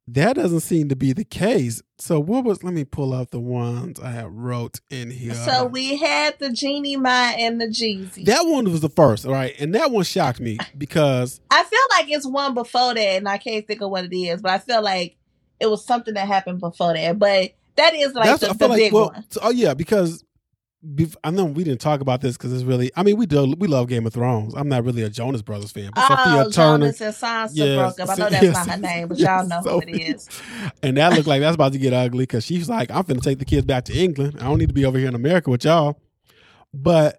that 0.09 0.37
doesn't 0.37 0.61
seem 0.61 0.89
to 0.89 0.97
be 0.97 1.13
the 1.13 1.25
case. 1.25 1.83
So 1.99 2.21
what 2.21 2.45
was? 2.45 2.63
Let 2.63 2.75
me 2.75 2.85
pull 2.85 3.13
out 3.13 3.31
the 3.31 3.41
ones 3.41 3.99
I 3.99 4.11
have 4.11 4.33
wrote 4.33 4.81
in 4.91 5.11
here. 5.11 5.35
So 5.35 5.67
we 5.67 5.97
had 5.97 6.39
the 6.39 6.51
Jeannie 6.51 6.97
Mai 6.97 7.35
and 7.39 7.61
the 7.61 7.67
Jeezy. 7.67 8.25
That 8.25 8.43
one 8.43 8.71
was 8.71 8.81
the 8.81 8.89
first, 8.89 9.25
right? 9.25 9.55
And 9.59 9.75
that 9.75 9.91
one 9.91 10.05
shocked 10.05 10.41
me 10.41 10.59
because 10.79 11.41
I 11.51 11.65
feel 11.65 11.81
like 11.91 12.11
it's 12.11 12.27
one 12.27 12.55
before 12.55 12.95
that, 12.95 13.01
and 13.01 13.29
I 13.29 13.39
can't 13.39 13.67
think 13.67 13.81
of 13.81 13.91
what 13.91 14.05
it 14.05 14.17
is, 14.17 14.43
but 14.43 14.53
I 14.53 14.59
feel 14.59 14.83
like 14.83 15.17
it 15.59 15.67
was 15.67 15.85
something 15.85 16.15
that 16.15 16.29
happened 16.29 16.61
before 16.61 16.95
that. 16.95 17.19
But 17.19 17.55
that 17.77 17.95
is 17.95 18.15
like 18.15 18.41
the, 18.41 18.53
the 18.55 18.69
like, 18.69 18.79
big 18.79 18.93
well, 18.93 19.11
one. 19.11 19.25
So, 19.31 19.41
oh 19.43 19.51
yeah, 19.51 19.75
because 19.75 20.25
I 21.25 21.31
know 21.31 21.45
we 21.45 21.65
didn't 21.65 21.81
talk 21.81 22.01
about 22.01 22.21
this 22.21 22.37
because 22.37 22.53
it's 22.53 22.63
really. 22.63 22.91
I 22.97 23.03
mean, 23.03 23.17
we 23.17 23.27
do. 23.27 23.55
We 23.59 23.67
love 23.67 23.89
Game 23.89 24.07
of 24.07 24.13
Thrones. 24.13 24.55
I'm 24.55 24.69
not 24.69 24.85
really 24.85 25.03
a 25.03 25.11
Jonas 25.11 25.43
Brothers 25.43 25.73
fan, 25.73 25.91
but 25.95 26.05
oh, 26.09 26.15
Sophia 26.15 26.53
Turner. 26.53 26.93
Jonas 26.93 27.01
and 27.01 27.15
Sansa 27.15 27.51
yes, 27.55 27.77
broke 27.97 28.09
up. 28.09 28.15
I 28.15 28.23
know 28.23 28.31
that's 28.31 28.43
yes, 28.43 28.55
not 28.55 28.69
her 28.69 28.81
name, 28.81 29.09
but 29.09 29.19
y'all 29.19 29.47
know 29.47 29.63
Sophie. 29.63 29.93
who 29.93 29.99
it 29.99 30.15
is. 30.15 30.29
And 30.83 30.97
that 30.99 31.15
looked 31.15 31.27
like 31.27 31.41
that's 31.41 31.55
about 31.55 31.73
to 31.73 31.79
get 31.79 31.93
ugly 31.93 32.23
because 32.23 32.45
she's 32.45 32.69
like, 32.69 32.91
"I'm 32.91 33.03
going 33.03 33.19
to 33.19 33.25
take 33.25 33.39
the 33.39 33.45
kids 33.45 33.67
back 33.67 33.85
to 33.87 33.95
England. 33.95 34.37
I 34.41 34.45
don't 34.45 34.59
need 34.59 34.69
to 34.69 34.75
be 34.75 34.85
over 34.85 34.99
here 34.99 35.09
in 35.09 35.15
America 35.15 35.51
with 35.51 35.65
y'all." 35.65 35.99
But 36.73 37.19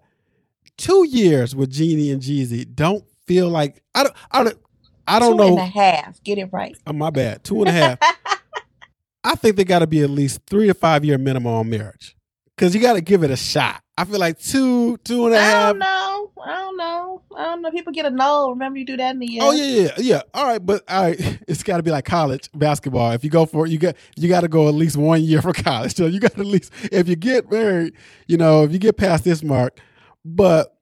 two 0.76 1.06
years 1.06 1.54
with 1.54 1.70
Jeannie 1.70 2.10
and 2.10 2.22
Jeezy 2.22 2.74
don't 2.74 3.04
feel 3.26 3.48
like 3.48 3.82
I 3.94 4.04
don't. 4.04 4.14
I 4.30 4.44
don't. 4.44 4.58
I 5.06 5.18
don't 5.18 5.32
two 5.32 5.38
know. 5.38 5.48
Two 5.48 5.60
and 5.60 5.60
a 5.60 5.66
half. 5.66 6.22
Get 6.22 6.38
it 6.38 6.48
right. 6.52 6.76
Oh, 6.86 6.92
my 6.92 7.10
bad. 7.10 7.44
Two 7.44 7.60
and 7.60 7.68
a 7.68 7.72
half. 7.72 7.98
I 9.24 9.34
think 9.34 9.56
they 9.56 9.64
got 9.64 9.80
to 9.80 9.86
be 9.86 10.02
at 10.02 10.10
least 10.10 10.40
three 10.46 10.68
to 10.68 10.74
five 10.74 11.04
year 11.04 11.18
minimum 11.18 11.52
on 11.52 11.68
marriage 11.68 12.14
because 12.58 12.74
you 12.74 12.80
got 12.80 12.94
to 12.94 13.00
give 13.00 13.22
it 13.22 13.30
a 13.30 13.36
shot. 13.36 13.82
I 13.96 14.04
feel 14.04 14.18
like 14.18 14.38
two, 14.38 14.96
two 14.98 15.26
and 15.26 15.34
a 15.34 15.40
half. 15.40 15.54
I 15.54 15.68
don't 15.68 15.78
know. 15.78 16.32
I 16.44 16.56
don't 16.56 16.76
know. 16.76 17.22
I 17.36 17.44
don't 17.44 17.62
know. 17.62 17.70
People 17.70 17.92
get 17.92 18.04
a 18.04 18.10
no. 18.10 18.50
Remember, 18.50 18.78
you 18.78 18.84
do 18.84 18.96
that 18.96 19.12
in 19.12 19.20
the 19.20 19.26
year. 19.26 19.42
Oh 19.44 19.52
yeah, 19.52 19.64
yeah, 19.64 19.90
yeah. 19.98 20.22
All 20.34 20.46
right, 20.46 20.64
but 20.64 20.82
all 20.88 21.04
right, 21.04 21.38
it's 21.48 21.62
got 21.62 21.76
to 21.76 21.82
be 21.82 21.90
like 21.90 22.04
college 22.04 22.50
basketball. 22.54 23.12
If 23.12 23.22
you 23.22 23.30
go 23.30 23.46
for 23.46 23.66
it, 23.66 23.70
you 23.70 23.78
got 23.78 23.96
you 24.16 24.28
got 24.28 24.40
to 24.40 24.48
go 24.48 24.68
at 24.68 24.74
least 24.74 24.96
one 24.96 25.22
year 25.22 25.40
for 25.40 25.52
college. 25.64 25.94
So 25.94 26.06
you 26.06 26.18
got 26.18 26.38
at 26.38 26.46
least 26.46 26.72
if 26.90 27.08
you 27.08 27.16
get 27.16 27.50
married, 27.50 27.94
you 28.26 28.36
know, 28.36 28.64
if 28.64 28.72
you 28.72 28.78
get 28.78 28.96
past 28.96 29.24
this 29.24 29.42
mark. 29.42 29.80
But 30.24 30.76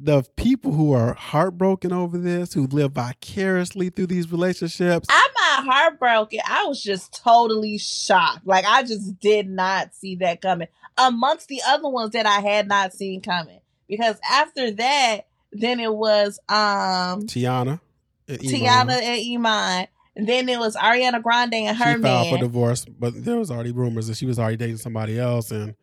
the 0.00 0.24
people 0.36 0.72
who 0.72 0.92
are 0.92 1.14
heartbroken 1.14 1.92
over 1.92 2.18
this, 2.18 2.52
who 2.52 2.66
live 2.66 2.92
vicariously 2.92 3.90
through 3.90 4.08
these 4.08 4.30
relationships. 4.30 5.08
I'm 5.10 5.30
not 5.64 5.72
heartbroken. 5.72 6.40
I 6.44 6.64
was 6.64 6.82
just 6.82 7.22
totally 7.22 7.78
shocked. 7.78 8.46
Like 8.46 8.64
I 8.66 8.82
just 8.82 9.18
did 9.20 9.48
not 9.48 9.94
see 9.94 10.16
that 10.16 10.42
coming 10.42 10.68
amongst 10.98 11.48
the 11.48 11.60
other 11.66 11.88
ones 11.88 12.12
that 12.12 12.26
I 12.26 12.40
had 12.40 12.68
not 12.68 12.92
seen 12.92 13.20
coming. 13.20 13.60
Because 13.88 14.18
after 14.30 14.70
that, 14.72 15.22
then 15.52 15.78
it 15.80 15.92
was 15.92 16.38
um 16.48 17.22
Teyana. 17.22 17.80
And 18.26 18.38
Teyana 18.38 19.00
and 19.00 19.46
Iman. 19.46 19.86
And 20.16 20.28
then 20.28 20.48
it 20.48 20.58
was 20.58 20.76
Ariana 20.76 21.22
Grande 21.22 21.54
and 21.54 21.76
her 21.76 21.96
she 21.96 22.02
filed 22.02 22.02
man. 22.02 22.34
for 22.34 22.38
divorce, 22.38 22.84
but 22.84 23.24
there 23.24 23.36
was 23.36 23.50
already 23.50 23.72
rumors 23.72 24.06
that 24.06 24.16
she 24.16 24.26
was 24.26 24.38
already 24.38 24.56
dating 24.56 24.76
somebody 24.76 25.18
else, 25.18 25.50
and 25.50 25.74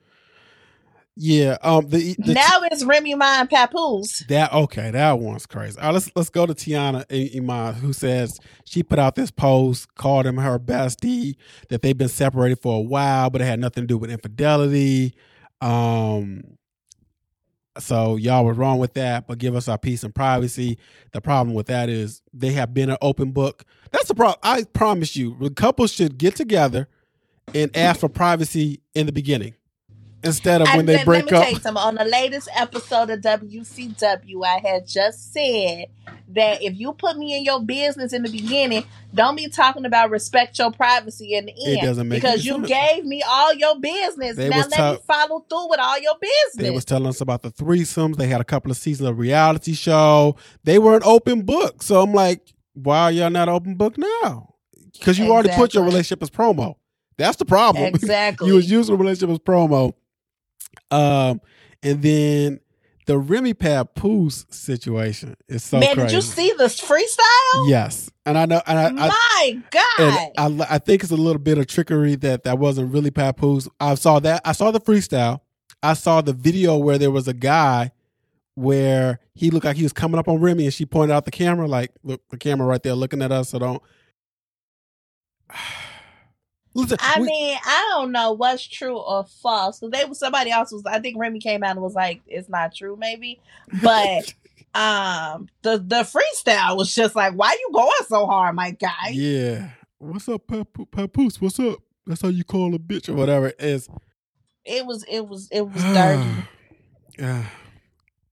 yeah, 1.18 1.58
um, 1.62 1.90
the, 1.90 2.16
the 2.20 2.34
now 2.34 2.62
it's 2.64 2.86
Remy 2.86 3.16
Ma 3.16 3.42
and 3.42 3.50
Papoose. 3.50 4.24
That 4.30 4.54
okay, 4.54 4.92
that 4.92 5.20
one's 5.20 5.46
crazy. 5.46 5.78
All 5.78 5.88
right, 5.88 5.94
let's 5.94 6.10
let's 6.16 6.30
go 6.30 6.46
to 6.46 6.54
Teyana 6.54 7.06
Iman, 7.36 7.76
who 7.76 7.92
says 7.92 8.40
she 8.66 8.82
put 8.82 8.98
out 8.98 9.16
this 9.16 9.30
post, 9.30 9.94
called 9.96 10.26
him 10.26 10.38
her 10.38 10.58
bestie, 10.58 11.36
that 11.68 11.82
they've 11.82 11.98
been 11.98 12.08
separated 12.08 12.60
for 12.60 12.78
a 12.78 12.82
while, 12.82 13.30
but 13.30 13.42
it 13.42 13.46
had 13.46 13.60
nothing 13.60 13.84
to 13.84 13.88
do 13.88 13.98
with 13.98 14.10
infidelity. 14.10 15.14
Um, 15.60 16.58
so 17.78 18.16
y'all 18.16 18.46
were 18.46 18.54
wrong 18.54 18.80
with 18.80 18.94
that, 18.94 19.28
but 19.28 19.38
give 19.38 19.56
us 19.56 19.68
our 19.68 19.78
peace 19.78 20.04
and 20.04 20.16
privacy. 20.16 20.78
The 21.12 21.22
problem 21.22 21.54
with 21.54 21.68
that 21.68 21.90
is 21.90 22.22
they 22.34 22.54
have 22.54 22.74
been 22.74 22.90
an 22.90 22.98
open 23.02 23.32
book. 23.32 23.66
That's 23.92 24.08
the 24.08 24.16
problem. 24.16 24.40
I 24.44 24.64
promise 24.64 25.18
you, 25.18 25.50
couples 25.52 25.92
should 25.92 26.18
get 26.18 26.38
together 26.38 26.88
and 27.54 27.76
ask 27.76 28.00
for 28.00 28.10
privacy 28.10 28.82
in 28.96 29.08
the 29.08 29.12
beginning 29.12 29.56
instead 30.24 30.62
of 30.62 30.68
when 30.76 30.86
they 30.86 31.04
break 31.04 31.26
let 31.26 31.32
me 31.32 31.38
up. 31.38 31.44
Tell 31.44 31.54
you 31.54 31.60
something. 31.60 31.84
On 31.84 31.96
the 31.96 32.06
latest 32.06 32.50
episode 32.56 33.10
of 33.10 33.22
WCW, 33.22 34.46
I 34.46 34.60
had 34.60 34.88
just 34.88 35.34
said 35.34 35.88
that 36.30 36.62
if 36.62 36.80
you 36.80 36.94
put 36.94 37.18
me 37.18 37.38
in 37.38 37.44
your 37.44 37.62
business 37.62 38.14
in 38.14 38.24
the 38.24 38.30
beginning, 38.30 38.86
don't 39.14 39.36
be 39.36 39.48
talking 39.50 39.86
about 39.86 40.10
respect 40.10 40.58
your 40.58 40.72
privacy 40.72 41.34
in 41.34 41.46
the 41.46 41.52
end. 41.52 41.80
It 41.80 41.82
doesn't 41.82 42.08
make 42.08 42.22
because 42.22 42.46
you 42.46 42.54
sense. 42.54 42.68
gave 42.68 43.06
me 43.06 43.22
all 43.28 43.54
your 43.54 43.80
business. 43.80 44.38
They 44.38 44.50
now 44.50 44.58
let 44.58 44.72
ta- 44.72 44.92
me 44.94 45.00
follow 45.06 45.46
through 45.50 45.70
with 45.70 45.80
all 45.80 46.00
your 46.00 46.16
business. 46.20 46.56
They 46.56 46.70
was 46.70 46.86
telling 46.86 47.08
us 47.08 47.22
about 47.22 47.42
the 47.42 47.52
threesomes. 47.52 48.18
They 48.18 48.28
had 48.28 48.42
a 48.42 48.46
couple 48.46 48.72
of 48.72 48.78
seasons 48.78 49.10
of 49.10 49.20
reality 49.20 49.74
show. 49.74 50.36
They 50.64 50.80
were 50.80 50.96
an 50.96 51.04
open 51.04 51.42
book. 51.42 51.84
So 51.84 52.02
I'm 52.02 52.14
like, 52.14 52.54
why 52.74 53.04
are 53.04 53.12
y'all 53.12 53.30
not 53.30 53.50
open 53.50 53.76
book 53.76 53.98
now? 53.98 54.56
Because 54.94 55.18
you 55.18 55.26
exactly. 55.26 55.30
already 55.32 55.50
put 55.50 55.74
your 55.74 55.84
relationship 55.84 56.22
as 56.24 56.30
promo. 56.30 56.76
That's 57.18 57.38
the 57.38 57.46
problem. 57.46 57.86
Exactly. 57.86 58.48
you 58.50 58.56
was 58.56 58.70
using 58.70 58.96
a 58.96 58.98
relationship 58.98 59.30
as 59.30 59.40
promo. 59.40 59.94
Um, 60.90 61.42
and 61.84 62.02
then 62.02 62.60
the 63.08 63.18
Remy 63.18 63.54
Papoose 63.56 64.46
situation 64.50 65.36
is 65.48 65.64
so 65.64 65.80
Man, 65.80 65.96
crazy. 65.96 66.08
did 66.08 66.16
you 66.16 66.22
see 66.22 66.54
this 66.58 66.80
freestyle? 66.80 67.70
Yes, 67.70 68.10
and 68.26 68.38
I 68.38 68.46
know. 68.46 68.62
And 68.66 68.80
I, 68.80 68.90
My 68.92 69.10
I, 69.12 69.64
God, 69.70 70.32
I, 70.38 70.76
I 70.76 70.78
think 70.78 71.04
it's 71.04 71.12
a 71.12 71.18
little 71.18 71.42
bit 71.42 71.58
of 71.58 71.68
trickery 71.68 72.16
that 72.16 72.44
that 72.44 72.60
wasn't 72.60 72.94
really 72.94 73.12
Papoose. 73.12 73.68
I 73.80 73.96
saw 73.96 74.20
that. 74.20 74.42
I 74.46 74.52
saw 74.52 74.72
the 74.72 74.80
freestyle. 74.80 75.42
I 75.84 75.94
saw 75.94 76.22
the 76.22 76.34
video 76.34 76.78
where 76.78 76.98
there 76.98 77.12
was 77.12 77.28
a 77.28 77.34
guy 77.34 77.92
where 78.56 79.20
he 79.34 79.50
looked 79.50 79.66
like 79.66 79.78
he 79.78 79.84
was 79.84 79.94
coming 79.94 80.20
up 80.20 80.28
on 80.28 80.40
Remy, 80.40 80.66
and 80.66 80.74
she 80.74 80.86
pointed 80.86 81.14
out 81.14 81.26
the 81.26 81.32
camera, 81.32 81.68
like, 81.68 81.92
"Look, 82.04 82.22
the 82.30 82.38
camera 82.38 82.68
right 82.68 82.84
there, 82.84 82.94
looking 82.94 83.22
at 83.22 83.32
us." 83.32 83.50
So 83.50 83.60
don't. 83.60 83.82
Listen, 86.74 86.98
I 87.02 87.20
we, 87.20 87.28
mean, 87.28 87.58
I 87.66 87.90
don't 87.92 88.12
know 88.12 88.32
what's 88.32 88.66
true 88.66 88.98
or 88.98 89.26
false. 89.26 89.80
So 89.80 89.90
they 89.90 90.06
somebody 90.14 90.52
else 90.52 90.72
was. 90.72 90.84
I 90.86 91.00
think 91.00 91.18
Remy 91.18 91.40
came 91.40 91.64
out 91.64 91.72
and 91.72 91.82
was 91.82 91.96
like, 91.96 92.22
"It's 92.28 92.48
not 92.48 92.74
true, 92.74 92.96
maybe," 92.98 93.42
but 93.82 94.34
um, 94.74 95.50
the 95.64 95.78
the 95.78 96.04
freestyle 96.04 96.78
was 96.78 96.96
just 96.96 97.16
like, 97.16 97.34
"Why 97.34 97.52
you 97.60 97.70
going 97.74 97.92
so 98.08 98.26
hard, 98.26 98.56
my 98.56 98.72
guy?" 98.72 99.10
Yeah. 99.12 99.72
What's 99.98 100.30
up, 100.30 100.48
Papoose? 100.92 101.42
What's 101.42 101.60
up? 101.60 101.80
That's 102.08 102.22
how 102.22 102.30
you 102.30 102.44
call 102.44 102.74
a 102.74 102.80
bitch 102.80 103.10
or 103.10 103.14
whatever 103.14 103.48
it 103.50 103.58
is. 103.60 103.90
It 104.64 104.86
was. 104.86 105.04
It 105.10 105.28
was. 105.28 105.50
It 105.52 105.62
was 105.62 105.84
dirty. 105.84 106.30
Uh, 107.22 107.44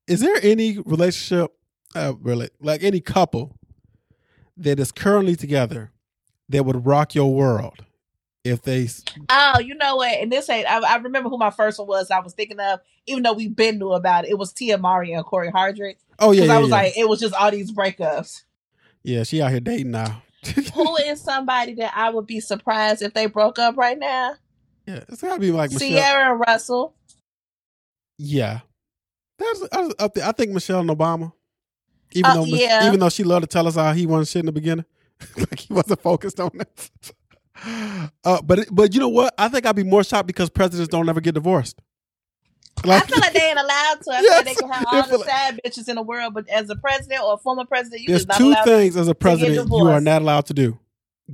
is 0.08 0.22
there 0.22 0.38
any 0.42 0.80
relationship, 0.80 1.52
uh, 1.94 2.14
really, 2.22 2.50
like 2.62 2.82
any 2.82 3.02
couple 3.02 3.58
that 4.56 4.80
is 4.80 4.92
currently 4.92 5.36
together 5.36 5.92
that 6.48 6.64
would 6.64 6.86
rock 6.86 7.14
your 7.14 7.32
world? 7.32 7.86
If 8.50 8.64
they 8.64 8.88
oh 9.30 9.60
you 9.60 9.76
know 9.76 9.98
what? 9.98 10.18
And 10.20 10.32
this 10.32 10.50
ain't 10.50 10.70
I, 10.70 10.80
I, 10.80 10.98
remember 10.98 11.30
who 11.30 11.38
my 11.38 11.52
first 11.52 11.80
one 11.80 11.88
was. 11.88 12.12
I 12.12 12.20
was 12.20 12.34
thinking 12.34 12.60
of 12.60 12.80
even 13.06 13.24
though 13.24 13.34
we've 13.34 13.56
been 13.56 13.78
knew 13.78 13.94
about 13.94 14.26
it 14.26 14.32
it 14.32 14.38
was 14.38 14.52
tia 14.52 14.78
mowry 14.78 15.14
and 15.14 15.26
Cory 15.26 15.52
Hardrict. 15.52 15.98
Oh 16.18 16.32
yeah, 16.32 16.46
yeah 16.46 16.56
i 16.56 16.60
was 16.60 16.70
yeah. 16.70 16.76
like 16.76 16.98
it 16.98 17.08
was 17.08 17.20
just 17.20 17.34
all 17.36 17.52
these 17.52 17.72
breakups. 17.72 18.44
Yeah 19.04 19.24
she 19.24 19.42
out 19.42 19.52
here 19.52 19.60
dating 19.60 19.92
now. 19.92 20.24
Who 20.74 20.96
is 21.06 21.22
somebody 21.22 21.76
that 21.76 21.94
i 21.96 22.10
would 22.10 22.26
be 22.26 22.40
surprised 22.40 23.02
if 23.02 23.14
they 23.14 23.28
broke 23.28 23.60
up 23.60 23.78
right 23.78 23.98
now? 23.98 24.36
Yeah 24.86 25.04
it's 25.08 25.22
gotta 25.22 25.40
be 25.40 25.52
like 25.52 25.72
Michelle. 25.72 26.32
and 26.32 26.40
russell. 26.40 26.96
Yeah. 28.18 28.60
That's 29.38 29.64
up 30.00 30.14
there. 30.14 30.28
I 30.28 30.32
think 30.34 30.52
michelle 30.52 30.82
and 30.82 30.90
obama. 30.90 31.32
Even 32.12 32.32
uh, 32.32 32.36
though 32.36 32.46
yeah. 32.46 32.88
even 32.88 33.00
though 33.00 33.10
she 33.10 33.24
loved 33.24 33.44
to 33.44 33.48
tell 33.48 33.68
us 33.68 33.76
how 33.76 33.94
he 33.94 34.06
wasn't 34.06 34.28
shit 34.28 34.40
in 34.42 34.46
the 34.48 34.52
beginning. 34.52 34.86
Like 35.38 35.60
he 35.60 35.74
wasn't 35.74 36.02
focused 36.02 36.40
on 36.40 36.52
it 36.54 37.14
uh, 38.24 38.42
but 38.42 38.68
but 38.72 38.94
you 38.94 39.00
know 39.00 39.10
what? 39.10 39.34
I 39.38 39.48
think 39.50 39.66
I'd 39.66 39.76
be 39.76 39.84
more 39.84 40.04
shocked 40.04 40.28
because 40.28 40.50
presidents 40.50 40.90
don't 40.90 41.08
ever 41.10 41.22
get 41.22 41.34
divorced. 41.34 41.82
Like, 42.86 43.04
I 43.04 43.08
feel 43.08 43.20
like 43.20 43.34
they 43.34 43.42
ain't 43.42 43.60
allowed 43.60 44.02
to. 44.04 44.12
I 44.12 44.22
yes, 44.22 44.46
they 44.46 44.56
can 44.56 44.70
have 44.70 44.86
all 44.92 45.08
the 45.08 45.18
like, 45.18 45.30
sad 45.30 45.60
bitches 45.66 45.90
in 45.90 45.96
the 45.96 46.02
world, 46.02 46.34
but 46.34 46.48
as 46.50 46.70
a 46.70 46.76
president 46.76 47.22
or 47.22 47.34
a 47.34 47.38
former 47.38 47.66
president, 47.66 48.02
you 48.02 48.08
there's 48.10 48.26
two 48.26 48.56
things 48.64 48.96
as 48.96 49.08
a 49.08 49.16
president 49.16 49.70
you 49.70 49.88
are 49.88 50.02
not 50.02 50.22
allowed 50.22 50.46
to 50.48 50.54
do: 50.54 50.80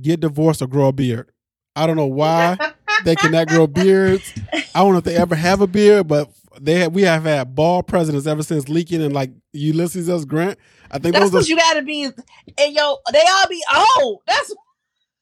get 0.00 0.20
divorced 0.20 0.62
or 0.62 0.66
grow 0.66 0.88
a 0.88 0.92
beard. 0.92 1.30
I 1.76 1.86
don't 1.86 1.96
know 1.96 2.06
why 2.06 2.56
they 3.04 3.14
cannot 3.14 3.48
grow 3.48 3.66
beards. 3.66 4.32
I 4.52 4.80
don't 4.80 4.92
know 4.92 4.98
if 4.98 5.04
they 5.04 5.16
ever 5.16 5.34
have 5.34 5.60
a 5.60 5.66
beard, 5.66 6.08
but 6.08 6.30
they 6.60 6.80
have, 6.80 6.94
we 6.94 7.02
have 7.02 7.24
had 7.24 7.54
bald 7.54 7.86
presidents 7.86 8.26
ever 8.26 8.42
since 8.42 8.68
Lincoln 8.68 9.02
and 9.02 9.12
like 9.12 9.30
Ulysses 9.52 10.08
S. 10.08 10.24
Grant. 10.24 10.58
I 10.90 10.98
think 10.98 11.14
that's 11.14 11.32
what 11.32 11.44
are, 11.44 11.46
you 11.46 11.56
got 11.56 11.74
to 11.74 11.82
be. 11.82 12.04
And 12.04 12.74
yo, 12.74 12.96
they 13.12 13.20
all 13.20 13.48
be 13.48 13.62
old. 13.98 14.22
That's 14.26 14.54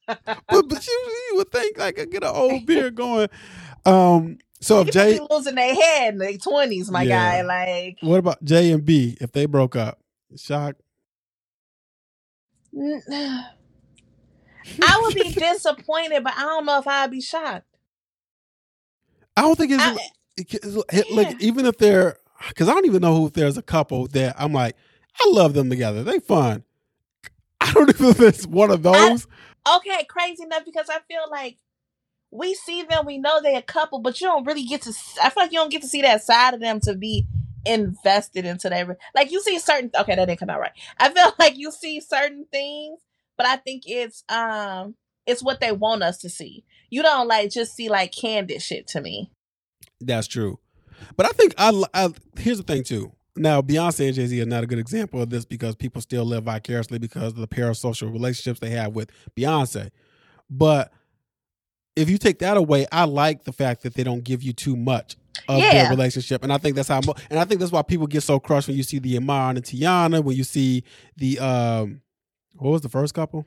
but, 0.07 0.19
but 0.47 0.87
you, 0.87 1.13
you 1.31 1.37
would 1.37 1.51
think 1.51 1.79
like 1.79 1.99
I 1.99 2.05
get 2.05 2.25
an 2.25 2.31
old 2.35 2.67
beard 2.67 2.95
going. 2.95 3.29
Um, 3.85 4.39
so 4.61 4.81
if 4.81 4.91
Jay 4.91 5.19
losing 5.31 5.55
their 5.55 5.75
head 5.75 6.15
in 6.15 6.19
their 6.19 6.37
twenties, 6.39 6.91
my 6.91 7.03
yeah. 7.03 7.43
guy, 7.43 7.43
like 7.43 7.99
what 8.01 8.19
about 8.19 8.43
J 8.45 8.73
and 8.73 8.85
B 8.85 9.17
if 9.21 9.33
they 9.33 9.47
broke 9.47 9.77
up? 9.77 9.99
Shock. 10.37 10.77
I 14.83 15.01
would 15.03 15.15
be 15.15 15.31
disappointed, 15.33 16.25
but 16.25 16.33
I 16.37 16.41
don't 16.41 16.67
know 16.67 16.79
if 16.79 16.89
I'd 16.89 17.11
be 17.11 17.21
shocked. 17.21 17.67
I 19.37 19.43
don't 19.43 19.57
think 19.57 19.73
it's, 19.73 19.83
I, 19.83 19.97
it's 20.93 21.11
like 21.11 21.41
even 21.41 21.67
if 21.67 21.77
they're 21.79 22.17
because 22.49 22.69
I 22.69 22.73
don't 22.73 22.87
even 22.87 23.03
know 23.03 23.17
who 23.17 23.27
if 23.27 23.33
there's 23.33 23.57
a 23.57 23.63
couple 23.63 24.07
that 24.09 24.35
I'm 24.39 24.53
like 24.53 24.77
I 25.21 25.31
love 25.31 25.55
them 25.55 25.71
together. 25.71 26.03
They 26.03 26.19
fun. 26.19 26.65
I 27.61 27.73
don't 27.73 28.01
know 28.01 28.11
if 28.11 28.21
it's 28.21 28.47
one 28.47 28.71
of 28.71 28.83
those. 28.83 29.27
Okay, 29.67 30.05
crazy 30.09 30.43
enough 30.43 30.65
because 30.65 30.89
I 30.91 30.99
feel 31.09 31.25
like 31.31 31.59
we 32.31 32.55
see 32.55 32.83
them, 32.83 33.07
we 33.07 33.19
know 33.19 33.41
they're 33.41 33.59
a 33.59 33.63
couple, 33.63 34.01
but 34.01 34.21
you 34.21 34.27
don't 34.27 34.45
really 34.45 34.65
get 34.65 34.83
to. 34.83 34.93
I 35.23 35.31
feel 35.31 35.45
like 35.45 35.53
you 35.53 35.59
don't 35.59 35.71
get 35.71 35.83
to 35.83 35.89
see 35.89 36.03
that 36.03 36.23
side 36.23 36.55
of 36.55 36.61
them 36.61 36.81
to 36.81 36.95
be 36.95 37.27
invested 37.65 38.45
into 38.45 38.69
that. 38.69 38.99
Like 39.15 39.31
you 39.31 39.41
see 39.41 39.59
certain. 39.59 39.91
Okay, 39.99 40.15
that 40.15 40.27
didn't 40.27 40.41
come 40.41 40.51
out 40.51 40.61
right. 40.61 40.73
I 40.99 41.11
feel 41.11 41.33
like 41.39 41.57
you 41.57 41.71
see 41.71 42.01
certain 42.01 42.47
things, 42.51 43.01
but 43.37 43.47
I 43.47 43.57
think 43.57 43.85
it's 43.87 44.25
um 44.29 44.97
it's 45.27 45.43
what 45.43 45.61
they 45.61 45.73
want 45.73 46.03
us 46.03 46.19
to 46.19 46.29
see. 46.29 46.65
You 46.91 47.03
don't 47.03 47.29
like 47.29 47.51
just 47.51 47.75
see 47.75 47.89
like 47.89 48.13
candid 48.13 48.61
shit 48.63 48.87
to 48.89 49.01
me. 49.01 49.31
That's 50.01 50.27
true, 50.27 50.59
but 51.17 51.27
I 51.27 51.31
think 51.31 51.55
I, 51.57 51.85
I 51.95 52.11
here's 52.37 52.59
the 52.59 52.65
thing 52.65 52.83
too. 52.83 53.13
Now, 53.37 53.61
Beyonce 53.63 54.07
and 54.07 54.15
Jay 54.15 54.27
Z 54.27 54.41
are 54.43 54.47
not 54.47 54.63
a 54.63 54.67
good 54.67 54.79
example 54.79 55.21
of 55.21 55.31
this 55.31 55.45
because 55.45 55.75
people 55.75 56.01
still 56.01 56.25
live 56.25 56.45
vicariously 56.45 56.99
because 56.99 57.33
of 57.33 57.37
the 57.37 57.49
parasocial 57.49 58.13
relationships 58.13 58.61
they 58.61 58.71
have 58.71 58.95
with 58.95 59.11
Beyonce. 59.37 59.91
But 60.49 60.93
if 61.97 62.09
you 62.09 62.19
take 62.19 62.39
that 62.41 62.57
away, 62.57 62.87
I 62.93 63.05
like 63.05 63.45
the 63.45 63.53
fact 63.53 63.83
that 63.83 63.95
they 63.95 64.05
don't 64.05 64.23
give 64.23 64.43
you 64.43 64.53
too 64.53 64.77
much 64.77 65.17
of 65.49 65.59
yeah. 65.59 65.73
their 65.73 65.91
relationship, 65.91 66.45
and 66.45 66.53
I 66.53 66.59
think 66.59 66.77
that's 66.77 66.89
how. 66.89 67.01
And 67.29 67.39
I 67.39 67.45
think 67.45 67.61
that's 67.61 67.73
why 67.73 67.83
people 67.83 68.07
get 68.07 68.23
so 68.23 68.39
crushed 68.39 68.69
when 68.69 68.77
you 68.77 68.83
see 68.83 68.99
the 68.99 69.17
Iman 69.17 69.57
and 69.57 69.65
Teyana, 69.65 70.23
when 70.23 70.37
you 70.37 70.45
see 70.45 70.85
the 71.17 71.39
um, 71.41 72.03
what 72.57 72.71
was 72.71 72.83
the 72.83 72.89
first 72.89 73.15
couple? 73.15 73.47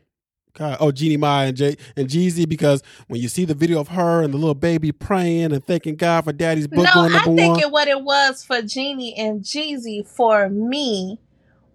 God, 0.58 0.78
oh, 0.80 0.92
Jeannie 0.92 1.18
Mai 1.18 1.46
and 1.46 1.58
Jay 1.58 1.78
and 1.96 2.08
Jeezy, 2.08 2.50
because 2.50 2.82
when 3.08 3.22
you 3.22 3.28
see 3.30 3.46
the 3.46 3.54
video 3.54 3.80
of 3.80 3.90
her 3.90 4.24
and 4.24 4.34
the 4.34 4.38
little 4.38 4.56
baby 4.56 4.92
praying 4.92 5.54
and 5.54 5.64
thanking 5.64 5.96
God 5.96 6.24
for 6.24 6.34
Daddy's 6.34 6.68
book 6.68 6.86
no, 6.86 6.94
going 6.94 7.12
number 7.12 7.30
one. 7.30 7.40
I 7.40 7.44
think 7.44 7.62
it, 7.62 7.72
what 7.72 7.88
it 7.88 8.02
was 8.04 8.44
for 8.44 8.64
Jeannie 8.64 9.16
and 9.16 9.42
Jeezy 9.42 10.08
for 10.08 10.50
me 10.50 11.20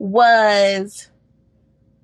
was 0.01 1.11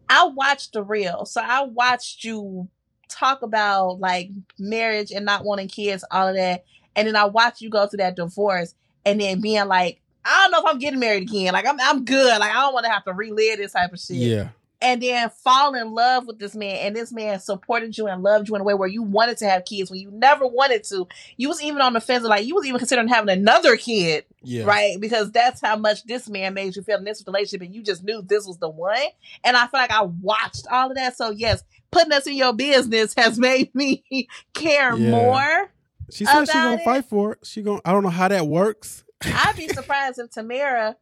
I 0.09 0.27
watched 0.27 0.73
the 0.73 0.85
real, 0.85 1.27
so 1.27 1.41
I 1.45 1.63
watched 1.65 2.23
you 2.23 2.69
talk 3.09 3.43
about 3.43 3.99
like 3.99 4.31
marriage 4.57 5.11
and 5.11 5.25
not 5.27 5.45
wanting 5.45 5.67
kids, 5.67 6.05
all 6.13 6.29
of 6.29 6.37
that, 6.37 6.65
and 6.95 7.09
then 7.09 7.17
I 7.17 7.25
watched 7.25 7.61
you 7.61 7.71
go 7.71 7.89
through 7.89 7.99
that 7.99 8.15
divorce, 8.15 8.77
and 9.05 9.21
then 9.21 9.41
being 9.41 9.67
like, 9.67 10.01
I 10.25 10.43
don't 10.43 10.53
know 10.53 10.61
if 10.61 10.75
I'm 10.75 10.79
getting 10.79 11.01
married 11.01 11.25
again. 11.25 11.53
Like 11.53 11.67
I'm, 11.67 11.81
I'm 11.81 12.05
good. 12.05 12.39
Like 12.39 12.53
I 12.53 12.61
don't 12.61 12.73
want 12.73 12.87
to 12.87 12.93
have 12.93 13.05
to 13.07 13.13
relive 13.13 13.59
this 13.59 13.73
type 13.73 13.93
of 13.93 13.99
shit. 13.99 14.19
Yeah 14.19 14.49
and 14.81 15.03
then 15.03 15.31
fall 15.31 15.75
in 15.75 15.93
love 15.93 16.27
with 16.27 16.39
this 16.39 16.55
man 16.55 16.77
and 16.77 16.97
this 16.97 17.13
man 17.13 17.41
supported 17.41 17.97
you 17.99 18.07
and 18.07 18.23
loved 18.23 18.49
you 18.49 18.55
in 18.55 18.61
a 18.61 18.65
way 18.65 18.75
where 18.75 18.89
you 18.89 19.03
wanted 19.03 19.37
to 19.39 19.47
have 19.47 19.65
kids 19.65 19.91
when 19.91 20.01
you 20.01 20.11
never 20.11 20.47
wanted 20.47 20.85
to. 20.85 21.09
You 21.37 21.49
was 21.49 21.63
even 21.63 21.81
on 21.83 21.95
the 21.95 22.01
fence 22.01 22.25
like 22.25 22.47
you 22.47 22.55
was 22.55 22.67
even 22.67 22.79
considering 22.79 23.09
having 23.09 23.31
another 23.31 23.77
kid 23.77 24.25
yeah. 24.43 24.65
right? 24.65 25.01
Because 25.01 25.33
that's 25.33 25.61
how 25.61 25.77
much 25.77 26.05
this 26.05 26.29
man 26.29 26.55
made 26.55 26.77
you 26.77 26.83
feel 26.83 26.99
in 26.99 27.05
this 27.05 27.25
relationship 27.27 27.67
and 27.67 27.75
you 27.75 27.83
just 27.83 28.05
knew 28.05 28.23
this 28.23 28.47
was 28.47 28.59
the 28.59 28.69
one. 28.69 28.99
And 29.45 29.57
i 29.57 29.67
feel 29.67 29.81
like 29.81 29.91
i 29.91 30.03
watched 30.03 30.67
all 30.71 30.91
of 30.91 30.97
that. 30.97 31.17
So 31.17 31.31
yes 31.31 31.63
putting 31.91 32.13
us 32.13 32.27
in 32.27 32.35
your 32.35 32.53
business 32.53 33.15
has 33.17 33.39
made 33.39 33.75
me 33.75 34.29
care 34.53 34.95
yeah. 34.95 35.11
more 35.11 35.71
she 36.11 36.25
said 36.25 36.47
she 36.47 36.53
gonna 36.53 36.77
it. 36.77 36.85
fight 36.85 37.05
for 37.05 37.33
it. 37.33 37.39
She 37.43 37.63
gonna 37.63 37.81
i 37.85 37.93
don't 37.93 38.03
know 38.03 38.09
how 38.09 38.29
that 38.29 38.47
works. 38.47 39.05
I'd 39.23 39.57
be 39.57 39.69
surprised 39.69 40.19
if 40.19 40.31
tamara 40.31 40.97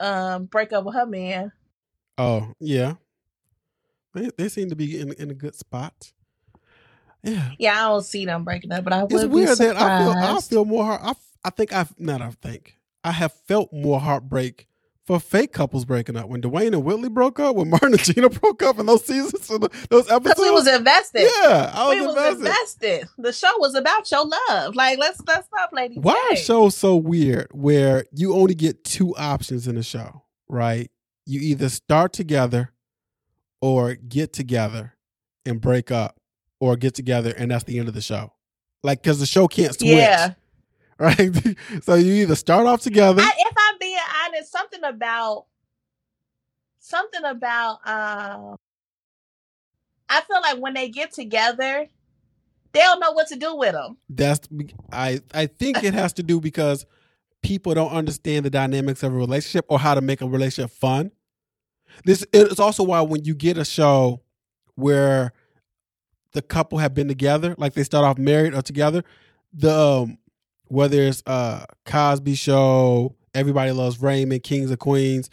um 0.00 0.46
break 0.46 0.72
up 0.72 0.84
with 0.84 0.94
her 0.94 1.06
man 1.06 1.52
Oh 2.18 2.52
yeah, 2.60 2.94
they 4.14 4.30
they 4.36 4.48
seem 4.48 4.68
to 4.70 4.76
be 4.76 5.00
in 5.00 5.12
in 5.14 5.30
a 5.30 5.34
good 5.34 5.54
spot. 5.54 6.12
Yeah, 7.22 7.52
yeah. 7.58 7.74
I 7.74 7.88
don't 7.88 8.04
see 8.04 8.26
them 8.26 8.44
breaking 8.44 8.72
up, 8.72 8.84
but 8.84 8.92
I 8.92 9.04
would 9.04 9.12
it's 9.12 9.24
weird 9.24 9.56
that 9.58 9.76
I 9.76 9.98
feel 10.02 10.10
I 10.10 10.40
feel 10.40 10.64
more 10.64 10.84
heart. 10.84 11.00
I 11.04 11.14
I 11.44 11.50
think 11.50 11.72
I've 11.72 11.98
not. 11.98 12.20
I 12.20 12.30
think 12.30 12.76
I 13.04 13.12
have 13.12 13.32
felt 13.32 13.72
more 13.72 14.00
heartbreak 14.00 14.66
for 15.04 15.18
fake 15.18 15.52
couples 15.52 15.84
breaking 15.84 16.16
up. 16.16 16.28
When 16.28 16.40
Dwayne 16.40 16.68
and 16.68 16.84
Whitley 16.84 17.08
broke 17.08 17.40
up, 17.40 17.56
when 17.56 17.70
Martin 17.70 17.92
and 17.92 18.00
Gina 18.02 18.28
broke 18.28 18.62
up, 18.62 18.78
in 18.78 18.86
those 18.86 19.04
seasons, 19.04 19.48
those 19.88 20.10
episodes, 20.10 20.40
we 20.40 20.50
was 20.50 20.68
invested. 20.68 21.22
Yeah, 21.22 21.72
I 21.74 21.88
was, 21.88 21.96
we 21.96 22.08
invested. 22.08 22.38
was 22.38 22.46
invested. 22.46 23.08
The 23.18 23.32
show 23.32 23.52
was 23.58 23.74
about 23.74 24.10
your 24.10 24.26
love. 24.26 24.74
Like 24.74 24.98
let's 24.98 25.20
let's 25.26 25.48
play 25.70 25.88
these. 25.88 25.98
Why 25.98 26.30
are 26.32 26.36
shows 26.36 26.76
so 26.76 26.96
weird 26.96 27.48
where 27.52 28.04
you 28.12 28.34
only 28.34 28.54
get 28.54 28.84
two 28.84 29.16
options 29.16 29.66
in 29.66 29.74
the 29.74 29.82
show, 29.82 30.22
right? 30.48 30.90
You 31.26 31.40
either 31.40 31.68
start 31.68 32.12
together 32.12 32.72
or 33.60 33.94
get 33.94 34.32
together 34.32 34.94
and 35.46 35.60
break 35.60 35.90
up 35.90 36.20
or 36.60 36.76
get 36.76 36.94
together 36.94 37.32
and 37.36 37.50
that's 37.50 37.64
the 37.64 37.78
end 37.78 37.88
of 37.88 37.94
the 37.94 38.00
show. 38.00 38.32
Like, 38.82 39.02
because 39.02 39.20
the 39.20 39.26
show 39.26 39.48
can't 39.48 39.74
switch. 39.74 39.88
Yeah. 39.88 40.34
Right? 40.98 41.32
so 41.82 41.94
you 41.94 42.12
either 42.12 42.36
start 42.36 42.66
off 42.66 42.82
together. 42.82 43.22
I, 43.22 43.32
if 43.36 43.54
I'm 43.58 43.78
being 43.80 43.98
honest, 44.24 44.52
something 44.52 44.84
about, 44.84 45.46
something 46.78 47.24
about, 47.24 47.78
um, 47.84 48.56
I 50.08 50.20
feel 50.20 50.40
like 50.42 50.58
when 50.58 50.74
they 50.74 50.90
get 50.90 51.12
together, 51.12 51.88
they 52.72 52.80
don't 52.80 53.00
know 53.00 53.10
what 53.12 53.26
to 53.28 53.36
do 53.36 53.56
with 53.56 53.72
them. 53.72 53.96
That's, 54.10 54.48
I, 54.92 55.22
I 55.34 55.46
think 55.46 55.82
it 55.82 55.94
has 55.94 56.12
to 56.14 56.22
do 56.22 56.40
because 56.40 56.86
people 57.42 57.74
don't 57.74 57.92
understand 57.92 58.44
the 58.44 58.50
dynamics 58.50 59.02
of 59.02 59.12
a 59.12 59.16
relationship 59.16 59.64
or 59.68 59.78
how 59.78 59.94
to 59.94 60.00
make 60.00 60.20
a 60.20 60.26
relationship 60.26 60.70
fun. 60.70 61.10
This 62.04 62.24
is 62.32 62.58
also 62.58 62.82
why 62.82 63.00
when 63.02 63.24
you 63.24 63.34
get 63.34 63.58
a 63.58 63.64
show 63.64 64.22
where 64.74 65.32
the 66.32 66.42
couple 66.42 66.78
have 66.78 66.94
been 66.94 67.08
together, 67.08 67.54
like 67.58 67.74
they 67.74 67.84
start 67.84 68.04
off 68.04 68.18
married 68.18 68.54
or 68.54 68.62
together, 68.62 69.02
the 69.52 69.76
um, 69.76 70.18
whether 70.68 71.02
it's 71.02 71.22
uh 71.26 71.66
Cosby 71.84 72.34
Show, 72.34 73.14
Everybody 73.34 73.72
Loves 73.72 74.00
Raymond, 74.00 74.42
Kings 74.42 74.70
of 74.70 74.78
Queens, 74.78 75.28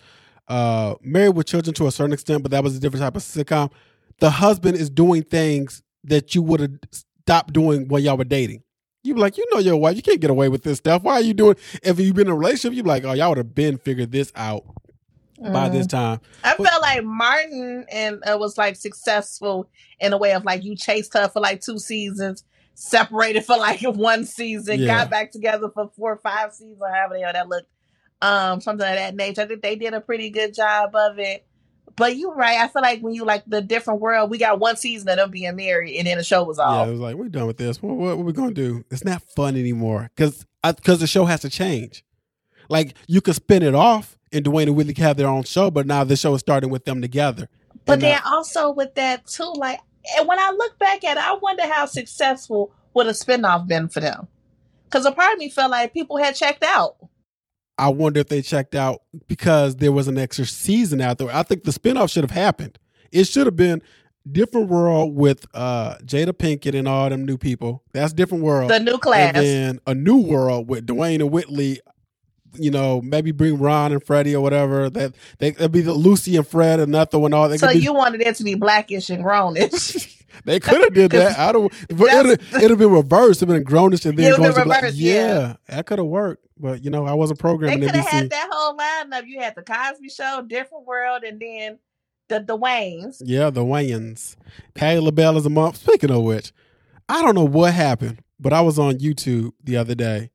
uh, 0.50 0.96
Married 1.02 1.36
with 1.36 1.48
Children 1.48 1.74
to 1.76 1.88
a 1.88 1.92
certain 1.92 2.12
extent, 2.12 2.44
but 2.44 2.52
that 2.52 2.64
was 2.64 2.76
a 2.76 2.80
different 2.80 3.04
type 3.04 3.16
of 3.16 3.22
sitcom. 3.22 3.72
The 4.20 4.30
husband 4.30 4.76
is 4.76 4.90
doing 4.90 5.24
things 5.24 5.82
that 6.04 6.36
you 6.36 6.42
would 6.42 6.60
have 6.60 6.72
stopped 6.92 7.54
doing 7.54 7.88
when 7.88 8.04
y'all 8.04 8.18
were 8.18 8.26
dating. 8.26 8.64
You 9.10 9.16
be 9.16 9.22
like, 9.22 9.38
you 9.38 9.46
know 9.52 9.60
your 9.60 9.76
wife, 9.76 9.96
you 9.96 10.04
can't 10.04 10.22
get 10.22 10.30
away 10.30 10.50
with 10.50 10.62
this 10.62 10.78
stuff. 10.78 11.02
Why 11.02 11.14
are 11.14 11.22
you 11.22 11.34
doing? 11.34 11.56
If 11.82 12.00
you've 12.00 12.16
been 12.16 12.28
in 12.28 12.34
a 12.34 12.36
relationship, 12.36 12.76
you 12.76 12.84
be 12.84 12.90
like, 12.90 13.04
oh, 13.06 13.14
y'all 13.14 13.30
would 13.30 13.40
have 13.40 13.56
been 13.56 13.80
figured 13.80 14.12
this 14.12 14.32
out 14.36 14.64
mm. 15.40 15.52
by 15.52 15.68
this 15.68 15.88
time. 15.88 16.22
I 16.44 16.56
but, 16.56 16.68
felt 16.68 16.82
like 16.84 17.04
Martin 17.04 17.86
and 17.92 18.22
uh, 18.24 18.38
was 18.38 18.56
like 18.56 18.76
successful 18.76 19.68
in 20.00 20.14
a 20.14 20.18
way 20.18 20.34
of 20.34 20.46
like 20.46 20.64
you 20.64 20.76
chased 20.76 21.16
her 21.16 21.28
for 21.28 21.40
like 21.40 21.62
two 21.62 21.80
seasons, 21.80 22.44
separated 22.76 23.46
for 23.46 23.58
like 23.58 23.82
one 23.84 24.26
season, 24.26 24.80
yeah. 24.80 24.86
got 24.86 25.10
back 25.10 25.32
together 25.32 25.70
for 25.74 25.90
four 25.98 26.14
or 26.14 26.18
five 26.18 26.54
seasons, 26.54 26.78
or 26.80 26.90
however 26.90 27.18
that 27.20 27.50
looked. 27.50 27.68
Um, 28.22 28.60
something 28.60 28.86
of 28.86 28.96
that 28.96 29.16
nature. 29.16 29.42
I 29.42 29.48
think 29.48 29.62
they 29.62 29.78
did 29.78 29.94
a 29.94 30.02
pretty 30.02 30.30
good 30.30 30.54
job 30.54 30.94
of 30.94 31.18
it. 31.20 31.46
But 32.00 32.16
you're 32.16 32.34
right. 32.34 32.58
I 32.58 32.70
feel 32.70 32.82
like 32.82 33.02
when 33.02 33.14
you 33.14 33.26
like 33.26 33.44
the 33.46 33.62
different 33.62 34.00
world, 34.00 34.30
we 34.30 34.38
got 34.38 34.58
one 34.58 34.78
season 34.78 35.10
of 35.10 35.18
them 35.18 35.32
being 35.32 35.54
married, 35.58 35.98
and 35.98 36.08
then 36.08 36.18
the 36.18 36.24
show 36.24 36.44
was 36.44 36.58
off. 36.58 36.86
Yeah, 36.86 36.88
it 36.88 36.92
was 36.92 37.02
like 37.02 37.18
we're 37.18 37.28
done 37.28 37.46
with 37.46 37.58
this. 37.58 37.84
What, 37.84 37.98
what, 37.98 38.18
what 38.18 38.24
are 38.24 38.26
we 38.26 38.32
gonna 38.32 38.54
do? 38.54 38.86
It's 38.90 39.04
not 39.04 39.22
fun 39.36 39.58
anymore 39.58 40.10
because 40.16 40.46
because 40.64 41.02
the 41.02 41.08
show 41.08 41.26
has 41.26 41.42
to 41.42 41.50
change. 41.50 42.06
Like 42.70 42.96
you 43.08 43.20
could 43.20 43.36
spin 43.36 43.64
it 43.64 43.76
off, 43.76 44.18
and 44.32 44.46
Dwayne 44.46 44.68
and 44.68 44.78
Whitley 44.78 44.94
have 45.00 45.18
their 45.18 45.28
own 45.28 45.44
show, 45.44 45.70
but 45.70 45.86
now 45.86 46.06
the 46.06 46.16
show 46.16 46.34
is 46.36 46.40
starting 46.40 46.70
with 46.70 46.86
them 46.86 47.02
together. 47.02 47.50
But 47.86 47.94
and 47.96 48.04
uh, 48.04 48.08
then 48.08 48.22
also 48.26 48.72
with 48.72 48.96
that 48.96 49.28
too, 49.28 49.52
like 49.58 49.82
and 50.18 50.26
when 50.26 50.40
I 50.40 50.52
look 50.52 50.80
back 50.80 51.04
at 51.04 51.18
it, 51.18 51.24
I 51.24 51.34
wonder 51.34 51.68
how 51.68 51.86
successful 51.86 52.72
would 52.94 53.08
a 53.08 53.12
spinoff 53.12 53.68
been 53.68 53.90
for 53.90 54.00
them. 54.00 54.30
Because 54.86 55.06
a 55.06 55.12
part 55.12 55.34
of 55.34 55.40
me 55.40 55.50
felt 55.50 55.72
like 55.72 55.94
people 55.94 56.16
had 56.16 56.36
checked 56.36 56.64
out. 56.64 56.96
I 57.80 57.88
wonder 57.90 58.20
if 58.20 58.28
they 58.28 58.42
checked 58.42 58.76
out 58.76 59.04
because 59.28 59.78
there 59.78 59.94
was 59.94 60.08
an 60.08 60.18
extra 60.18 60.46
season 60.46 61.00
out 61.00 61.18
there. 61.18 61.34
I 61.34 61.44
think 61.44 61.64
the 61.64 61.72
spinoff 61.72 62.12
should 62.12 62.24
have 62.24 62.32
happened. 62.32 62.78
It 63.12 63.26
should 63.26 63.48
have 63.48 63.56
been 63.56 63.82
different 64.30 64.68
world 64.68 65.16
with 65.16 65.46
uh 65.54 65.96
Jada 66.04 66.34
Pinkett 66.34 66.78
and 66.78 66.88
all 66.88 67.10
them 67.10 67.26
new 67.26 67.38
people. 67.38 67.84
That's 67.94 68.12
different 68.14 68.44
world. 68.44 68.70
The 68.70 68.80
new 68.80 68.98
class. 68.98 69.36
And 69.36 69.46
then 69.46 69.80
a 69.88 69.96
new 69.96 70.18
world 70.18 70.68
with 70.68 70.86
Dwayne 70.86 71.22
and 71.22 71.32
Whitley. 71.32 71.80
You 72.56 72.72
know, 72.72 73.00
maybe 73.02 73.32
bring 73.32 73.60
Ron 73.60 73.92
and 73.92 74.04
Freddie 74.04 74.36
or 74.36 74.42
whatever. 74.42 74.90
That 74.90 75.14
they 75.38 75.52
would 75.52 75.72
be 75.72 75.82
the 75.82 75.94
Lucy 75.94 76.36
and 76.36 76.46
Fred 76.46 76.80
and 76.80 76.92
nothing 76.92 77.24
and 77.24 77.34
all. 77.34 77.48
They 77.48 77.58
so 77.58 77.72
be, 77.72 77.78
you 77.78 77.94
wanted 77.94 78.22
it 78.22 78.36
to 78.38 78.44
be 78.44 78.56
blackish 78.56 79.12
and 79.12 79.24
grownish. 79.24 80.24
they 80.46 80.60
could 80.60 80.82
have 80.82 80.94
did 80.96 81.12
that. 81.12 81.38
I 81.38 81.52
don't. 81.52 81.72
It'd 81.90 82.70
have 82.72 82.80
been 82.80 82.92
reversed. 82.92 83.44
It'd 83.44 83.54
been 83.54 83.64
grownish 83.64 84.04
and 84.08 84.18
then 84.18 84.36
going 84.36 84.52
to 84.52 84.64
black. 84.64 84.84
Yeah, 84.94 85.14
yeah. 85.14 85.56
that 85.68 85.86
could 85.86 86.00
have 86.00 86.08
worked. 86.08 86.49
But 86.60 86.84
you 86.84 86.92
know, 86.92 87.06
I 87.06 87.14
wasn't 87.14 87.40
programming. 87.40 87.80
They 87.80 87.86
could 87.86 87.96
have 87.96 88.08
had 88.08 88.30
that 88.30 88.50
whole 88.52 88.78
lineup. 88.78 89.26
You 89.26 89.40
had 89.40 89.56
the 89.56 89.62
Cosby 89.62 90.10
Show, 90.10 90.44
Different 90.48 90.86
World, 90.86 91.24
and 91.24 91.40
then 91.40 91.80
the 92.28 92.42
the 92.42 92.58
Wayans. 92.58 93.22
Yeah, 93.24 93.50
the 93.50 93.64
Wayans. 93.64 94.36
Patti 94.74 95.00
LaBelle 95.00 95.38
is 95.38 95.46
a 95.46 95.50
month. 95.50 95.78
Speaking 95.78 96.12
of 96.12 96.24
which, 96.24 96.52
I 97.08 97.22
don't 97.22 97.36
know 97.36 97.46
what 97.46 97.74
happened, 97.74 98.22
but 98.40 98.52
I 98.52 98.62
was 98.62 98.78
on 98.78 99.00
YouTube 99.00 99.54
the 99.64 99.78
other 99.78 99.96
day, 99.96 100.32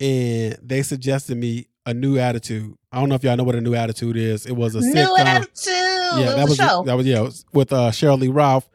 and 0.00 0.58
they 0.62 0.82
suggested 0.82 1.36
me 1.36 1.68
a 1.86 1.94
new 1.94 2.18
attitude. 2.18 2.74
I 2.90 2.98
don't 2.98 3.08
know 3.08 3.14
if 3.14 3.22
y'all 3.22 3.36
know 3.36 3.44
what 3.44 3.54
a 3.54 3.60
new 3.60 3.74
attitude 3.74 4.16
is. 4.16 4.46
It 4.46 4.56
was 4.56 4.74
a 4.74 4.80
new 4.80 4.94
sitcom. 4.94 5.18
attitude. 5.20 5.72
Yeah, 6.20 6.34
that 6.34 6.48
was 6.48 6.56
show. 6.56 6.82
that 6.84 6.96
was 6.96 7.06
yeah 7.06 7.20
was 7.20 7.44
with 7.52 7.72
uh, 7.72 7.90
Sheryl 7.90 8.18
Lee 8.18 8.28
Ralph. 8.28 8.68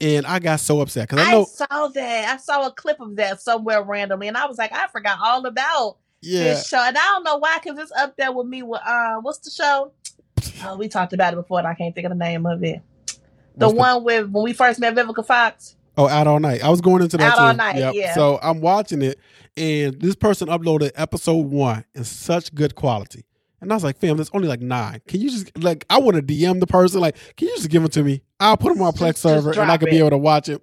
And 0.00 0.26
I 0.26 0.38
got 0.38 0.60
so 0.60 0.80
upset 0.80 1.08
because 1.08 1.26
I, 1.26 1.40
I 1.40 1.42
saw 1.42 1.88
that. 1.88 2.28
I 2.32 2.36
saw 2.36 2.68
a 2.68 2.72
clip 2.72 3.00
of 3.00 3.16
that 3.16 3.40
somewhere 3.40 3.82
randomly, 3.82 4.28
and 4.28 4.36
I 4.36 4.46
was 4.46 4.56
like, 4.56 4.72
I 4.72 4.86
forgot 4.86 5.18
all 5.20 5.44
about 5.44 5.96
yeah. 6.20 6.44
this 6.44 6.68
show. 6.68 6.78
And 6.78 6.96
I 6.96 7.00
don't 7.00 7.24
know 7.24 7.36
why, 7.36 7.58
because 7.62 7.78
it's 7.78 7.92
up 7.92 8.16
there 8.16 8.32
with 8.32 8.46
me 8.46 8.62
with 8.62 8.80
uh 8.84 9.16
what's 9.20 9.38
the 9.38 9.50
show? 9.50 9.92
Oh, 10.64 10.76
we 10.76 10.88
talked 10.88 11.12
about 11.12 11.32
it 11.32 11.36
before, 11.36 11.58
and 11.58 11.68
I 11.68 11.74
can't 11.74 11.94
think 11.94 12.06
of 12.06 12.10
the 12.10 12.16
name 12.16 12.46
of 12.46 12.62
it. 12.62 12.80
The 13.56 13.66
what's 13.66 13.78
one 13.78 13.94
the... 13.94 14.00
with 14.00 14.30
when 14.30 14.44
we 14.44 14.52
first 14.52 14.80
met 14.80 14.94
Vivica 14.94 15.24
Fox. 15.24 15.76
Oh, 15.96 16.08
out 16.08 16.28
all 16.28 16.38
night. 16.38 16.62
I 16.62 16.68
was 16.68 16.80
going 16.80 17.02
into 17.02 17.16
that. 17.16 17.32
Out 17.32 17.36
too. 17.36 17.42
all 17.42 17.54
night. 17.54 17.76
Yep. 17.76 17.94
Yeah. 17.94 18.14
So 18.14 18.38
I'm 18.42 18.60
watching 18.60 19.02
it, 19.02 19.18
and 19.56 20.00
this 20.00 20.14
person 20.14 20.48
uploaded 20.48 20.92
episode 20.94 21.46
one 21.46 21.84
in 21.94 22.04
such 22.04 22.54
good 22.54 22.74
quality. 22.74 23.24
And 23.60 23.72
I 23.72 23.74
was 23.74 23.82
like, 23.82 23.98
fam, 23.98 24.16
there's 24.16 24.30
only 24.32 24.46
like 24.46 24.60
nine. 24.60 25.00
Can 25.08 25.20
you 25.20 25.30
just 25.30 25.56
like 25.58 25.84
I 25.90 25.98
want 25.98 26.16
to 26.16 26.22
DM 26.22 26.60
the 26.60 26.66
person, 26.66 27.00
like, 27.00 27.16
can 27.36 27.48
you 27.48 27.56
just 27.56 27.68
give 27.68 27.82
it 27.84 27.92
to 27.92 28.04
me? 28.04 28.22
I'll 28.38 28.56
put 28.56 28.72
them 28.72 28.82
on 28.82 28.92
Plex 28.92 29.16
server 29.16 29.50
and 29.50 29.70
I 29.70 29.76
can 29.76 29.90
be 29.90 29.98
able 29.98 30.10
to 30.10 30.18
watch 30.18 30.48
it. 30.48 30.62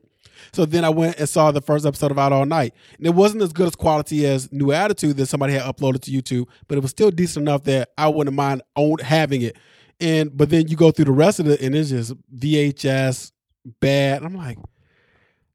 So 0.54 0.66
then 0.66 0.86
I 0.86 0.90
went 0.90 1.20
and 1.20 1.28
saw 1.28 1.52
the 1.52 1.62
first 1.62 1.86
episode 1.86 2.12
of 2.12 2.20
Out 2.20 2.32
All 2.32 2.46
Night. 2.46 2.74
And 2.98 3.08
it 3.08 3.14
wasn't 3.14 3.44
as 3.44 3.54
good 3.54 3.68
as 3.68 3.76
quality 3.76 4.26
as 4.26 4.52
New 4.52 4.72
Attitude 4.72 5.18
that 5.18 5.28
somebody 5.28 5.54
had 5.54 5.64
uploaded 5.64 6.02
to 6.02 6.12
YouTube, 6.12 6.48
but 6.68 6.78
it 6.78 6.82
was 6.82 6.92
still 6.92 7.12
decent 7.12 7.44
enough 7.44 7.64
that 7.64 7.90
I 7.98 8.08
wouldn't 8.08 8.36
mind 8.36 8.62
own, 8.76 8.98
having 9.00 9.42
it. 9.42 9.58
And 10.00 10.36
but 10.36 10.50
then 10.50 10.68
you 10.68 10.76
go 10.76 10.92
through 10.92 11.06
the 11.06 11.12
rest 11.12 11.40
of 11.40 11.48
it 11.48 11.62
and 11.62 11.76
it's 11.76 11.90
just 11.90 12.14
VHS 12.36 13.32
bad. 13.80 14.24
I'm 14.24 14.36
like, 14.36 14.58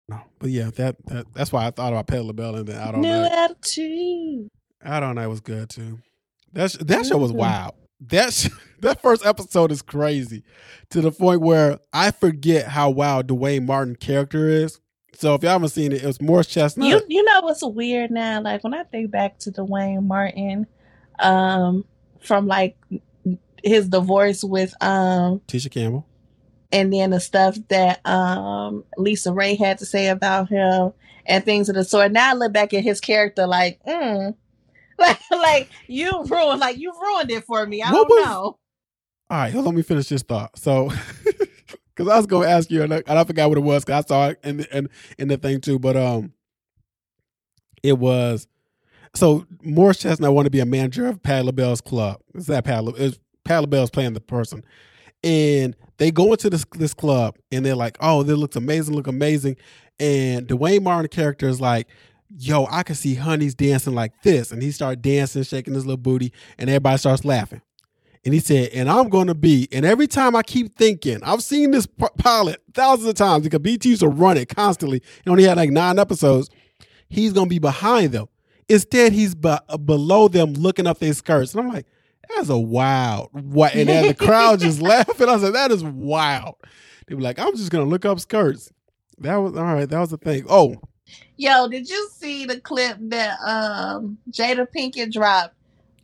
no. 0.08 0.20
But 0.38 0.50
yeah, 0.50 0.70
that, 0.76 0.96
that 1.06 1.26
that's 1.34 1.52
why 1.52 1.66
I 1.66 1.70
thought 1.70 1.92
about 1.92 2.06
Patti 2.06 2.22
LaBelle 2.22 2.56
and 2.56 2.68
then 2.68 2.80
Out 2.80 2.94
All 2.94 3.00
New 3.00 3.08
Night. 3.08 3.30
New 3.30 3.44
Attitude. 3.44 4.48
Out 4.84 5.02
All 5.02 5.14
Night 5.14 5.26
was 5.26 5.40
good 5.40 5.70
too. 5.70 5.98
That 6.52 6.72
that 6.86 7.06
show 7.06 7.18
was 7.18 7.30
mm-hmm. 7.30 7.40
wild 7.40 7.74
that 8.08 8.48
that 8.80 9.02
first 9.02 9.24
episode 9.24 9.72
is 9.72 9.82
crazy 9.82 10.42
to 10.90 11.00
the 11.00 11.12
point 11.12 11.40
where 11.40 11.78
I 11.92 12.10
forget 12.10 12.68
how 12.68 12.90
wild 12.90 13.26
Duane 13.26 13.66
Martin 13.66 13.96
character 13.96 14.48
is. 14.48 14.80
So 15.14 15.34
if 15.34 15.42
y'all 15.42 15.52
haven't 15.52 15.68
seen 15.70 15.92
it, 15.92 16.02
it 16.02 16.06
was 16.06 16.20
Morris 16.20 16.46
Chestnut. 16.46 16.88
You 16.88 17.02
you 17.08 17.24
know 17.24 17.40
what's 17.42 17.62
weird 17.64 18.10
now? 18.10 18.40
Like 18.40 18.64
when 18.64 18.74
I 18.74 18.84
think 18.84 19.10
back 19.10 19.38
to 19.40 19.50
Duane 19.50 20.06
Martin, 20.06 20.66
um, 21.18 21.84
from 22.22 22.46
like 22.46 22.76
his 23.62 23.88
divorce 23.88 24.42
with 24.42 24.74
um 24.82 25.40
Tisha 25.46 25.70
Campbell, 25.70 26.06
and 26.72 26.92
then 26.92 27.10
the 27.10 27.20
stuff 27.20 27.58
that 27.68 28.04
um 28.06 28.84
Lisa 28.96 29.32
Raye 29.32 29.56
had 29.56 29.78
to 29.78 29.86
say 29.86 30.08
about 30.08 30.48
him 30.48 30.92
and 31.26 31.44
things 31.44 31.68
of 31.68 31.74
the 31.74 31.84
sort. 31.84 32.12
Now 32.12 32.30
I 32.30 32.34
look 32.34 32.52
back 32.52 32.72
at 32.72 32.82
his 32.82 33.00
character 33.00 33.46
like, 33.46 33.80
mm, 33.84 34.34
like, 35.00 35.20
like 35.30 35.68
you 35.86 36.24
ruined, 36.24 36.60
like 36.60 36.78
you 36.78 36.92
ruined 37.00 37.30
it 37.30 37.44
for 37.44 37.66
me. 37.66 37.82
I 37.82 37.90
what 37.90 38.08
don't 38.08 38.18
was, 38.18 38.26
know. 38.26 38.58
All 39.30 39.38
right, 39.38 39.54
let 39.54 39.74
me 39.74 39.82
finish 39.82 40.08
this 40.08 40.22
thought. 40.22 40.58
So, 40.58 40.90
because 41.24 42.08
I 42.08 42.16
was 42.16 42.26
going 42.26 42.48
to 42.48 42.52
ask 42.52 42.70
you, 42.70 42.82
and 42.82 42.94
I, 42.94 43.02
and 43.06 43.18
I 43.18 43.24
forgot 43.24 43.48
what 43.48 43.58
it 43.58 43.62
was. 43.62 43.84
Cause 43.84 44.04
I 44.04 44.08
saw 44.08 44.28
it 44.28 44.40
in 44.42 44.58
the, 44.58 44.76
in, 44.76 44.88
in 45.18 45.28
the 45.28 45.36
thing 45.36 45.60
too, 45.60 45.78
but 45.78 45.96
um, 45.96 46.32
it 47.82 47.98
was 47.98 48.46
so 49.14 49.46
Morris 49.62 49.98
Chestnut 49.98 50.32
wanted 50.32 50.46
to 50.46 50.50
be 50.50 50.60
a 50.60 50.66
manager 50.66 51.06
of 51.06 51.22
Patti 51.22 51.44
LaBelle's 51.44 51.80
club. 51.80 52.20
Is 52.34 52.46
that 52.46 52.64
Pat? 52.64 52.84
Is 52.96 53.18
Patti 53.44 53.62
LaBelle's 53.62 53.90
playing 53.90 54.14
the 54.14 54.20
person, 54.20 54.64
and 55.24 55.76
they 55.98 56.10
go 56.10 56.32
into 56.32 56.50
this 56.50 56.64
this 56.76 56.94
club, 56.94 57.36
and 57.50 57.64
they're 57.64 57.74
like, 57.74 57.96
"Oh, 58.00 58.22
this 58.22 58.36
looks 58.36 58.56
amazing, 58.56 58.94
look 58.94 59.06
amazing," 59.06 59.56
and 59.98 60.46
Duane 60.46 60.82
Martin 60.82 61.08
character 61.08 61.48
is 61.48 61.60
like, 61.60 61.88
yo, 62.36 62.66
I 62.70 62.82
can 62.82 62.94
see 62.94 63.14
Honey's 63.14 63.54
dancing 63.54 63.94
like 63.94 64.22
this. 64.22 64.52
And 64.52 64.62
he 64.62 64.70
started 64.70 65.02
dancing, 65.02 65.42
shaking 65.42 65.74
his 65.74 65.86
little 65.86 65.96
booty, 65.96 66.32
and 66.58 66.70
everybody 66.70 66.98
starts 66.98 67.24
laughing. 67.24 67.62
And 68.24 68.34
he 68.34 68.40
said, 68.40 68.70
and 68.74 68.90
I'm 68.90 69.08
going 69.08 69.28
to 69.28 69.34
be, 69.34 69.66
and 69.72 69.86
every 69.86 70.06
time 70.06 70.36
I 70.36 70.42
keep 70.42 70.76
thinking, 70.76 71.20
I've 71.22 71.42
seen 71.42 71.70
this 71.70 71.86
pilot 72.18 72.60
thousands 72.74 73.08
of 73.08 73.14
times 73.14 73.44
because 73.44 73.60
BT 73.60 73.90
used 73.90 74.02
to 74.02 74.08
run 74.08 74.36
it 74.36 74.54
constantly. 74.54 75.02
He 75.24 75.30
only 75.30 75.44
had 75.44 75.56
like 75.56 75.70
nine 75.70 75.98
episodes. 75.98 76.50
He's 77.08 77.32
going 77.32 77.46
to 77.46 77.50
be 77.50 77.58
behind 77.58 78.12
them. 78.12 78.26
Instead, 78.68 79.12
he's 79.12 79.34
be- 79.34 79.48
uh, 79.48 79.78
below 79.78 80.28
them 80.28 80.52
looking 80.52 80.86
up 80.86 80.98
their 80.98 81.14
skirts. 81.14 81.54
And 81.54 81.64
I'm 81.64 81.72
like, 81.72 81.86
that's 82.36 82.50
a 82.50 82.58
wild. 82.58 83.30
What? 83.32 83.74
And 83.74 83.88
then 83.88 84.06
the 84.08 84.14
crowd 84.14 84.60
just 84.60 84.82
laughing. 84.82 85.28
I 85.28 85.38
said, 85.38 85.54
that 85.54 85.72
is 85.72 85.82
wild. 85.82 86.56
They 87.06 87.14
were 87.14 87.22
like, 87.22 87.38
I'm 87.38 87.56
just 87.56 87.70
going 87.70 87.84
to 87.84 87.90
look 87.90 88.04
up 88.04 88.20
skirts. 88.20 88.70
That 89.18 89.36
was, 89.36 89.56
all 89.56 89.64
right, 89.64 89.88
that 89.88 89.98
was 89.98 90.10
the 90.10 90.18
thing. 90.18 90.44
Oh, 90.48 90.76
Yo, 91.36 91.68
did 91.68 91.88
you 91.88 92.10
see 92.12 92.44
the 92.44 92.60
clip 92.60 92.96
that 93.00 93.38
um 93.40 94.18
Jada 94.30 94.66
Pinkett 94.74 95.12
dropped? 95.12 95.54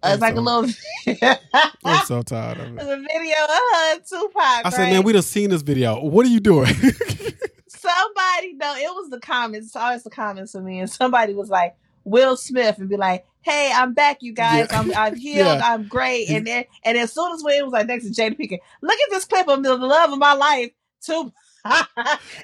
Uh, 0.02 0.11
it's 0.12 0.22
like 0.22 0.34
so, 0.34 0.40
a 0.40 0.42
little. 0.42 0.70
I'm 1.84 2.07
so 2.07 2.22
tired 2.22 2.59
of 2.59 2.66
it. 2.66 2.76
The 2.76 3.07
video 3.12 3.36
of 3.44 3.50
her 3.50 3.98
Tupac. 4.00 4.34
I 4.36 4.61
right? 4.64 4.72
said, 4.72 4.90
man, 4.90 5.02
we 5.02 5.12
done 5.12 5.22
seen 5.22 5.50
this 5.50 5.62
video. 5.62 6.00
What 6.00 6.26
are 6.26 6.28
you 6.28 6.40
doing? 6.40 6.72
somebody, 7.68 8.54
no, 8.54 8.74
it 8.76 8.94
was 8.94 9.11
the 9.11 9.20
comments. 9.20 9.68
It's 9.68 9.76
always 9.76 10.04
the 10.04 10.11
comments 10.11 10.52
for 10.52 10.61
me, 10.61 10.80
and 10.80 10.90
somebody 10.90 11.34
was 11.34 11.50
like 11.50 11.76
Will 12.04 12.36
Smith 12.36 12.78
and 12.78 12.88
be 12.88 12.96
like, 12.96 13.26
"Hey, 13.42 13.72
I'm 13.74 13.94
back, 13.94 14.18
you 14.20 14.32
guys. 14.32 14.68
Yeah. 14.70 14.80
I'm 14.80 14.94
I'm 14.94 15.16
healed. 15.16 15.59
Yeah. 15.59 15.61
I'm 15.64 15.88
great." 15.88 16.28
And 16.30 16.46
then 16.46 16.64
and 16.84 16.96
as 16.98 17.12
soon 17.12 17.32
as 17.32 17.42
Will 17.42 17.64
was 17.64 17.72
like 17.72 17.86
next 17.86 18.04
to 18.04 18.11
Jada 18.11 18.38
Pinkett, 18.38 18.61
look 18.82 18.98
at 19.00 19.11
this 19.11 19.24
clip 19.24 19.48
of 19.48 19.62
the 19.62 19.76
love 19.76 20.12
of 20.12 20.18
my 20.18 20.34
life. 20.34 20.70
Tupac 21.00 21.32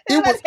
it 0.08 0.24
was 0.24 0.40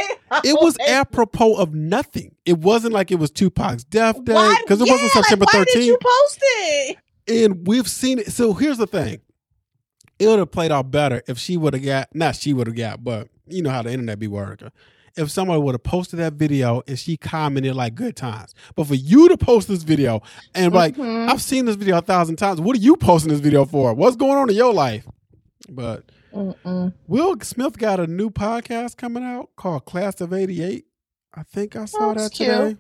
it 0.44 0.58
was 0.62 0.78
apropos 0.88 1.56
of 1.56 1.74
nothing. 1.74 2.36
It 2.46 2.60
wasn't 2.60 2.94
like 2.94 3.12
it 3.12 3.20
was 3.20 3.32
Tupac's 3.32 3.84
death 3.84 4.24
day 4.24 4.54
because 4.64 4.82
it 4.82 4.88
yeah, 4.88 4.94
wasn't 4.94 5.12
September 5.12 5.46
like, 5.54 5.68
13th. 5.68 5.86
you 5.86 5.98
post 6.02 6.40
it? 6.42 6.98
And 7.28 7.68
we've 7.68 7.88
seen 7.88 8.20
it. 8.20 8.32
So 8.32 8.54
here's 8.54 8.78
the 8.78 8.88
thing: 8.88 9.22
it 10.20 10.28
would 10.28 10.40
have 10.40 10.52
played 10.52 10.72
out 10.72 10.92
better 10.92 11.22
if 11.28 11.38
she 11.38 11.58
would 11.58 11.74
have 11.74 11.84
got 11.84 12.10
not 12.14 12.36
she 12.36 12.54
would 12.54 12.68
have 12.68 12.76
got, 12.76 13.04
but 13.04 13.30
you 13.48 13.62
know 13.62 13.70
how 13.70 13.82
the 13.82 13.92
internet 13.92 14.20
be 14.20 14.28
working. 14.28 14.72
If 15.18 15.32
somebody 15.32 15.62
would 15.62 15.74
have 15.74 15.84
posted 15.84 16.20
that 16.20 16.34
video 16.34 16.84
and 16.88 17.00
she 17.00 17.16
commented 17.16 17.74
like 17.74 17.96
good 17.96 18.18
times, 18.18 18.54
but 18.76 18.86
for 18.86 18.96
you 18.96 19.30
to 19.30 19.38
post 19.38 19.70
this 19.70 19.84
video 19.84 20.22
and 20.54 20.74
like 20.74 20.96
mm-hmm. 20.96 21.30
I've 21.30 21.42
seen 21.42 21.66
this 21.66 21.78
video 21.78 21.98
a 21.98 22.02
thousand 22.02 22.36
times, 22.36 22.60
what 22.60 22.76
are 22.76 22.82
you 22.82 22.98
posting 22.98 23.32
this 23.32 23.40
video 23.40 23.64
for? 23.66 23.94
What's 23.94 24.18
going 24.18 24.38
on 24.38 24.50
in 24.50 24.56
your 24.56 24.74
life? 24.74 25.08
But 25.70 26.12
Mm-mm. 26.36 26.94
Will 27.08 27.40
Smith 27.42 27.78
got 27.78 28.00
a 28.00 28.08
new 28.08 28.30
podcast 28.30 28.98
coming 28.98 29.24
out 29.24 29.50
called 29.56 29.86
Class 29.86 30.20
of 30.20 30.34
'88. 30.34 30.86
I 31.34 31.44
think 31.44 31.76
I 31.76 31.86
saw 31.86 32.14
That's 32.14 32.30
that 32.30 32.36
today. 32.36 32.76
Cute. 32.76 32.80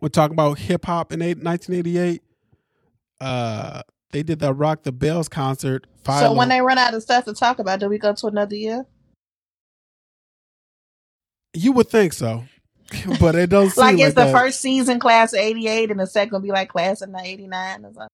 We're 0.00 0.08
talking 0.08 0.34
about 0.34 0.58
hip 0.58 0.86
hop 0.86 1.12
in 1.12 1.20
1988. 1.20 2.22
Uh, 3.20 3.82
they 4.10 4.22
did 4.22 4.38
that 4.40 4.54
Rock 4.54 4.82
the 4.82 4.92
Bells 4.92 5.28
concert. 5.28 5.86
So 6.06 6.34
when 6.34 6.48
they 6.48 6.60
run 6.60 6.76
out 6.76 6.92
of 6.92 7.02
stuff 7.02 7.24
to 7.24 7.32
talk 7.32 7.58
about, 7.58 7.80
do 7.80 7.88
we 7.88 7.98
go 7.98 8.12
to 8.12 8.26
another 8.26 8.54
year? 8.54 8.84
You 11.54 11.72
would 11.72 11.88
think 11.88 12.12
so, 12.12 12.44
but 13.20 13.34
it 13.34 13.50
doesn't. 13.50 13.76
like 13.76 13.94
it's 13.94 14.02
like 14.02 14.14
the 14.14 14.24
that. 14.24 14.32
first 14.32 14.60
season 14.60 14.98
class 14.98 15.32
of 15.32 15.38
'88, 15.38 15.90
and 15.90 16.00
the 16.00 16.06
second 16.06 16.32
will 16.32 16.40
be 16.40 16.50
like 16.50 16.68
class 16.68 17.00
of 17.02 17.14
'89 17.14 17.84
or 17.84 17.92
something. 17.92 18.08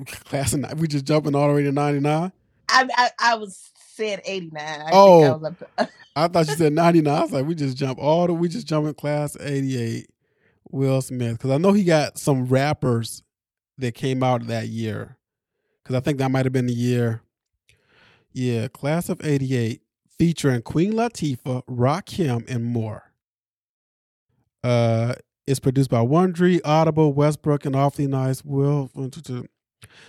Class 0.06 0.54
of 0.54 0.80
we 0.80 0.86
just 0.86 1.04
jumping 1.04 1.34
all 1.34 1.48
the 1.48 1.54
way 1.54 1.64
to 1.64 1.72
'99. 1.72 2.32
I, 2.68 2.88
I, 2.96 3.10
I 3.18 3.34
was 3.36 3.70
said 3.74 4.20
'89. 4.24 4.62
I 4.62 4.90
oh, 4.92 5.54
I, 5.78 5.88
I, 6.16 6.28
thought 6.28 6.48
you 6.48 6.54
said 6.54 6.72
'99. 6.72 7.14
I 7.14 7.22
was 7.22 7.32
like, 7.32 7.46
we 7.46 7.54
just 7.54 7.76
jump 7.76 7.98
all 7.98 8.26
the 8.26 8.34
we 8.34 8.48
just 8.48 8.66
jump 8.66 8.86
in 8.86 8.94
class 8.94 9.36
'88. 9.40 10.08
Will 10.70 11.00
Smith, 11.00 11.38
because 11.38 11.50
I 11.50 11.56
know 11.56 11.72
he 11.72 11.84
got 11.84 12.18
some 12.18 12.46
rappers 12.46 13.22
that 13.78 13.94
came 13.94 14.22
out 14.22 14.46
that 14.48 14.68
year. 14.68 15.16
Because 15.82 15.96
I 15.96 16.00
think 16.00 16.18
that 16.18 16.30
might 16.30 16.44
have 16.44 16.52
been 16.52 16.66
the 16.66 16.74
year. 16.74 17.22
Yeah, 18.32 18.68
class 18.68 19.08
of 19.08 19.24
'88 19.24 19.80
featuring 20.18 20.62
Queen 20.62 20.92
Latifah, 20.92 21.64
Rakim, 21.64 22.48
and 22.50 22.64
more. 22.64 23.12
Uh, 24.62 25.14
it's 25.46 25.60
produced 25.60 25.88
by 25.88 26.00
Wondery, 26.00 26.60
Audible, 26.64 27.14
Westbrook, 27.14 27.64
and 27.64 27.74
Awfully 27.74 28.06
Nice. 28.06 28.44
Will 28.44 28.90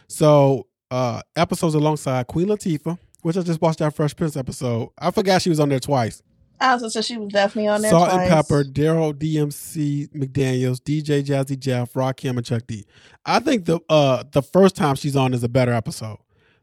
so 0.08 0.68
uh 0.92 1.22
episodes 1.36 1.76
alongside 1.76 2.28
Queen 2.28 2.48
Latifah, 2.48 2.98
which 3.22 3.38
I 3.38 3.42
just 3.42 3.62
watched 3.62 3.80
that 3.80 3.96
Fresh 3.96 4.16
Prince 4.16 4.36
episode. 4.38 4.90
I 4.98 5.12
forgot 5.12 5.42
she 5.42 5.50
was 5.50 5.60
on 5.60 5.70
there 5.70 5.80
twice. 5.80 6.22
I 6.62 6.72
also 6.72 6.90
said 6.90 7.06
she 7.06 7.18
was 7.18 7.32
definitely 7.32 7.70
on 7.70 7.82
there. 7.82 7.92
Salt 7.92 8.10
twice. 8.10 8.22
and 8.22 8.30
Pepper, 8.30 8.64
Daryl 8.66 9.14
DMC 9.14 10.10
McDaniels, 10.10 10.80
DJ 10.82 11.24
Jazzy 11.24 11.58
Jeff, 11.58 11.94
Rakim, 11.94 12.32
and 12.32 12.46
Chuck 12.46 12.64
D. 12.68 12.86
I 13.26 13.40
think 13.40 13.66
the 13.66 13.80
uh 13.90 14.24
the 14.32 14.42
first 14.42 14.76
time 14.76 14.96
she's 14.96 15.16
on 15.16 15.34
is 15.34 15.44
a 15.44 15.50
better 15.50 15.74
episode. 15.74 16.18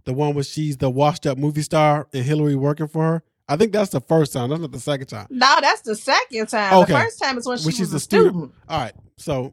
The 0.04 0.12
one 0.12 0.34
where 0.34 0.44
she's 0.44 0.76
the 0.76 0.90
washed 0.90 1.26
up 1.26 1.38
movie 1.38 1.62
star 1.62 2.08
and 2.12 2.24
Hilary 2.24 2.56
working 2.56 2.88
for 2.88 3.02
her. 3.04 3.22
I 3.48 3.56
think 3.56 3.72
that's 3.72 3.90
the 3.90 4.00
first 4.00 4.32
time. 4.32 4.50
That's 4.50 4.60
not 4.60 4.72
the 4.72 4.80
second 4.80 5.06
time. 5.06 5.28
No, 5.30 5.56
that's 5.60 5.82
the 5.82 5.94
second 5.94 6.48
time. 6.48 6.74
Okay. 6.82 6.92
The 6.92 6.98
first 6.98 7.22
time 7.22 7.38
is 7.38 7.46
when, 7.46 7.58
she 7.58 7.64
when 7.66 7.74
she's 7.74 7.92
a 7.92 8.00
student. 8.00 8.30
student. 8.34 8.52
All 8.68 8.80
right. 8.80 8.92
So 9.18 9.52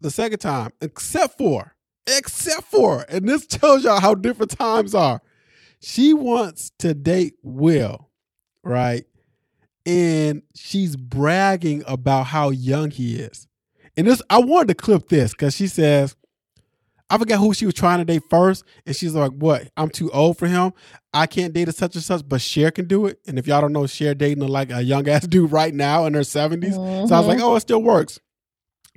the 0.00 0.10
second 0.10 0.38
time, 0.40 0.70
except 0.82 1.38
for, 1.38 1.74
except 2.06 2.64
for, 2.64 3.04
and 3.08 3.28
this 3.28 3.46
tells 3.46 3.84
y'all 3.84 4.00
how 4.00 4.14
different 4.14 4.52
times 4.52 4.94
are. 4.94 5.20
She 5.80 6.14
wants 6.14 6.70
to 6.78 6.94
date 6.94 7.34
Will, 7.42 8.08
right? 8.62 9.04
And 9.84 10.42
she's 10.54 10.94
bragging 10.96 11.82
about 11.86 12.26
how 12.26 12.50
young 12.50 12.90
he 12.90 13.16
is. 13.16 13.48
And 13.96 14.06
this, 14.06 14.22
I 14.30 14.38
wanted 14.38 14.68
to 14.68 14.74
clip 14.74 15.08
this 15.08 15.32
because 15.32 15.56
she 15.56 15.66
says, 15.66 16.16
I 17.12 17.18
forget 17.18 17.38
who 17.38 17.52
she 17.52 17.66
was 17.66 17.74
trying 17.74 17.98
to 17.98 18.06
date 18.06 18.22
first, 18.30 18.64
and 18.86 18.96
she's 18.96 19.14
like, 19.14 19.32
"What? 19.32 19.68
I'm 19.76 19.90
too 19.90 20.10
old 20.12 20.38
for 20.38 20.46
him. 20.46 20.72
I 21.12 21.26
can't 21.26 21.52
date 21.52 21.68
a 21.68 21.72
such 21.72 21.94
and 21.94 22.02
such, 22.02 22.26
but 22.26 22.40
Cher 22.40 22.70
can 22.70 22.86
do 22.86 23.04
it." 23.04 23.18
And 23.26 23.38
if 23.38 23.46
y'all 23.46 23.60
don't 23.60 23.74
know, 23.74 23.86
Cher 23.86 24.14
dating 24.14 24.48
like 24.48 24.70
a 24.70 24.82
young 24.82 25.06
ass 25.06 25.26
dude 25.28 25.52
right 25.52 25.74
now 25.74 26.06
in 26.06 26.14
her 26.14 26.20
70s. 26.20 26.72
Mm-hmm. 26.72 27.06
So 27.06 27.14
I 27.14 27.18
was 27.18 27.28
like, 27.28 27.36
mm-hmm. 27.36 27.46
"Oh, 27.46 27.56
it 27.56 27.60
still 27.60 27.82
works." 27.82 28.18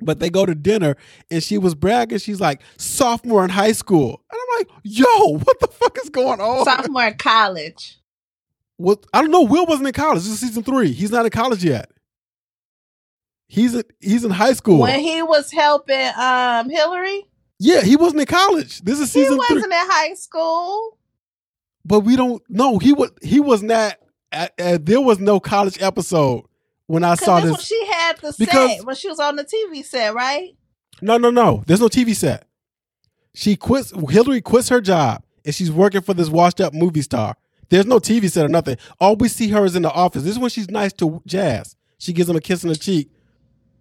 But 0.02 0.20
they 0.20 0.30
go 0.30 0.46
to 0.46 0.54
dinner, 0.54 0.98
and 1.32 1.42
she 1.42 1.58
was 1.58 1.74
bragging. 1.74 2.18
She's 2.18 2.42
like 2.42 2.62
sophomore 2.78 3.44
in 3.44 3.50
high 3.50 3.72
school, 3.72 4.22
and 4.30 4.40
I'm 4.42 4.60
like, 4.60 4.70
"Yo, 4.84 5.38
what 5.38 5.60
the 5.60 5.68
fuck 5.68 5.98
is 6.04 6.10
going 6.10 6.42
on?" 6.42 6.66
Sophomore 6.66 7.08
in 7.08 7.18
college. 7.18 8.00
What? 8.78 9.06
I 9.14 9.22
don't 9.22 9.32
know. 9.32 9.44
Will 9.44 9.66
wasn't 9.66 9.88
in 9.88 9.94
college. 9.94 10.24
This 10.24 10.34
is 10.34 10.40
season 10.40 10.64
three. 10.64 10.92
He's 10.92 11.12
not 11.12 11.26
in 11.26 11.32
college 11.32 11.64
yet. 11.64 11.92
He's 13.48 13.76
a, 13.76 13.84
he's 14.00 14.26
in 14.26 14.32
high 14.32 14.54
school 14.54 14.80
when 14.80 15.00
he 15.00 15.22
was 15.22 15.52
helping 15.52 16.10
um 16.18 16.70
Hilary. 16.70 17.26
Yeah, 17.60 17.82
he 17.82 17.96
wasn't 17.96 18.22
in 18.22 18.28
college. 18.28 18.82
This 18.82 19.00
is 19.00 19.12
season. 19.12 19.34
He 19.34 19.38
wasn't 19.38 19.64
three. 19.64 19.74
in 19.74 19.88
high 19.88 20.14
school. 20.16 20.98
But 21.86 22.02
we 22.02 22.16
don't 22.16 22.42
know. 22.50 22.80
He 22.80 22.92
was. 22.92 23.12
He 23.22 23.40
was 23.40 23.64
not. 23.64 23.98
Uh, 24.32 24.48
uh, 24.60 24.78
there 24.82 25.00
was 25.00 25.20
no 25.20 25.40
college 25.40 25.82
episode 25.82 26.44
when 26.88 27.04
I 27.04 27.16
saw 27.16 27.40
this. 27.40 27.52
When 27.52 27.60
she 27.60 27.86
had 27.86 28.18
the 28.18 28.36
because, 28.38 28.78
set 28.78 28.86
when 28.86 28.96
she 28.96 29.10
was 29.10 29.20
on 29.20 29.36
the 29.36 29.44
TV 29.44 29.84
set, 29.84 30.14
right? 30.14 30.56
No, 31.02 31.18
no, 31.18 31.30
no. 31.30 31.64
There's 31.68 31.82
no 31.82 31.88
TV 31.88 32.16
set. 32.16 32.48
She 33.34 33.56
quits. 33.56 33.92
Hilary 34.10 34.42
quits 34.42 34.70
her 34.70 34.82
job 34.82 35.24
and 35.44 35.54
she's 35.54 35.72
working 35.72 36.02
for 36.02 36.14
this 36.14 36.30
washed 36.30 36.62
up 36.62 36.74
movie 36.74 37.02
star. 37.02 37.36
There's 37.70 37.86
no 37.86 38.00
TV 38.00 38.30
set 38.30 38.46
or 38.46 38.50
nothing. 38.50 38.78
All 39.00 39.16
we 39.16 39.28
see 39.28 39.50
her 39.50 39.66
is 39.66 39.76
in 39.76 39.82
the 39.82 39.92
office. 39.92 40.24
This 40.24 40.34
is 40.34 40.40
when 40.40 40.50
she's 40.50 40.70
nice 40.70 40.94
to 40.94 41.22
Jazz. 41.26 41.76
She 41.98 42.14
gives 42.14 42.30
him 42.30 42.36
a 42.36 42.42
kiss 42.42 42.64
on 42.64 42.70
the 42.70 42.76
cheek 42.76 43.10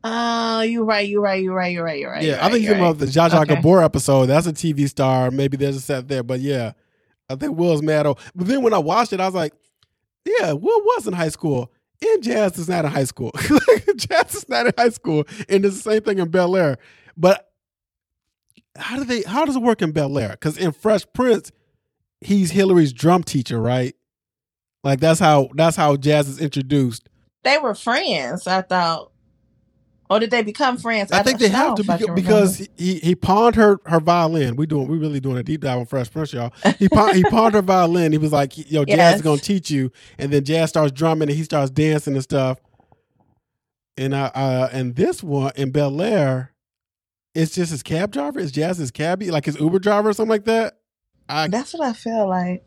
Oh, 0.07 0.61
you're 0.61 0.85
right. 0.85 1.09
You're 1.09 1.23
right. 1.23 1.43
You're 1.43 1.55
right. 1.55 1.73
You're 1.73 1.83
right. 1.83 1.99
You're 1.99 2.11
right. 2.11 2.23
Yeah, 2.23 2.45
I 2.45 2.51
think 2.51 2.63
you're 2.63 2.75
right. 2.75 2.81
about 2.81 2.99
the 2.99 3.07
Zsa 3.07 3.43
okay. 3.43 3.55
Gabor 3.55 3.83
episode. 3.83 4.27
That's 4.27 4.47
a 4.47 4.53
TV 4.53 4.87
star. 4.87 5.31
Maybe 5.31 5.57
there's 5.57 5.77
a 5.77 5.81
set 5.81 6.09
there, 6.09 6.23
but 6.23 6.41
yeah, 6.41 6.73
I 7.31 7.37
think 7.37 7.57
Will's 7.57 7.81
mad. 7.81 8.07
Oh, 8.07 8.17
but 8.35 8.47
then 8.47 8.63
when 8.63 8.75
I 8.75 8.79
watched 8.79 9.15
it, 9.15 9.21
I 9.21 9.25
was 9.25 9.35
like, 9.35 9.55
yeah, 10.27 10.53
Will 10.53 10.81
was 10.83 11.07
in 11.07 11.15
high 11.15 11.31
school, 11.31 11.73
and 12.03 12.23
Jazz 12.23 12.59
is 12.59 12.69
not 12.69 12.85
in 12.85 12.91
high 12.91 13.05
school. 13.05 13.33
Jazz 13.97 14.35
is 14.35 14.49
not 14.49 14.67
in 14.67 14.73
high 14.77 14.91
school, 14.91 15.25
and 15.49 15.65
it's 15.65 15.77
the 15.77 15.91
same 15.91 16.03
thing 16.03 16.19
in 16.19 16.29
Bel 16.31 16.57
Air. 16.57 16.79
But 17.17 17.51
how 18.77 18.97
do 18.97 19.05
they? 19.05 19.23
How 19.23 19.45
does 19.45 19.57
it 19.57 19.63
work 19.63 19.83
in 19.83 19.93
Bel 19.93 20.19
Air? 20.19 20.31
Because 20.31 20.59
in 20.59 20.73
Fresh 20.73 21.07
Prince, 21.13 21.53
he's 22.21 22.51
Hilary's 22.51 22.93
drum 22.93 23.23
teacher, 23.23 23.61
right? 23.61 23.95
Like 24.83 25.01
that's 25.01 25.21
how 25.21 25.49
that's 25.55 25.77
how 25.77 25.97
Jazz 25.97 26.29
is 26.29 26.41
introduced. 26.41 27.09
They 27.43 27.59
were 27.59 27.75
friends. 27.75 28.47
I 28.47 28.63
thought. 28.63 29.11
Or 30.15 30.21
did 30.21 30.31
they 30.31 30.45
become 30.45 30.77
friends? 30.77 31.11
I, 31.11 31.19
I 31.19 31.23
think 31.25 31.41
they 31.41 31.49
have 31.49 31.75
to 31.75 31.83
be, 31.83 32.07
because 32.15 32.69
he, 32.79 33.01
he 33.01 33.17
pawned 33.17 33.57
her 33.57 33.81
her 33.87 33.99
violin. 33.99 34.55
We 34.55 34.65
doing 34.65 34.87
we 34.87 34.97
really 34.97 35.19
doing 35.19 35.39
a 35.39 35.43
deep 35.43 35.63
dive 35.63 35.81
on 35.81 35.87
Fresh 35.87 36.13
Prince, 36.13 36.33
y'all. 36.33 36.53
He 36.79 36.89
pawned, 36.89 37.17
he 37.17 37.25
pawned 37.25 37.55
her 37.55 37.63
violin. 37.63 38.13
He 38.13 38.19
was 38.19 38.31
like, 38.31 38.57
"Yo, 38.71 38.85
Jazz 38.87 38.97
yes. 38.97 39.17
is 39.17 39.23
gonna 39.23 39.41
teach 39.41 39.73
you," 39.73 39.91
and 40.17 40.33
then 40.33 40.45
Jazz 40.45 40.69
starts 40.69 40.93
drumming 40.93 41.31
and 41.31 41.37
he 41.37 41.43
starts 41.43 41.73
dancing 41.73 42.15
and 42.15 42.23
stuff. 42.23 42.61
And 43.97 44.15
I 44.15 44.27
uh, 44.27 44.69
and 44.71 44.95
this 44.95 45.21
one 45.21 45.51
in 45.57 45.73
Bel 45.73 46.01
Air, 46.01 46.53
it's 47.35 47.53
just 47.53 47.73
his 47.73 47.83
cab 47.83 48.13
driver. 48.13 48.39
It's 48.39 48.53
Jazz's 48.53 48.93
cabbie, 48.93 49.33
like 49.33 49.47
his 49.47 49.59
Uber 49.59 49.81
driver 49.81 50.11
or 50.11 50.13
something 50.13 50.31
like 50.31 50.45
that. 50.45 50.79
I, 51.29 51.49
That's 51.49 51.75
what 51.75 51.83
I 51.89 51.93
feel 51.93 52.29
like. 52.29 52.65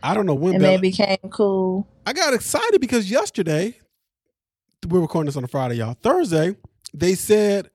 I 0.00 0.14
don't 0.14 0.26
know 0.26 0.34
when 0.34 0.54
and 0.54 0.62
Bel- 0.62 0.70
they 0.76 0.80
became 0.80 1.18
cool. 1.30 1.88
I 2.06 2.12
got 2.12 2.34
excited 2.34 2.80
because 2.80 3.10
yesterday 3.10 3.78
we're 4.88 5.00
recording 5.00 5.26
this 5.26 5.36
on 5.36 5.42
a 5.42 5.48
Friday, 5.48 5.74
y'all. 5.74 5.96
Thursday 6.00 6.54
they 6.94 7.14
said 7.14 7.70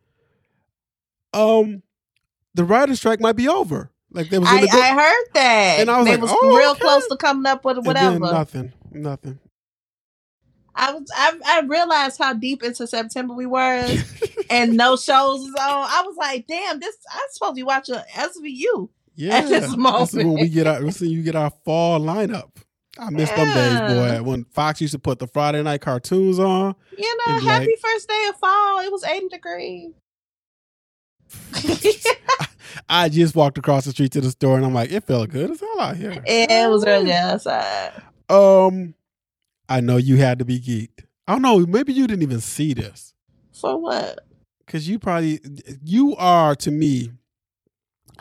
um 1.33 1.83
the 2.55 2.63
writer's 2.63 2.97
strike 2.99 3.19
might 3.19 3.35
be 3.35 3.47
over. 3.47 3.91
Like 4.11 4.29
there 4.29 4.39
was 4.39 4.49
I, 4.49 4.61
I 4.61 4.93
heard 4.95 5.25
that. 5.35 5.79
And 5.81 5.91
I 5.91 5.97
was 5.97 6.07
they 6.07 6.13
like, 6.13 6.21
was 6.21 6.31
oh, 6.33 6.57
real 6.57 6.71
okay. 6.71 6.79
close 6.79 7.07
to 7.07 7.17
coming 7.17 7.45
up 7.45 7.63
with 7.63 7.85
whatever. 7.85 8.17
nothing. 8.17 8.73
Nothing. 8.91 9.39
I 10.73 10.93
was 10.93 11.11
I, 11.15 11.33
I 11.45 11.61
realized 11.67 12.17
how 12.17 12.33
deep 12.33 12.63
into 12.63 12.87
September 12.87 13.33
we 13.33 13.45
were 13.45 13.85
and 14.49 14.75
no 14.75 14.95
shows 14.95 15.41
was 15.41 15.53
on. 15.59 15.87
I 15.89 16.03
was 16.05 16.15
like, 16.17 16.47
damn, 16.47 16.79
this 16.79 16.95
I'm 17.11 17.19
supposed 17.31 17.51
to 17.51 17.55
be 17.55 17.63
watching 17.63 17.95
SVU 17.95 18.89
yeah, 19.15 19.37
at 19.37 19.49
this 19.49 19.75
moment. 19.75 20.11
This 20.11 20.23
when 20.23 20.33
we 20.33 20.49
get 20.49 20.65
our 20.65 20.81
this 20.81 21.01
you 21.01 21.21
get 21.21 21.35
our 21.35 21.51
fall 21.65 21.99
lineup. 21.99 22.51
I 22.99 23.09
miss 23.09 23.29
yeah. 23.29 23.45
them 23.45 23.53
days, 23.53 24.21
boy. 24.21 24.23
When 24.29 24.43
Fox 24.45 24.81
used 24.81 24.93
to 24.93 24.99
put 24.99 25.19
the 25.19 25.27
Friday 25.27 25.63
night 25.63 25.81
cartoons 25.81 26.37
on. 26.37 26.75
You 26.97 27.17
know, 27.25 27.39
happy 27.39 27.67
like, 27.67 27.79
first 27.79 28.09
day 28.09 28.27
of 28.29 28.35
fall. 28.37 28.81
It 28.81 28.91
was 28.91 29.03
80 29.03 29.29
degrees. 29.29 29.93
I 32.89 33.09
just 33.09 33.35
walked 33.35 33.57
across 33.57 33.85
the 33.85 33.91
street 33.91 34.11
to 34.13 34.21
the 34.21 34.31
store 34.31 34.57
and 34.57 34.65
I'm 34.65 34.73
like, 34.73 34.91
it 34.91 35.03
felt 35.03 35.29
good 35.29 35.51
as 35.51 35.59
hell 35.59 35.79
out 35.79 35.95
here. 35.95 36.21
It 36.25 36.69
was 36.69 36.85
really 36.85 37.13
outside. 37.13 37.91
Um, 38.29 38.95
I 39.67 39.81
know 39.81 39.97
you 39.97 40.17
had 40.17 40.39
to 40.39 40.45
be 40.45 40.59
geeked. 40.59 41.05
I 41.27 41.33
don't 41.33 41.41
know. 41.41 41.59
Maybe 41.59 41.93
you 41.93 42.07
didn't 42.07 42.23
even 42.23 42.41
see 42.41 42.73
this. 42.73 43.13
For 43.53 43.77
what? 43.77 44.19
Because 44.65 44.87
you 44.89 44.99
probably 44.99 45.39
you 45.83 46.15
are 46.15 46.55
to 46.55 46.71
me 46.71 47.11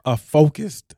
a 0.05 0.17
focused 0.17 0.95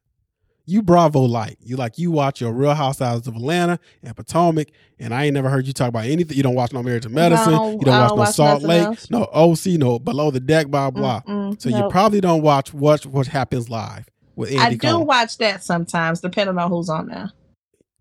you 0.71 0.83
Bravo 0.83 1.21
like 1.21 1.59
you 1.61 1.77
like 1.77 1.99
you 1.99 2.11
watch 2.11 2.41
your 2.41 2.53
Real 2.53 2.75
Housewives 2.75 3.27
of 3.27 3.35
Atlanta 3.35 3.79
and 4.03 4.17
Potomac, 4.17 4.69
and 4.99 5.13
I 5.13 5.25
ain't 5.25 5.35
never 5.35 5.51
heard 5.51 5.67
you 5.67 5.73
talk 5.73 5.89
about 5.89 6.05
anything. 6.05 6.37
You 6.37 6.43
don't 6.43 6.55
watch 6.55 6.73
no 6.73 6.83
Marriage 6.83 7.05
of 7.05 7.13
Medicine. 7.13 7.53
No, 7.53 7.73
you 7.73 7.81
don't 7.81 7.87
watch 7.87 8.09
don't 8.09 8.09
no 8.09 8.15
watch 8.15 8.35
Salt 8.35 8.63
Lake, 8.63 8.83
else. 8.83 9.11
no 9.11 9.25
OC, 9.25 9.67
no 9.79 9.99
Below 9.99 10.31
the 10.31 10.41
Deck, 10.41 10.69
blah 10.69 10.91
blah. 10.91 11.23
Mm-mm, 11.23 11.61
so 11.61 11.71
nope. 11.71 11.85
you 11.85 11.91
probably 11.91 12.21
don't 12.21 12.43
watch 12.43 12.73
what 12.73 13.05
what 13.07 13.27
happens 13.27 13.69
live 13.69 14.09
with 14.37 14.51
Andy. 14.53 14.77
I 14.77 14.91
do 14.91 15.01
watch 15.01 15.39
that 15.39 15.65
sometimes, 15.65 16.21
depending 16.21 16.57
on 16.57 16.71
who's 16.71 16.89
on 16.89 17.09
there. 17.09 17.33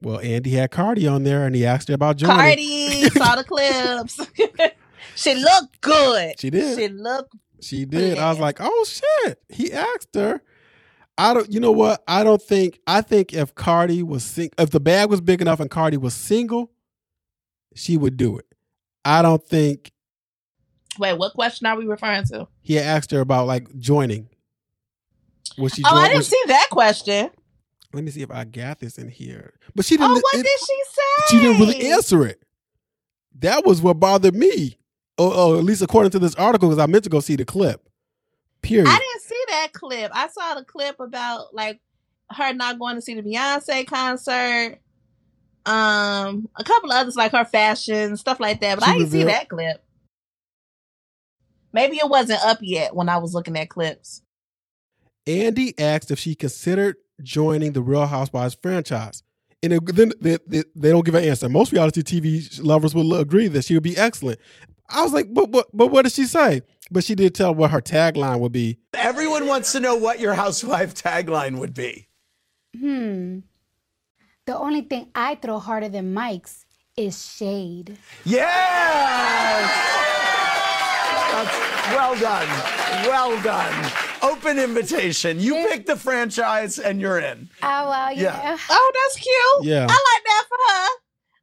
Well, 0.01 0.19
Andy 0.19 0.51
had 0.51 0.71
Cardi 0.71 1.07
on 1.07 1.23
there, 1.23 1.45
and 1.45 1.55
he 1.55 1.65
asked 1.65 1.87
her 1.89 1.95
about 1.95 2.17
joining. 2.17 2.37
Cardi 2.37 3.09
saw 3.09 3.35
the 3.35 3.43
clips. 3.43 4.19
she 5.15 5.35
looked 5.35 5.81
good. 5.81 6.39
She 6.39 6.49
did. 6.49 6.77
She 6.77 6.87
looked. 6.87 7.33
She 7.61 7.85
did. 7.85 8.17
I 8.17 8.29
was 8.29 8.39
like, 8.39 8.57
oh 8.59 8.85
shit. 8.87 9.41
He 9.49 9.73
asked 9.73 10.15
her 10.15 10.41
I 11.19 11.33
don't. 11.33 11.51
You 11.51 11.59
know 11.59 11.73
what? 11.73 12.01
I 12.07 12.23
don't 12.23 12.41
think. 12.41 12.79
I 12.87 13.01
think 13.01 13.33
if 13.33 13.53
Cardi 13.53 14.03
was 14.03 14.23
sing, 14.23 14.51
if 14.57 14.69
the 14.69 14.79
bag 14.79 15.09
was 15.09 15.19
big 15.19 15.41
enough 15.41 15.59
and 15.59 15.69
Cardi 15.69 15.97
was 15.97 16.13
single, 16.13 16.71
she 17.75 17.97
would 17.97 18.15
do 18.15 18.37
it. 18.37 18.45
I 19.03 19.21
don't 19.21 19.45
think. 19.45 19.91
Wait, 20.97 21.17
what 21.17 21.33
question 21.33 21.67
are 21.67 21.77
we 21.77 21.85
referring 21.85 22.23
to? 22.27 22.47
He 22.61 22.79
asked 22.79 23.11
her 23.11 23.19
about 23.19 23.47
like 23.47 23.77
joining. 23.77 24.29
Was 25.57 25.73
she? 25.73 25.83
Oh, 25.85 25.93
I 25.93 26.07
didn't 26.07 26.23
see 26.23 26.41
that 26.47 26.67
question. 26.71 27.29
Let 27.91 28.03
me 28.05 28.11
see 28.11 28.21
if 28.21 28.31
I 28.31 28.45
got 28.45 28.79
this 28.79 28.97
in 28.97 29.09
here. 29.09 29.55
But 29.75 29.83
she 29.83 29.97
didn't. 29.97 30.11
Oh, 30.11 30.21
what 30.21 30.35
it, 30.35 30.43
did 30.43 30.59
she 30.59 30.81
say? 30.89 31.23
She 31.31 31.39
didn't 31.39 31.59
really 31.59 31.91
answer 31.91 32.25
it. 32.25 32.41
That 33.39 33.65
was 33.65 33.81
what 33.81 33.99
bothered 33.99 34.35
me. 34.35 34.77
Oh, 35.17 35.33
oh 35.33 35.59
at 35.59 35.65
least 35.65 35.81
according 35.81 36.11
to 36.11 36.19
this 36.19 36.35
article, 36.35 36.69
because 36.69 36.81
I 36.81 36.85
meant 36.85 37.03
to 37.03 37.09
go 37.09 37.19
see 37.19 37.35
the 37.35 37.43
clip. 37.43 37.89
Period. 38.61 38.87
I 38.87 38.97
didn't 38.97 39.21
see 39.21 39.38
that 39.49 39.69
clip. 39.73 40.11
I 40.13 40.27
saw 40.29 40.55
the 40.55 40.63
clip 40.63 40.99
about 40.99 41.53
like 41.53 41.79
her 42.31 42.53
not 42.53 42.79
going 42.79 42.95
to 42.95 43.01
see 43.01 43.15
the 43.15 43.23
Beyonce 43.23 43.85
concert. 43.87 44.79
Um, 45.65 46.49
a 46.55 46.63
couple 46.63 46.91
of 46.91 46.97
others 46.97 47.15
like 47.15 47.33
her 47.33 47.45
fashion 47.45 48.17
stuff 48.17 48.39
like 48.39 48.61
that, 48.61 48.79
but 48.79 48.85
she 48.85 48.91
I 48.91 48.97
didn't 48.97 49.11
see 49.11 49.23
that 49.23 49.49
clip. 49.49 49.83
Maybe 51.71 51.97
it 51.97 52.09
wasn't 52.09 52.43
up 52.43 52.59
yet 52.61 52.95
when 52.95 53.09
I 53.09 53.17
was 53.17 53.33
looking 53.33 53.57
at 53.57 53.69
clips. 53.69 54.23
Andy 55.27 55.77
asked 55.77 56.09
if 56.09 56.17
she 56.17 56.33
considered 56.33 56.95
joining 57.21 57.73
the 57.73 57.81
Real 57.81 58.07
Housewives 58.07 58.57
franchise. 58.59 59.21
And 59.61 59.73
it, 59.73 59.95
then 59.95 60.13
they, 60.19 60.37
they, 60.47 60.63
they, 60.75 60.89
don't 60.89 61.05
give 61.05 61.15
an 61.15 61.23
answer. 61.23 61.49
Most 61.49 61.71
reality 61.71 62.01
TV 62.01 62.63
lovers 62.63 62.95
will 62.95 63.13
agree 63.15 63.47
that 63.49 63.65
she 63.65 63.73
would 63.73 63.83
be 63.83 63.97
excellent. 63.97 64.39
I 64.89 65.03
was 65.03 65.13
like, 65.13 65.31
but, 65.33 65.51
but, 65.51 65.67
but 65.73 65.87
what 65.87 66.03
did 66.03 66.13
she 66.13 66.25
say? 66.25 66.61
But 66.91 67.03
she 67.03 67.15
did 67.15 67.35
tell 67.35 67.53
what 67.53 67.71
her 67.71 67.81
tagline 67.81 68.39
would 68.39 68.51
be. 68.51 68.79
Everyone 68.93 69.45
wants 69.47 69.71
to 69.73 69.79
know 69.79 69.95
what 69.95 70.19
your 70.19 70.33
housewife 70.33 70.95
tagline 70.95 71.59
would 71.59 71.73
be. 71.73 72.07
Hmm. 72.77 73.39
The 74.45 74.57
only 74.57 74.81
thing 74.81 75.09
I 75.13 75.35
throw 75.35 75.59
harder 75.59 75.89
than 75.89 76.15
mics 76.15 76.65
is 76.97 77.33
shade. 77.35 77.97
Yes! 78.25 79.69
That's 81.31 81.95
well 81.95 82.19
done. 82.19 82.47
Well 83.07 83.41
done. 83.43 83.91
Open 84.21 84.59
invitation. 84.59 85.39
You 85.39 85.53
pick 85.69 85.85
the 85.85 85.95
franchise 85.95 86.79
and 86.79 86.99
you're 86.99 87.19
in. 87.19 87.49
Oh, 87.61 87.89
well, 87.89 88.11
yeah. 88.13 88.41
yeah. 88.41 88.57
Oh, 88.69 88.91
that's 88.95 89.15
cute. 89.15 89.71
Yeah. 89.71 89.87
I 89.89 90.13
like 90.13 90.23
that 90.25 90.45
for 90.49 90.57
her. 90.73 90.87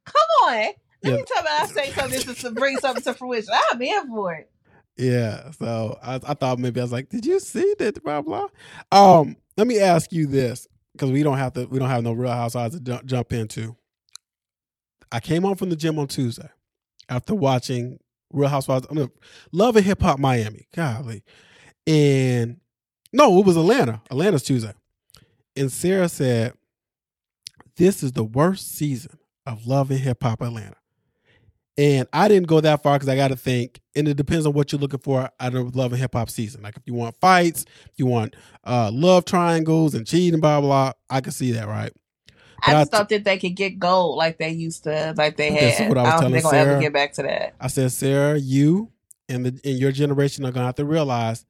Come 0.05 0.29
on. 0.43 0.73
Let 1.03 1.11
yeah. 1.11 1.15
me 1.15 1.23
tell 1.25 1.43
me 1.43 1.49
I 1.49 1.65
say 1.67 1.91
something 1.91 2.21
to, 2.21 2.41
to 2.41 2.51
bring 2.51 2.77
something 2.77 3.03
to 3.03 3.13
fruition. 3.13 3.53
I'm 3.71 3.81
in 3.81 4.07
for 4.09 4.33
it. 4.33 4.51
Yeah. 4.97 5.51
So 5.51 5.97
I, 6.01 6.15
I 6.15 6.33
thought 6.33 6.59
maybe 6.59 6.79
I 6.79 6.83
was 6.83 6.91
like, 6.91 7.09
did 7.09 7.25
you 7.25 7.39
see 7.39 7.75
that? 7.79 8.03
Blah 8.03 8.21
blah. 8.21 8.47
Um, 8.91 9.37
let 9.55 9.67
me 9.67 9.79
ask 9.79 10.11
you 10.11 10.27
this 10.27 10.67
because 10.93 11.11
we 11.11 11.23
don't 11.23 11.37
have 11.37 11.53
to. 11.53 11.65
We 11.65 11.79
don't 11.79 11.89
have 11.89 12.03
no 12.03 12.13
real 12.13 12.31
housewives 12.31 12.75
to 12.75 12.81
jump, 12.81 13.05
jump 13.05 13.33
into. 13.33 13.75
I 15.11 15.19
came 15.19 15.43
home 15.43 15.55
from 15.55 15.69
the 15.69 15.75
gym 15.75 15.99
on 15.99 16.07
Tuesday 16.07 16.49
after 17.09 17.33
watching 17.33 17.99
Real 18.31 18.49
Housewives. 18.49 18.87
I 18.89 18.93
mean, 18.93 19.09
Love 19.51 19.75
and 19.75 19.85
Hip 19.85 20.01
Hop 20.01 20.19
Miami. 20.19 20.67
Golly. 20.75 21.23
And 21.85 22.59
no, 23.13 23.39
it 23.39 23.45
was 23.45 23.57
Atlanta. 23.57 24.01
Atlanta's 24.11 24.43
Tuesday. 24.43 24.73
And 25.55 25.71
Sarah 25.71 26.09
said, 26.09 26.53
This 27.77 28.03
is 28.03 28.11
the 28.11 28.23
worst 28.23 28.75
season 28.75 29.17
of 29.45 29.65
Love 29.65 29.91
and 29.91 29.99
Hip 29.99 30.21
Hop 30.23 30.41
Atlanta. 30.41 30.75
And 31.77 32.07
I 32.11 32.27
didn't 32.27 32.47
go 32.47 32.59
that 32.59 32.81
far 32.81 32.95
because 32.95 33.07
I 33.07 33.15
got 33.15 33.27
to 33.27 33.35
think, 33.35 33.79
and 33.95 34.07
it 34.07 34.17
depends 34.17 34.47
on 34.47 34.53
what 34.53 34.71
you're 34.71 34.81
looking 34.81 34.99
for 34.99 35.29
out 35.39 35.53
of 35.53 35.75
Love 35.75 35.91
and 35.91 36.01
Hip 36.01 36.13
Hop 36.13 36.29
season. 36.29 36.63
Like 36.63 36.75
if 36.75 36.81
you 36.85 36.95
want 36.95 37.15
fights, 37.17 37.65
if 37.85 37.91
you 37.97 38.07
want 38.07 38.35
uh, 38.63 38.89
love 38.91 39.25
triangles 39.25 39.93
and 39.93 40.05
cheating, 40.05 40.39
blah, 40.39 40.59
blah, 40.59 40.67
blah, 40.67 40.93
I 41.09 41.21
can 41.21 41.31
see 41.31 41.51
that, 41.51 41.67
right? 41.67 41.93
I 42.63 42.71
just 42.71 42.93
I, 42.93 42.97
thought 42.97 43.09
that 43.09 43.23
they 43.23 43.37
could 43.37 43.55
get 43.55 43.77
gold 43.77 44.17
like 44.17 44.39
they 44.39 44.49
used 44.49 44.85
to, 44.85 45.13
like 45.15 45.37
they 45.37 45.51
had. 45.51 45.61
This 45.61 45.79
what 45.87 45.99
I 45.99 46.03
was 46.03 46.13
I 46.13 46.19
telling 46.21 46.41
Sarah. 46.41 46.51
Gonna 46.51 46.71
ever 46.71 46.81
get 46.81 46.93
back 46.93 47.13
to 47.13 47.23
that. 47.23 47.53
I 47.59 47.67
said, 47.67 47.91
Sarah, 47.91 48.39
you 48.39 48.91
and 49.29 49.45
the 49.45 49.59
in 49.63 49.77
your 49.77 49.91
generation 49.91 50.45
are 50.45 50.51
gonna 50.51 50.65
have 50.65 50.75
to 50.75 50.85
realize. 50.85 51.45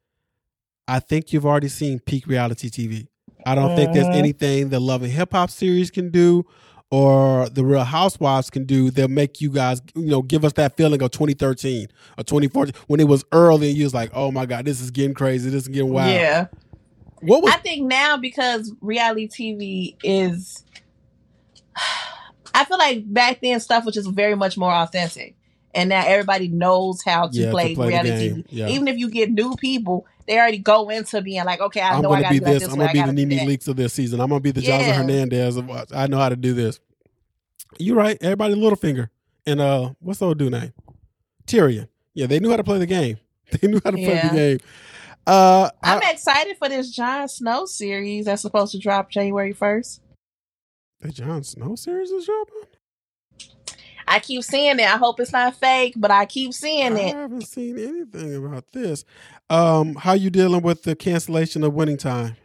I 0.90 1.00
think 1.00 1.34
you've 1.34 1.46
already 1.46 1.68
seen 1.68 2.00
peak 2.00 2.28
reality 2.28 2.70
TV. 2.70 3.08
I 3.46 3.56
don't 3.56 3.68
mm-hmm. 3.68 3.76
think 3.76 3.94
there's 3.94 4.06
mm-hmm. 4.08 4.16
anything 4.16 4.70
the 4.70 4.80
Love 4.80 5.04
and 5.04 5.12
Hip 5.12 5.32
Hop 5.32 5.50
series 5.50 5.92
can 5.92 6.10
do, 6.12 6.46
or 6.90 7.50
the 7.50 7.66
Real 7.66 7.84
Housewives 7.84 8.50
can 8.50 8.64
do, 8.66 8.90
they'll 8.90 9.08
make 9.08 9.42
you 9.42 9.50
guys, 9.50 9.82
you 9.96 10.06
know, 10.08 10.22
give 10.22 10.46
us 10.46 10.54
that 10.54 10.78
feeling 10.78 11.02
of 11.02 11.12
2013 11.12 11.88
or 12.18 12.24
2014 12.24 12.74
when 12.88 13.00
it 13.00 13.08
was 13.08 13.26
early 13.32 13.70
and 13.70 13.78
you 13.78 13.84
was 13.84 13.94
like, 13.94 14.10
oh 14.14 14.32
my 14.32 14.46
god, 14.46 14.66
this 14.66 14.80
is 14.82 14.92
getting 14.92 15.14
crazy, 15.14 15.50
this 15.50 15.64
is 15.64 15.68
getting 15.68 15.92
wild. 15.92 16.14
Yeah. 16.14 16.48
What 17.22 17.44
was- 17.44 17.54
I 17.54 17.58
think 17.58 17.88
now 17.88 18.16
because 18.18 18.72
reality 18.82 19.28
TV 19.28 19.98
is 20.04 20.64
I 22.54 22.66
feel 22.66 22.78
like 22.80 23.12
back 23.14 23.42
then 23.42 23.60
stuff 23.60 23.86
was 23.86 23.94
just 23.94 24.10
very 24.12 24.36
much 24.36 24.58
more 24.58 24.72
authentic. 24.72 25.36
And 25.76 25.90
now 25.90 26.04
everybody 26.08 26.48
knows 26.48 27.04
how 27.04 27.28
to, 27.28 27.38
yeah, 27.38 27.52
play, 27.52 27.70
to 27.70 27.76
play, 27.76 27.88
reality 27.90 28.30
TV. 28.32 28.46
Yeah. 28.50 28.70
Even 28.70 28.88
if 28.88 28.98
you 28.98 29.12
get 29.12 29.30
new 29.30 29.56
people, 29.58 30.08
they 30.28 30.38
already 30.38 30.58
go 30.60 30.90
into 30.90 31.22
being 31.22 31.46
like, 31.46 31.62
okay, 31.62 31.82
I 31.82 32.00
know 32.02 32.12
I 32.12 32.22
got 32.22 32.30
to 32.30 32.34
be 32.34 32.40
this. 32.40 32.64
this. 32.64 32.72
I'm 32.72 32.80
gonna 32.80 32.94
be 32.94 33.02
the 33.02 33.14
Nene 33.14 33.48
Leakes 33.48 33.68
of 33.68 33.76
this 33.76 33.94
season. 33.94 34.20
I'm 34.20 34.30
gonna 34.30 34.42
be 34.42 34.52
the 34.52 34.62
yeah. 34.62 34.80
Joseline 34.80 34.96
Hernandez 34.98 35.58
of 35.58 35.72
I 35.94 36.08
know 36.08 36.18
how 36.18 36.30
to 36.30 36.36
do 36.36 36.54
this. 36.54 36.80
You're 37.80 37.96
right. 37.96 38.18
Everybody, 38.22 38.56
Littlefinger 38.56 39.10
and 39.48 39.62
uh, 39.62 39.94
what's 40.00 40.20
the 40.20 40.28
old 40.28 40.38
dude 40.38 40.52
name? 40.52 40.74
Tyrion. 41.48 41.88
Yeah, 42.14 42.28
they 42.28 42.40
knew 42.40 42.52
how 42.52 42.58
to 42.58 42.64
play 42.64 42.78
the 42.78 42.86
game. 42.86 43.18
They 43.50 43.70
knew 43.70 43.80
how 43.82 43.92
to 43.92 43.98
play 43.98 44.20
the 44.22 44.36
game. 44.36 44.58
Uh, 45.26 45.70
I'm 45.82 46.02
I, 46.04 46.12
excited 46.12 46.58
for 46.58 46.68
this 46.68 46.92
Jon 46.92 47.30
Snow 47.30 47.66
series 47.66 48.26
that's 48.26 48.42
supposed 48.42 48.74
to 48.74 48.78
drop 48.78 49.10
January 49.10 49.54
first. 49.54 50.02
The 51.00 51.14
Jon 51.14 51.44
Snow 51.44 51.76
series 51.76 52.12
is 52.12 52.26
dropping. 52.26 52.77
I 54.08 54.20
keep 54.20 54.44
seeing 54.44 54.80
it. 54.80 54.86
I 54.86 54.98
hope 54.98 55.20
it's 55.20 55.34
not 55.34 55.56
fake, 55.56 55.94
but 55.98 56.12
I 56.12 56.26
keep 56.26 56.54
seeing 56.54 56.98
it. 56.98 57.16
I 57.16 57.20
haven't 57.20 57.42
seen 57.42 57.78
anything 57.78 58.36
about 58.36 58.72
this. 58.72 59.04
Um, 59.50 59.96
how 59.96 60.14
you 60.14 60.30
dealing 60.30 60.62
with 60.62 60.84
the 60.84 60.96
cancellation 60.96 61.64
of 61.64 61.74
Winning 61.74 61.98
Time? 61.98 62.38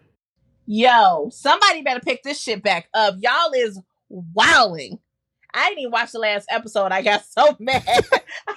Yo, 0.67 1.29
somebody 1.33 1.83
better 1.83 2.01
pick 2.01 2.23
this 2.23 2.41
shit 2.41 2.63
back 2.63 2.89
up. 2.95 3.15
Y'all 3.21 3.53
is 3.55 3.81
wowing. 4.09 4.99
I 5.55 5.69
didn't 5.69 5.81
even 5.81 5.93
watch 5.93 6.13
the 6.13 6.19
last 6.19 6.47
episode. 6.51 6.93
I 6.93 7.03
got 7.03 7.25
so 7.29 7.57
mad. 7.61 7.83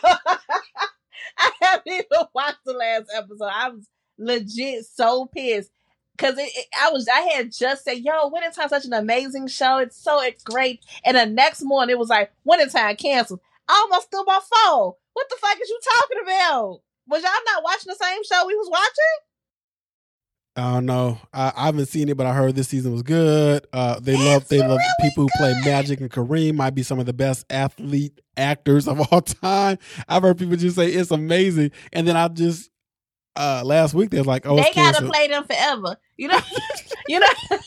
I 1.38 1.52
haven't 1.62 1.88
even 1.88 2.06
watched 2.34 2.64
the 2.66 2.74
last 2.74 3.06
episode. 3.16 3.52
I 3.52 3.70
was 3.70 3.88
legit 4.18 4.86
so 4.86 5.28
pissed. 5.28 5.72
Cause 6.18 6.38
it, 6.38 6.50
it, 6.56 6.68
I 6.80 6.92
was, 6.92 7.08
I 7.08 7.22
had 7.22 7.52
just 7.52 7.84
said, 7.84 7.98
"Yo, 7.98 8.30
Winning 8.30 8.52
Time 8.52 8.70
such 8.70 8.86
an 8.86 8.94
amazing 8.94 9.48
show. 9.48 9.80
It's 9.80 9.98
so 9.98 10.22
it's 10.22 10.44
great." 10.44 10.86
And 11.04 11.18
the 11.18 11.26
next 11.26 11.62
morning, 11.64 11.94
it 11.94 12.00
was 12.00 12.10
like 12.10 12.32
Winning 12.46 12.70
Time 12.70 12.96
canceled. 12.96 13.42
I 13.68 13.74
almost 13.74 14.12
threw 14.12 14.24
my 14.26 14.40
phone. 14.40 14.94
What 15.14 15.30
the 15.30 15.36
fuck 15.40 15.58
is 15.62 15.70
you 15.70 15.80
talking 15.84 16.24
about? 16.24 16.80
Was 17.08 17.24
y'all 17.24 17.32
not 17.54 17.64
watching 17.64 17.88
the 17.88 18.04
same 18.04 18.24
show 18.24 18.48
we 18.48 18.56
was 18.56 18.70
watching? 18.70 19.26
I 20.58 20.74
don't 20.74 20.86
know. 20.86 21.20
I, 21.34 21.52
I, 21.56 21.66
haven't 21.66 21.88
seen 21.88 22.08
it, 22.08 22.16
but 22.16 22.26
I 22.26 22.34
heard 22.34 22.56
this 22.56 22.70
season 22.70 22.94
was 22.94 23.04
good. 23.04 23.68
Uh, 23.74 24.00
they 24.00 24.14
it's 24.14 24.24
love 24.24 24.48
they 24.48 24.60
love 24.60 24.78
really 24.78 25.10
people 25.10 25.24
who 25.24 25.30
play 25.38 25.54
Magic 25.66 26.00
and 26.00 26.10
Kareem. 26.10 26.56
Might 26.56 26.76
be 26.76 26.84
some 26.84 26.98
of 26.98 27.06
the 27.06 27.14
best 27.14 27.46
athlete 27.50 28.22
actors 28.38 28.88
of 28.88 29.02
all 29.12 29.22
time. 29.22 29.78
I've 30.08 30.24
heard 30.24 30.38
people 30.38 30.56
just 30.56 30.78
say 30.78 30.88
it's 30.88 31.12
amazing, 31.12 31.72
and 31.92 32.08
then 32.08 32.16
I 32.16 32.30
just 32.30 32.70
uh 33.36 33.62
last 33.66 33.94
week 33.94 34.10
they 34.10 34.18
was 34.18 34.28
like, 34.28 34.46
oh, 34.46 34.56
they 34.56 34.72
gotta 34.74 35.06
play 35.06 35.28
them 35.28 35.46
forever. 35.46 35.98
You 36.18 36.30
know, 36.30 36.40
you 37.08 37.20
know, 37.20 37.28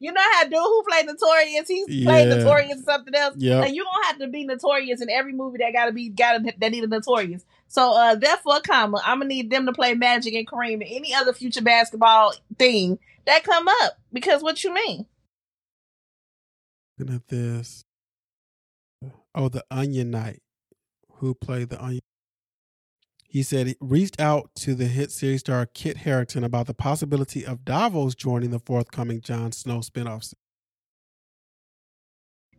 you 0.00 0.12
know 0.12 0.20
how 0.32 0.44
dude 0.44 0.54
who 0.54 0.82
played 0.88 1.06
Notorious, 1.06 1.68
he's 1.68 1.88
yeah. 1.88 2.04
played 2.04 2.28
Notorious 2.28 2.80
or 2.80 2.84
something 2.84 3.14
else. 3.14 3.34
Yeah, 3.38 3.60
like, 3.60 3.74
you 3.74 3.84
don't 3.84 4.06
have 4.06 4.18
to 4.18 4.28
be 4.28 4.44
Notorious 4.44 5.00
in 5.00 5.10
every 5.10 5.32
movie 5.32 5.58
that 5.58 5.72
gotta 5.72 5.92
be 5.92 6.08
got 6.08 6.42
that 6.58 6.72
need 6.72 6.84
a 6.84 6.86
Notorious. 6.86 7.44
So 7.68 7.92
uh, 7.92 8.14
therefore, 8.14 8.60
comma, 8.60 9.00
I'm 9.04 9.18
gonna 9.18 9.28
need 9.28 9.50
them 9.50 9.66
to 9.66 9.72
play 9.72 9.94
Magic 9.94 10.34
and 10.34 10.46
Kareem 10.46 10.74
and 10.74 10.84
any 10.84 11.14
other 11.14 11.32
future 11.32 11.62
basketball 11.62 12.34
thing 12.58 12.98
that 13.26 13.44
come 13.44 13.68
up. 13.68 13.98
Because 14.12 14.42
what 14.42 14.62
you 14.62 14.72
mean? 14.72 15.06
Looking 16.98 17.14
at 17.14 17.28
this. 17.28 17.84
Oh, 19.34 19.48
the 19.48 19.64
Onion 19.70 20.10
Knight. 20.10 20.40
Who 21.16 21.34
played 21.34 21.70
the 21.70 21.82
Onion? 21.82 22.02
He 23.34 23.42
said 23.42 23.66
he 23.66 23.76
reached 23.80 24.20
out 24.20 24.54
to 24.60 24.76
the 24.76 24.84
hit 24.84 25.10
series 25.10 25.40
star 25.40 25.66
Kit 25.66 25.96
Harington 25.96 26.44
about 26.44 26.68
the 26.68 26.72
possibility 26.72 27.44
of 27.44 27.64
Davos 27.64 28.14
joining 28.14 28.50
the 28.50 28.60
forthcoming 28.60 29.20
Jon 29.20 29.50
Snow 29.50 29.80
spinoff. 29.80 30.32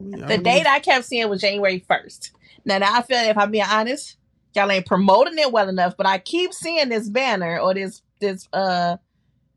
The 0.02 0.38
date 0.38 0.68
I 0.68 0.80
kept 0.80 1.06
seeing 1.06 1.30
was 1.30 1.40
January 1.40 1.80
1st. 1.90 2.32
Now, 2.66 2.80
now 2.80 2.94
I 2.94 3.04
feel 3.04 3.20
if 3.20 3.38
I'm 3.38 3.52
being 3.52 3.64
honest, 3.64 4.18
y'all 4.54 4.70
ain't 4.70 4.86
promoting 4.86 5.38
it 5.38 5.50
well 5.50 5.70
enough, 5.70 5.96
but 5.96 6.08
I 6.08 6.18
keep 6.18 6.52
seeing 6.52 6.90
this 6.90 7.08
banner 7.08 7.58
or 7.58 7.74
this 7.74 8.02
this 8.20 8.50
uh 8.52 8.98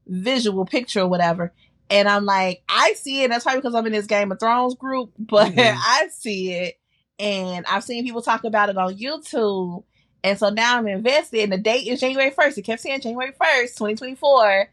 visual 0.06 0.66
picture 0.66 1.00
or 1.00 1.08
whatever. 1.08 1.52
And 1.90 2.08
I'm 2.08 2.26
like, 2.26 2.62
I 2.68 2.92
see 2.92 3.24
it. 3.24 3.30
That's 3.30 3.42
probably 3.42 3.62
because 3.62 3.74
I'm 3.74 3.86
in 3.86 3.92
this 3.92 4.06
Game 4.06 4.30
of 4.30 4.38
Thrones 4.38 4.76
group, 4.76 5.10
but 5.18 5.50
mm-hmm. 5.50 5.78
I 5.84 6.10
see 6.12 6.52
it. 6.52 6.78
And 7.18 7.66
I've 7.66 7.82
seen 7.82 8.04
people 8.04 8.22
talk 8.22 8.44
about 8.44 8.68
it 8.68 8.76
on 8.76 8.96
YouTube. 8.96 9.82
And 10.24 10.38
so 10.38 10.50
now 10.50 10.78
I'm 10.78 10.88
invested, 10.88 11.40
and 11.40 11.52
the 11.52 11.58
date 11.58 11.86
is 11.86 12.00
January 12.00 12.30
1st. 12.30 12.58
It 12.58 12.62
kept 12.62 12.82
saying 12.82 13.00
January 13.00 13.32
1st, 13.32 13.76
2024. 13.76 14.68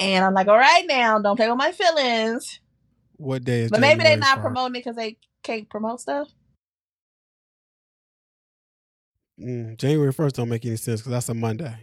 And 0.00 0.24
I'm 0.24 0.34
like, 0.34 0.48
all 0.48 0.58
right, 0.58 0.84
now, 0.86 1.18
don't 1.18 1.36
play 1.36 1.48
with 1.48 1.58
my 1.58 1.72
feelings. 1.72 2.60
What 3.16 3.44
day 3.44 3.62
is? 3.62 3.70
But 3.70 3.80
maybe 3.80 4.02
they're 4.02 4.16
not 4.16 4.40
promoting 4.40 4.76
it 4.76 4.84
because 4.84 4.96
they 4.96 5.16
can't 5.42 5.68
promote 5.68 6.00
stuff. 6.00 6.28
Mm, 9.40 9.76
January 9.76 10.12
first 10.12 10.36
don't 10.36 10.48
make 10.48 10.64
any 10.64 10.76
sense 10.76 11.00
because 11.00 11.12
that's 11.12 11.28
a 11.28 11.34
Monday. 11.34 11.76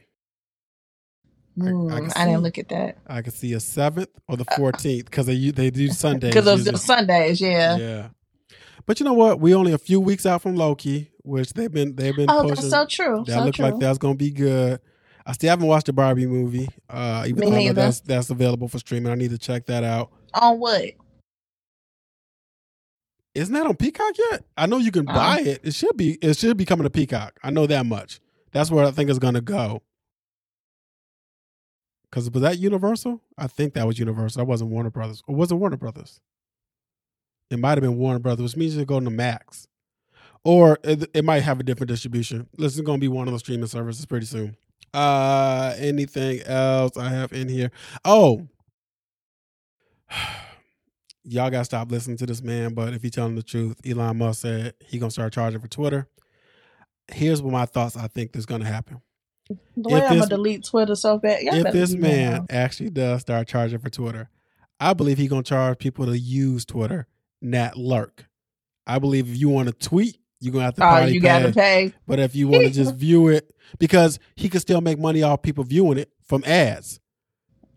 Mm, 1.58 1.92
I, 1.92 1.98
I, 1.98 2.24
I, 2.24 2.26
didn't 2.26 2.42
look 2.42 2.58
at 2.58 2.70
that. 2.70 2.98
I 3.06 3.22
could 3.22 3.34
see 3.34 3.54
a 3.54 3.60
seventh 3.60 4.10
or 4.28 4.38
the 4.38 4.46
uh, 4.48 4.56
fourteenth 4.56 5.06
because 5.06 5.28
they 5.28 5.52
they 5.52 5.70
do 5.70 5.88
Sundays 5.90 6.34
because 6.34 6.48
of 6.48 6.66
the 6.66 6.78
Sundays. 6.80 7.40
Yeah, 7.40 7.78
yeah. 7.78 8.08
But 8.86 9.00
you 9.00 9.06
know 9.06 9.14
what? 9.14 9.40
We 9.40 9.56
only 9.56 9.72
a 9.72 9.78
few 9.78 10.00
weeks 10.00 10.26
out 10.26 10.42
from 10.42 10.56
Loki, 10.56 11.12
which 11.24 11.54
they've 11.54 11.72
been 11.72 11.96
they've 11.96 12.16
been. 12.16 12.30
Oh, 12.30 12.48
that's 12.48 12.70
so 12.70 12.86
true. 12.86 13.24
That 13.28 13.40
so 13.40 13.46
looks 13.46 13.60
like 13.60 13.80
that's 13.80 13.98
gonna 13.98 14.16
be 14.16 14.32
good. 14.32 14.80
I 15.26 15.32
still 15.32 15.50
haven't 15.50 15.68
watched 15.68 15.86
the 15.86 15.94
Barbie 15.94 16.26
movie, 16.26 16.68
uh, 16.90 17.26
even 17.28 17.50
Me 17.50 17.68
though 17.70 17.74
that's 17.74 18.02
that's 18.02 18.30
available 18.30 18.68
for 18.68 18.80
streaming. 18.80 19.12
I 19.12 19.16
need 19.16 19.32
to 19.32 19.38
check 19.38 19.66
that 19.68 19.84
out. 19.84 20.12
On 20.34 20.60
what? 20.60 20.84
Isn't 23.34 23.54
that 23.56 23.66
on 23.66 23.76
Peacock 23.76 24.14
yet? 24.32 24.44
I 24.58 24.68
know 24.68 24.78
you 24.78 24.92
can 24.92 25.08
uh, 25.08 25.14
buy 25.14 25.40
it. 25.40 25.62
It 25.64 25.74
should 25.74 25.98
be. 25.98 26.18
It 26.22 26.38
should 26.38 26.58
be 26.58 26.66
coming 26.66 26.84
to 26.84 26.90
Peacock. 26.90 27.40
I 27.42 27.52
know 27.52 27.66
that 27.68 27.86
much. 27.86 28.20
That's 28.52 28.70
where 28.70 28.86
I 28.86 28.92
think 28.92 29.10
it's 29.10 29.20
gonna 29.20 29.42
go. 29.42 29.82
Because 32.10 32.30
was 32.30 32.44
that 32.44 32.60
Universal? 32.60 33.22
I 33.38 33.48
think 33.48 33.74
that 33.74 33.88
was 33.88 33.98
Universal. 33.98 34.42
That 34.42 34.46
wasn't 34.46 34.70
Warner 34.70 34.92
Brothers. 34.92 35.24
Or 35.26 35.36
was 35.36 35.52
it 35.52 35.56
Warner 35.56 35.78
Brothers? 35.78 36.20
It 37.50 37.60
might 37.60 37.72
have 37.72 37.82
been 37.82 37.98
Warner 37.98 38.20
Brothers, 38.20 38.44
which 38.44 38.58
means 38.58 38.76
it's 38.76 38.86
going 38.86 39.06
to 39.06 39.10
Max. 39.10 39.68
Or 40.44 40.78
it, 40.84 41.10
it, 41.14 41.24
might 41.24 41.42
have 41.42 41.60
a 41.60 41.64
different 41.64 41.90
distribution. 41.90 42.48
This 42.58 42.76
is 42.76 42.82
going 42.82 43.00
to 43.00 43.02
be 43.02 43.08
one 43.08 43.28
of 43.28 43.34
the 43.34 43.40
streaming 43.40 43.68
services 43.68 44.06
pretty 44.06 44.26
soon. 44.26 44.58
Uh, 44.94 45.74
anything 45.78 46.42
else 46.42 46.98
I 46.98 47.10
have 47.10 47.32
in 47.32 47.48
here? 47.48 47.72
Oh, 48.04 48.48
y'all 51.24 51.50
got 51.50 51.60
to 51.60 51.66
stop 51.66 51.90
listening 51.92 52.18
to 52.18 52.26
this 52.26 52.42
man. 52.42 52.74
But 52.74 52.94
if 52.94 53.04
you're 53.04 53.12
telling 53.12 53.36
the 53.36 53.44
truth, 53.44 53.80
Elon 53.88 54.18
Musk 54.18 54.42
said 54.42 54.74
he 54.86 55.00
going 55.00 55.10
to 55.10 55.14
start 55.14 55.32
charging 55.32 55.62
for 55.62 55.70
Twitter. 55.70 56.10
Here's 57.10 57.42
what 57.42 57.54
my 57.54 57.66
thoughts 57.66 57.96
I 57.96 58.08
think 58.08 58.36
is 58.36 58.46
going 58.46 58.62
to 58.62 58.68
happen. 58.68 59.02
The 59.50 59.90
way 59.90 60.00
if 60.00 60.12
I'm 60.12 60.18
gonna 60.20 60.30
delete 60.30 60.64
Twitter 60.64 60.96
so 60.96 61.18
bad. 61.18 61.40
If 61.42 61.74
this 61.74 61.94
man 61.94 62.46
actually 62.50 62.90
does 62.90 63.22
start 63.22 63.48
charging 63.48 63.80
for 63.80 63.90
Twitter, 63.90 64.30
I 64.80 64.94
believe 64.94 65.18
he's 65.18 65.30
gonna 65.30 65.44
charge 65.44 65.80
people 65.80 66.06
to 66.06 66.18
use 66.18 66.66
Twitter, 66.66 67.08
not 67.44 67.78
lurk. 67.78 68.26
I 68.86 69.00
believe 69.00 69.30
if 69.30 69.38
you 69.38 69.50
want 69.50 69.68
to 69.68 69.74
tweet, 69.74 70.18
you're 70.40 70.52
gonna 70.52 70.66
have 70.66 70.76
to. 70.76 70.86
Oh, 70.86 71.06
you 71.06 71.22
pay. 71.22 71.28
gotta 71.28 71.52
pay. 71.54 71.94
But 72.06 72.20
if 72.20 72.36
you 72.36 72.48
want 72.48 72.66
to 72.66 72.70
just 72.70 72.96
view 72.98 73.30
it, 73.30 73.54
because 73.80 74.20
he 74.36 74.50
could 74.50 74.62
still 74.62 74.82
make 74.82 75.00
money 75.00 75.24
off 75.24 75.42
people 75.42 75.64
viewing 75.64 75.98
it 75.98 76.12
from 76.28 76.44
ads, 76.46 77.00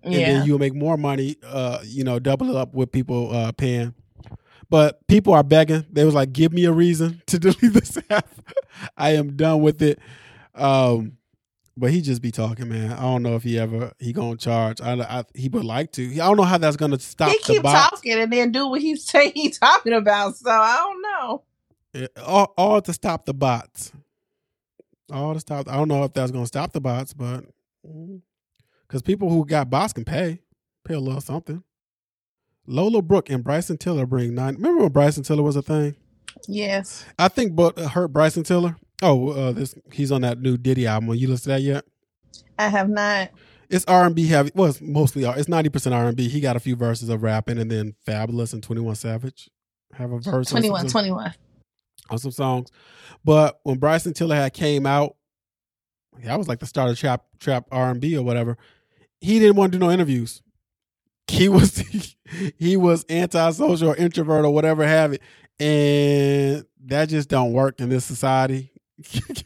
and 0.03 0.15
yeah. 0.15 0.27
then 0.27 0.47
you'll 0.47 0.59
make 0.59 0.75
more 0.75 0.97
money. 0.97 1.37
Uh, 1.45 1.79
you 1.85 2.03
know, 2.03 2.19
double 2.19 2.51
it 2.51 2.57
up 2.57 2.75
with 2.75 2.91
people 2.91 3.35
uh, 3.35 3.53
paying. 3.53 3.95
But 4.69 5.07
people 5.07 5.33
are 5.33 5.45
begging. 5.45 5.87
They 5.93 6.05
was 6.05 6.15
like, 6.15 6.33
"Give 6.33 6.53
me 6.53 6.65
a 6.65 6.73
reason 6.73 7.23
to 7.27 7.39
delete 7.39 7.73
this 7.73 7.99
app. 8.11 8.29
I 8.97 9.11
am 9.11 9.37
done 9.37 9.63
with 9.63 9.81
it." 9.83 10.01
Um, 10.55 11.19
but 11.77 11.91
he 11.91 12.01
just 12.01 12.23
be 12.23 12.31
talking, 12.31 12.69
man. 12.69 12.93
I 12.93 13.03
don't 13.03 13.23
know 13.23 13.37
if 13.37 13.43
he 13.43 13.59
ever 13.59 13.93
he 13.99 14.13
gonna 14.13 14.37
charge. 14.37 14.81
I, 14.81 14.95
I 14.95 15.25
he 15.35 15.49
would 15.49 15.65
like 15.65 15.93
to. 15.93 16.11
I 16.13 16.27
don't 16.27 16.37
know 16.37 16.45
how 16.45 16.59
that's 16.59 16.77
gonna 16.77 16.99
stop. 16.99 17.31
He 17.31 17.39
keep 17.39 17.63
talking 17.63 18.13
and 18.13 18.33
then 18.33 18.53
do 18.53 18.69
what 18.69 18.81
he 18.81 18.97
say 18.97 19.31
he 19.31 19.51
talking 19.51 19.93
about. 19.93 20.37
So 20.37 20.51
I 20.51 20.77
don't 20.77 21.03
know. 21.03 21.43
It, 21.93 22.13
all, 22.25 22.53
all 22.57 22.81
to 22.83 22.93
stop 22.93 23.27
the 23.27 23.35
bots. 23.35 23.93
All 25.13 25.35
to 25.35 25.41
stop. 25.41 25.69
I 25.69 25.77
don't 25.77 25.89
know 25.89 26.05
if 26.05 26.13
that's 26.15 26.31
gonna 26.31 26.47
stop 26.47 26.73
the 26.73 26.81
bots, 26.81 27.13
but 27.13 27.45
mm, 27.87 28.21
because 28.89 29.03
people 29.03 29.29
who 29.29 29.45
got 29.45 29.69
bots 29.69 29.93
can 29.93 30.05
pay, 30.05 30.41
pay 30.85 30.95
a 30.95 31.01
little 31.01 31.21
something. 31.21 31.63
Lola 32.67 33.03
Brooke 33.03 33.31
and 33.31 33.45
Bryson 33.45 33.79
Tiller 33.79 34.07
bring 34.07 34.35
nine. 34.35 34.57
Remember 34.57 34.83
when 34.83 34.93
Bryson 34.93 35.23
Tiller 35.23 35.43
was 35.43 35.57
a 35.57 35.63
thing? 35.63 35.95
Yes. 36.49 37.05
I 37.19 37.29
think, 37.29 37.55
but 37.55 37.79
uh, 37.79 37.89
hurt 37.89 38.09
Bryson 38.09 38.43
Tiller 38.43 38.77
Oh, 39.03 39.31
uh, 39.31 39.53
this 39.53 39.75
he's 39.93 40.11
on 40.11 40.23
that 40.23 40.41
new 40.41 40.57
Diddy 40.57 40.87
album. 40.87 41.15
You 41.15 41.29
listened 41.29 41.45
to 41.45 41.49
that 41.51 41.63
yet? 41.63 41.85
I 42.59 42.69
have 42.69 42.89
not. 42.89 43.31
It's 43.69 43.85
R 43.87 44.07
and 44.07 44.15
B 44.15 44.27
heavy. 44.27 44.51
Well, 44.55 44.71
it's 44.71 44.81
mostly 44.81 45.25
it's 45.25 45.49
ninety 45.49 45.69
percent 45.69 45.95
R 45.95 46.07
and 46.07 46.17
B. 46.17 46.29
He 46.29 46.41
got 46.41 46.57
a 46.57 46.61
few 46.61 46.77
verses 46.77 47.09
of 47.09 47.23
rapping, 47.23 47.59
and 47.59 47.71
then 47.71 47.95
Fabolous 48.07 48.53
and 48.53 48.63
Twenty 48.63 48.81
One 48.81 48.95
Savage 48.95 49.51
have 49.93 50.13
a 50.13 50.19
verse. 50.19 50.51
21, 50.51 50.81
on 50.81 50.87
21. 50.87 51.35
on 52.11 52.19
some 52.19 52.31
songs. 52.31 52.71
But 53.25 53.61
when 53.65 53.79
Bryson 53.79 54.13
Tiller 54.13 54.37
had 54.37 54.53
came 54.53 54.87
out, 54.87 55.17
that 56.23 56.39
was 56.39 56.49
like 56.49 56.61
the 56.61 56.67
start 56.67 56.91
of 56.91 56.99
trap 56.99 57.25
trap 57.39 57.67
R 57.71 57.91
and 57.91 58.01
B 58.01 58.17
or 58.17 58.23
whatever. 58.23 58.57
He 59.21 59.39
didn't 59.39 59.57
want 59.57 59.73
to 59.73 59.79
do 59.79 59.85
no 59.85 59.91
interviews. 59.91 60.43
He 61.27 61.49
was 61.51 61.85
he 62.59 62.77
was 62.77 63.05
antisocial 63.11 63.91
or 63.91 63.97
introvert 63.97 64.45
or 64.45 64.55
whatever 64.55 64.87
have 64.87 65.13
it, 65.13 65.23
and 65.59 66.65
that 66.87 67.09
just 67.09 67.29
don't 67.29 67.53
work 67.53 67.81
in 67.81 67.89
this 67.89 68.05
society 68.05 68.71
because 68.97 69.45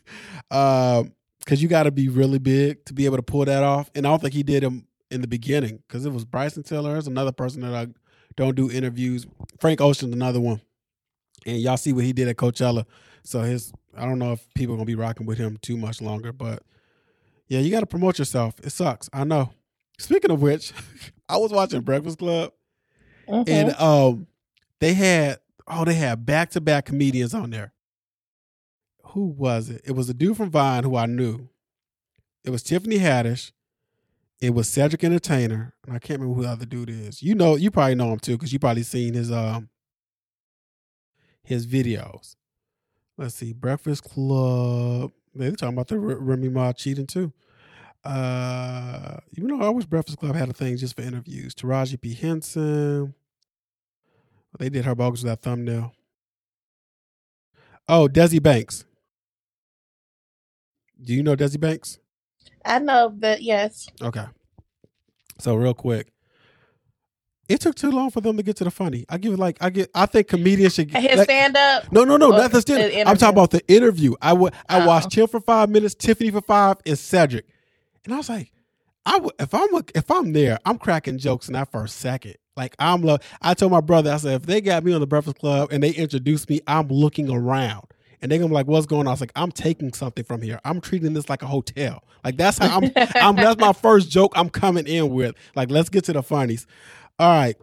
um, 0.51 1.13
you 1.49 1.69
got 1.69 1.85
to 1.85 1.91
be 1.91 2.09
really 2.09 2.39
big 2.39 2.85
to 2.87 2.95
be 2.95 3.05
able 3.05 3.17
to 3.17 3.23
pull 3.23 3.45
that 3.45 3.63
off. 3.63 3.91
And 3.95 4.07
I 4.07 4.11
don't 4.11 4.21
think 4.21 4.35
he 4.35 4.43
did 4.43 4.63
him 4.63 4.87
in 5.11 5.21
the 5.21 5.29
beginning 5.29 5.83
because 5.87 6.07
it 6.07 6.13
was 6.13 6.25
Bryson 6.25 6.63
Tiller. 6.63 6.93
There's 6.93 7.07
another 7.07 7.33
person 7.33 7.63
that 7.63 7.75
I 7.75 7.89
don't 8.37 8.55
do 8.55 8.71
interviews. 8.71 9.27
Frank 9.61 9.81
Ocean's 9.81 10.15
another 10.15 10.41
one. 10.41 10.61
And 11.47 11.59
y'all 11.59 11.77
see 11.77 11.93
what 11.93 12.05
he 12.05 12.13
did 12.13 12.29
at 12.29 12.37
Coachella. 12.37 12.85
So 13.23 13.41
his, 13.41 13.73
I 13.97 14.05
don't 14.05 14.19
know 14.19 14.33
if 14.33 14.47
people 14.55 14.75
are 14.75 14.79
gonna 14.79 14.87
be 14.87 14.95
rocking 14.95 15.27
with 15.27 15.39
him 15.39 15.59
too 15.63 15.77
much 15.77 16.01
longer, 16.01 16.33
but 16.33 16.63
yeah, 17.49 17.59
you 17.59 17.71
got 17.71 17.81
to 17.81 17.87
promote 17.87 18.19
yourself. 18.19 18.55
It 18.63 18.71
sucks. 18.71 19.11
I 19.13 19.25
know. 19.25 19.51
Speaking 19.99 20.31
of 20.31 20.41
which, 20.41 20.73
I 21.29 21.37
was 21.37 21.53
watching 21.53 21.81
Breakfast 21.81 22.19
Club, 22.19 22.53
mm-hmm. 23.29 23.51
and 23.51 23.75
um, 23.75 24.27
they 24.79 24.95
had 24.95 25.41
oh, 25.67 25.85
they 25.85 25.95
had 25.95 26.25
back 26.25 26.51
to 26.51 26.61
back 26.61 26.87
comedians 26.87 27.35
on 27.35 27.51
there 27.51 27.73
who 29.11 29.27
was 29.27 29.71
it? 29.71 29.83
It 29.85 29.93
was 29.93 30.09
a 30.09 30.15
dude 30.15 30.37
from 30.37 30.51
Vine 30.51 30.85
who 30.85 30.97
I 30.97 31.07
knew. 31.07 31.49
It 32.45 32.51
was 32.51 32.63
Tiffany 32.63 32.99
Haddish. 32.99 33.53
It 34.41 34.55
was 34.55 34.69
Cedric 34.69 35.05
Entertainer, 35.05 35.75
and 35.87 35.95
I 35.95 35.99
can't 35.99 36.19
remember 36.19 36.41
who 36.41 36.47
the 36.47 36.53
other 36.53 36.65
dude 36.65 36.89
is. 36.89 37.23
You 37.23 37.35
know, 37.35 37.57
you 37.57 37.71
probably 37.71 37.95
know 37.95 38.13
him 38.13 38.19
too 38.19 38.39
because 38.39 38.53
you 38.53 38.59
probably 38.59 38.83
seen 38.83 39.13
his 39.13 39.31
um 39.31 39.69
his 41.43 41.67
videos. 41.67 42.37
Let's 43.19 43.35
see, 43.35 43.53
Breakfast 43.53 44.05
Club. 44.05 45.13
They're 45.35 45.51
talking 45.53 45.75
about 45.75 45.89
the 45.89 45.99
Remy 45.99 46.49
Ma 46.49 46.73
cheating 46.73 47.07
too. 47.07 47.33
Uh, 48.03 49.19
you 49.31 49.47
know, 49.47 49.61
I 49.61 49.69
wish 49.69 49.85
Breakfast 49.85 50.19
Club 50.19 50.35
had 50.35 50.49
a 50.49 50.55
thing 50.55 50.79
just 50.79 50.97
for 50.97 51.03
interviews. 51.03 51.55
Taraji 51.55 52.01
P 52.01 52.15
Henson. 52.15 53.15
They 54.59 54.71
did 54.71 54.87
her 54.87 54.95
bogus 54.95 55.23
with 55.23 55.31
that 55.31 55.43
thumbnail. 55.43 55.93
Oh, 57.89 58.09
Desi 58.09 58.43
Banks. 58.43 58.85
Do 61.03 61.15
you 61.15 61.23
know 61.23 61.37
Desi 61.37 61.59
Banks? 61.59 61.99
I 62.65 62.79
know 62.79 63.15
that, 63.19 63.43
yes. 63.43 63.89
Okay. 64.03 64.25
So 65.39 65.55
real 65.55 65.75
quick, 65.75 66.13
it 67.49 67.61
took 67.61 67.75
too 67.75 67.91
long 67.91 68.11
for 68.11 68.21
them 68.21 68.37
to 68.37 68.43
get 68.43 68.57
to 68.57 68.65
the 68.65 68.71
funny. 68.71 69.05
I 69.09 69.19
give 69.19 69.33
it 69.33 69.39
like 69.39 69.57
I 69.61 69.71
get. 69.71 69.91
I 69.95 70.07
think 70.07 70.29
comedians 70.29 70.75
should 70.75 70.91
his 70.91 71.17
like, 71.17 71.25
stand 71.25 71.57
up. 71.57 71.91
No, 71.91 72.05
no, 72.05 72.17
no, 72.17 72.29
not 72.29 72.53
the 72.53 72.61
stand. 72.61 73.09
I'm 73.09 73.17
talking 73.17 73.35
about 73.35 73.51
the 73.51 73.67
interview. 73.67 74.15
I 74.23 74.35
would. 74.35 74.55
I 74.69 74.83
oh. 74.83 74.87
watched 74.87 75.11
Tim 75.11 75.27
for 75.27 75.41
five 75.41 75.69
minutes, 75.69 75.97
Tiffany 75.97 76.31
for 76.31 76.43
five, 76.43 76.77
and 76.87 76.97
Cedric, 76.97 77.47
and 78.05 78.15
I 78.15 78.19
was 78.19 78.29
like, 78.29 78.53
I 79.05 79.19
would 79.19 79.35
if 79.41 79.53
I'm 79.53 79.69
if 79.95 80.11
I'm 80.11 80.33
there, 80.33 80.59
I'm 80.65 80.79
cracking 80.79 81.19
jokes 81.19 81.49
in 81.49 81.55
that 81.55 81.73
first 81.73 81.97
second. 81.97 82.37
Like 82.57 82.77
I'm. 82.79 83.03
Lo- 83.03 83.19
I 83.43 83.55
told 83.55 83.73
my 83.73 83.81
brother, 83.81 84.13
I 84.13 84.19
said, 84.19 84.35
if 84.35 84.47
they 84.47 84.61
got 84.61 84.85
me 84.85 84.93
on 84.93 85.01
the 85.01 85.07
Breakfast 85.09 85.39
Club 85.39 85.71
and 85.73 85.83
they 85.83 85.91
introduced 85.91 86.49
me, 86.49 86.61
I'm 86.69 86.87
looking 86.89 87.31
around 87.31 87.87
and 88.23 88.31
they're 88.31 88.39
gonna 88.39 88.49
be 88.49 88.55
like, 88.55 88.67
"What's 88.67 88.87
going 88.87 89.03
on?" 89.03 89.09
I 89.09 89.13
was 89.13 89.21
like, 89.21 89.33
"I'm 89.37 89.53
taking 89.53 89.93
something 89.93 90.25
from 90.25 90.43
here. 90.43 90.61
I'm 90.65 90.81
treating 90.81 91.13
this 91.15 91.29
like 91.29 91.43
a 91.43 91.47
hotel. 91.47 92.05
Like 92.25 92.37
that's 92.37 92.59
how 92.59 92.79
I'm. 92.79 92.91
I'm 93.15 93.37
that's 93.37 93.61
my 93.61 93.73
first 93.73 94.11
joke. 94.11 94.33
I'm 94.37 94.51
coming 94.51 94.87
in 94.87 95.11
with. 95.11 95.35
Like, 95.55 95.71
let's 95.71 95.89
get 95.89 96.05
to 96.05 96.13
the 96.13 96.23
funnies. 96.23 96.67
All 97.19 97.29
right. 97.29 97.57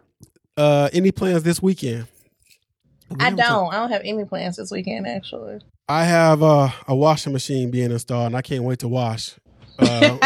Uh, 0.56 0.88
any 0.92 1.12
plans 1.12 1.42
this 1.44 1.62
weekend? 1.62 2.06
I 3.20 3.30
don't. 3.30 3.72
I 3.72 3.76
don't 3.76 3.90
have 3.90 4.02
any 4.04 4.24
plans 4.24 4.56
this 4.56 4.70
weekend. 4.70 5.06
Actually, 5.06 5.60
I 5.88 6.04
have 6.04 6.42
uh, 6.42 6.70
a 6.86 6.94
washing 6.94 7.32
machine 7.32 7.70
being 7.70 7.90
installed, 7.90 8.26
and 8.26 8.36
I 8.36 8.42
can't 8.42 8.64
wait 8.64 8.80
to 8.80 8.88
wash. 8.88 9.34
Uh, 9.78 10.18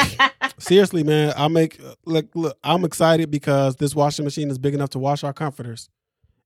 seriously, 0.59 1.05
man, 1.05 1.35
I 1.37 1.49
make 1.49 1.80
look, 2.07 2.26
look. 2.35 2.59
I'm 2.64 2.85
excited 2.85 3.30
because 3.30 3.76
this 3.76 3.95
washing 3.95 4.24
machine 4.24 4.51
is 4.51 4.59
big 4.59 4.74
enough 4.74 4.91
to 4.91 4.99
wash 4.99 5.22
our 5.22 5.33
comforters. 5.33 5.89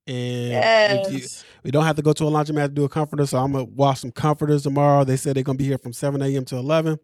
And 0.06 0.52
yes. 0.52 1.10
you, 1.10 1.48
we 1.64 1.70
don't 1.72 1.84
have 1.84 1.96
to 1.96 2.02
go 2.02 2.12
to 2.12 2.24
a 2.24 2.30
laundromat 2.30 2.66
to 2.66 2.72
do 2.72 2.84
a 2.84 2.88
comforter. 2.88 3.26
So 3.26 3.38
I'm 3.38 3.52
gonna 3.52 3.64
wash 3.64 4.00
some 4.00 4.12
comforters 4.12 4.62
tomorrow. 4.62 5.04
They 5.04 5.16
said 5.16 5.36
they're 5.36 5.42
gonna 5.42 5.58
be 5.58 5.64
here 5.64 5.78
from 5.78 5.92
7 5.92 6.22
a.m. 6.22 6.44
to 6.46 6.56
11. 6.56 6.98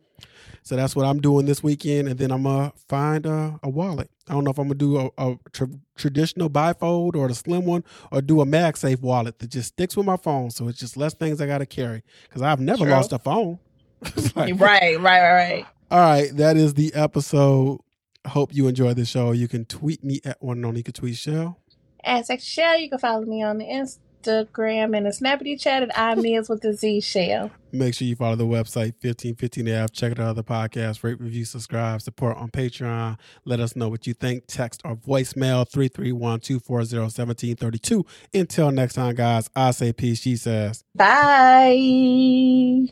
So 0.62 0.76
that's 0.76 0.94
what 0.94 1.04
I'm 1.04 1.20
doing 1.20 1.46
this 1.46 1.62
weekend. 1.62 2.08
And 2.08 2.18
then 2.18 2.30
I'm 2.30 2.44
gonna 2.44 2.72
find 2.88 3.26
a, 3.26 3.58
a 3.62 3.68
wallet. 3.68 4.08
I 4.28 4.34
don't 4.34 4.44
know 4.44 4.52
if 4.52 4.58
I'm 4.58 4.68
gonna 4.68 4.76
do 4.76 4.98
a, 4.98 5.10
a 5.18 5.36
tra- 5.52 5.68
traditional 5.96 6.48
bifold 6.48 7.16
or 7.16 7.26
the 7.26 7.34
slim 7.34 7.64
one, 7.64 7.82
or 8.12 8.22
do 8.22 8.40
a 8.40 8.46
MagSafe 8.46 9.00
wallet 9.00 9.40
that 9.40 9.50
just 9.50 9.68
sticks 9.68 9.96
with 9.96 10.06
my 10.06 10.16
phone. 10.16 10.50
So 10.50 10.68
it's 10.68 10.78
just 10.78 10.96
less 10.96 11.14
things 11.14 11.40
I 11.40 11.46
gotta 11.46 11.66
carry 11.66 12.04
because 12.28 12.42
I've 12.42 12.60
never 12.60 12.84
True. 12.84 12.92
lost 12.92 13.12
a 13.12 13.18
phone. 13.18 13.58
like, 14.36 14.60
right, 14.60 15.00
right, 15.00 15.00
right, 15.00 15.32
right. 15.32 15.66
All 15.90 15.98
right, 15.98 16.34
that 16.36 16.56
is 16.56 16.74
the 16.74 16.94
episode. 16.94 17.80
Hope 18.26 18.54
you 18.54 18.68
enjoy 18.68 18.94
the 18.94 19.04
show. 19.04 19.32
You 19.32 19.48
can 19.48 19.64
tweet 19.64 20.04
me 20.04 20.20
at 20.24 20.42
one 20.42 20.58
and 20.58 20.66
only 20.66 20.82
can 20.82 21.12
Shell. 21.12 21.58
At 22.04 22.26
Sex 22.26 22.44
Shell, 22.44 22.78
you 22.78 22.88
can 22.88 22.98
follow 22.98 23.24
me 23.24 23.42
on 23.42 23.58
the 23.58 23.64
Instagram 23.64 24.96
and 24.96 25.06
the 25.06 25.10
Snappity 25.10 25.60
Chat 25.60 25.82
at 25.84 25.98
I'm 25.98 26.20
Miz 26.20 26.48
with 26.48 26.62
the 26.62 26.72
Z 26.72 27.00
Shell. 27.00 27.50
Make 27.70 27.94
sure 27.94 28.06
you 28.06 28.16
follow 28.16 28.36
the 28.36 28.44
website 28.44 28.94
1515F. 29.02 29.92
Check 29.92 30.12
out 30.12 30.20
other 30.20 30.42
podcasts, 30.42 31.02
rate, 31.04 31.20
review, 31.20 31.44
subscribe, 31.44 32.02
support 32.02 32.36
on 32.36 32.50
Patreon. 32.50 33.18
Let 33.44 33.60
us 33.60 33.76
know 33.76 33.88
what 33.88 34.06
you 34.06 34.14
think. 34.14 34.44
Text 34.46 34.82
or 34.84 34.96
voicemail 34.96 35.68
331 35.68 36.40
240 36.40 36.98
1732. 36.98 38.06
Until 38.34 38.70
next 38.72 38.94
time, 38.94 39.14
guys, 39.14 39.48
I 39.54 39.70
say 39.70 39.92
peace. 39.92 40.20
She 40.20 40.36
says, 40.36 40.84
Bye. 40.94 42.88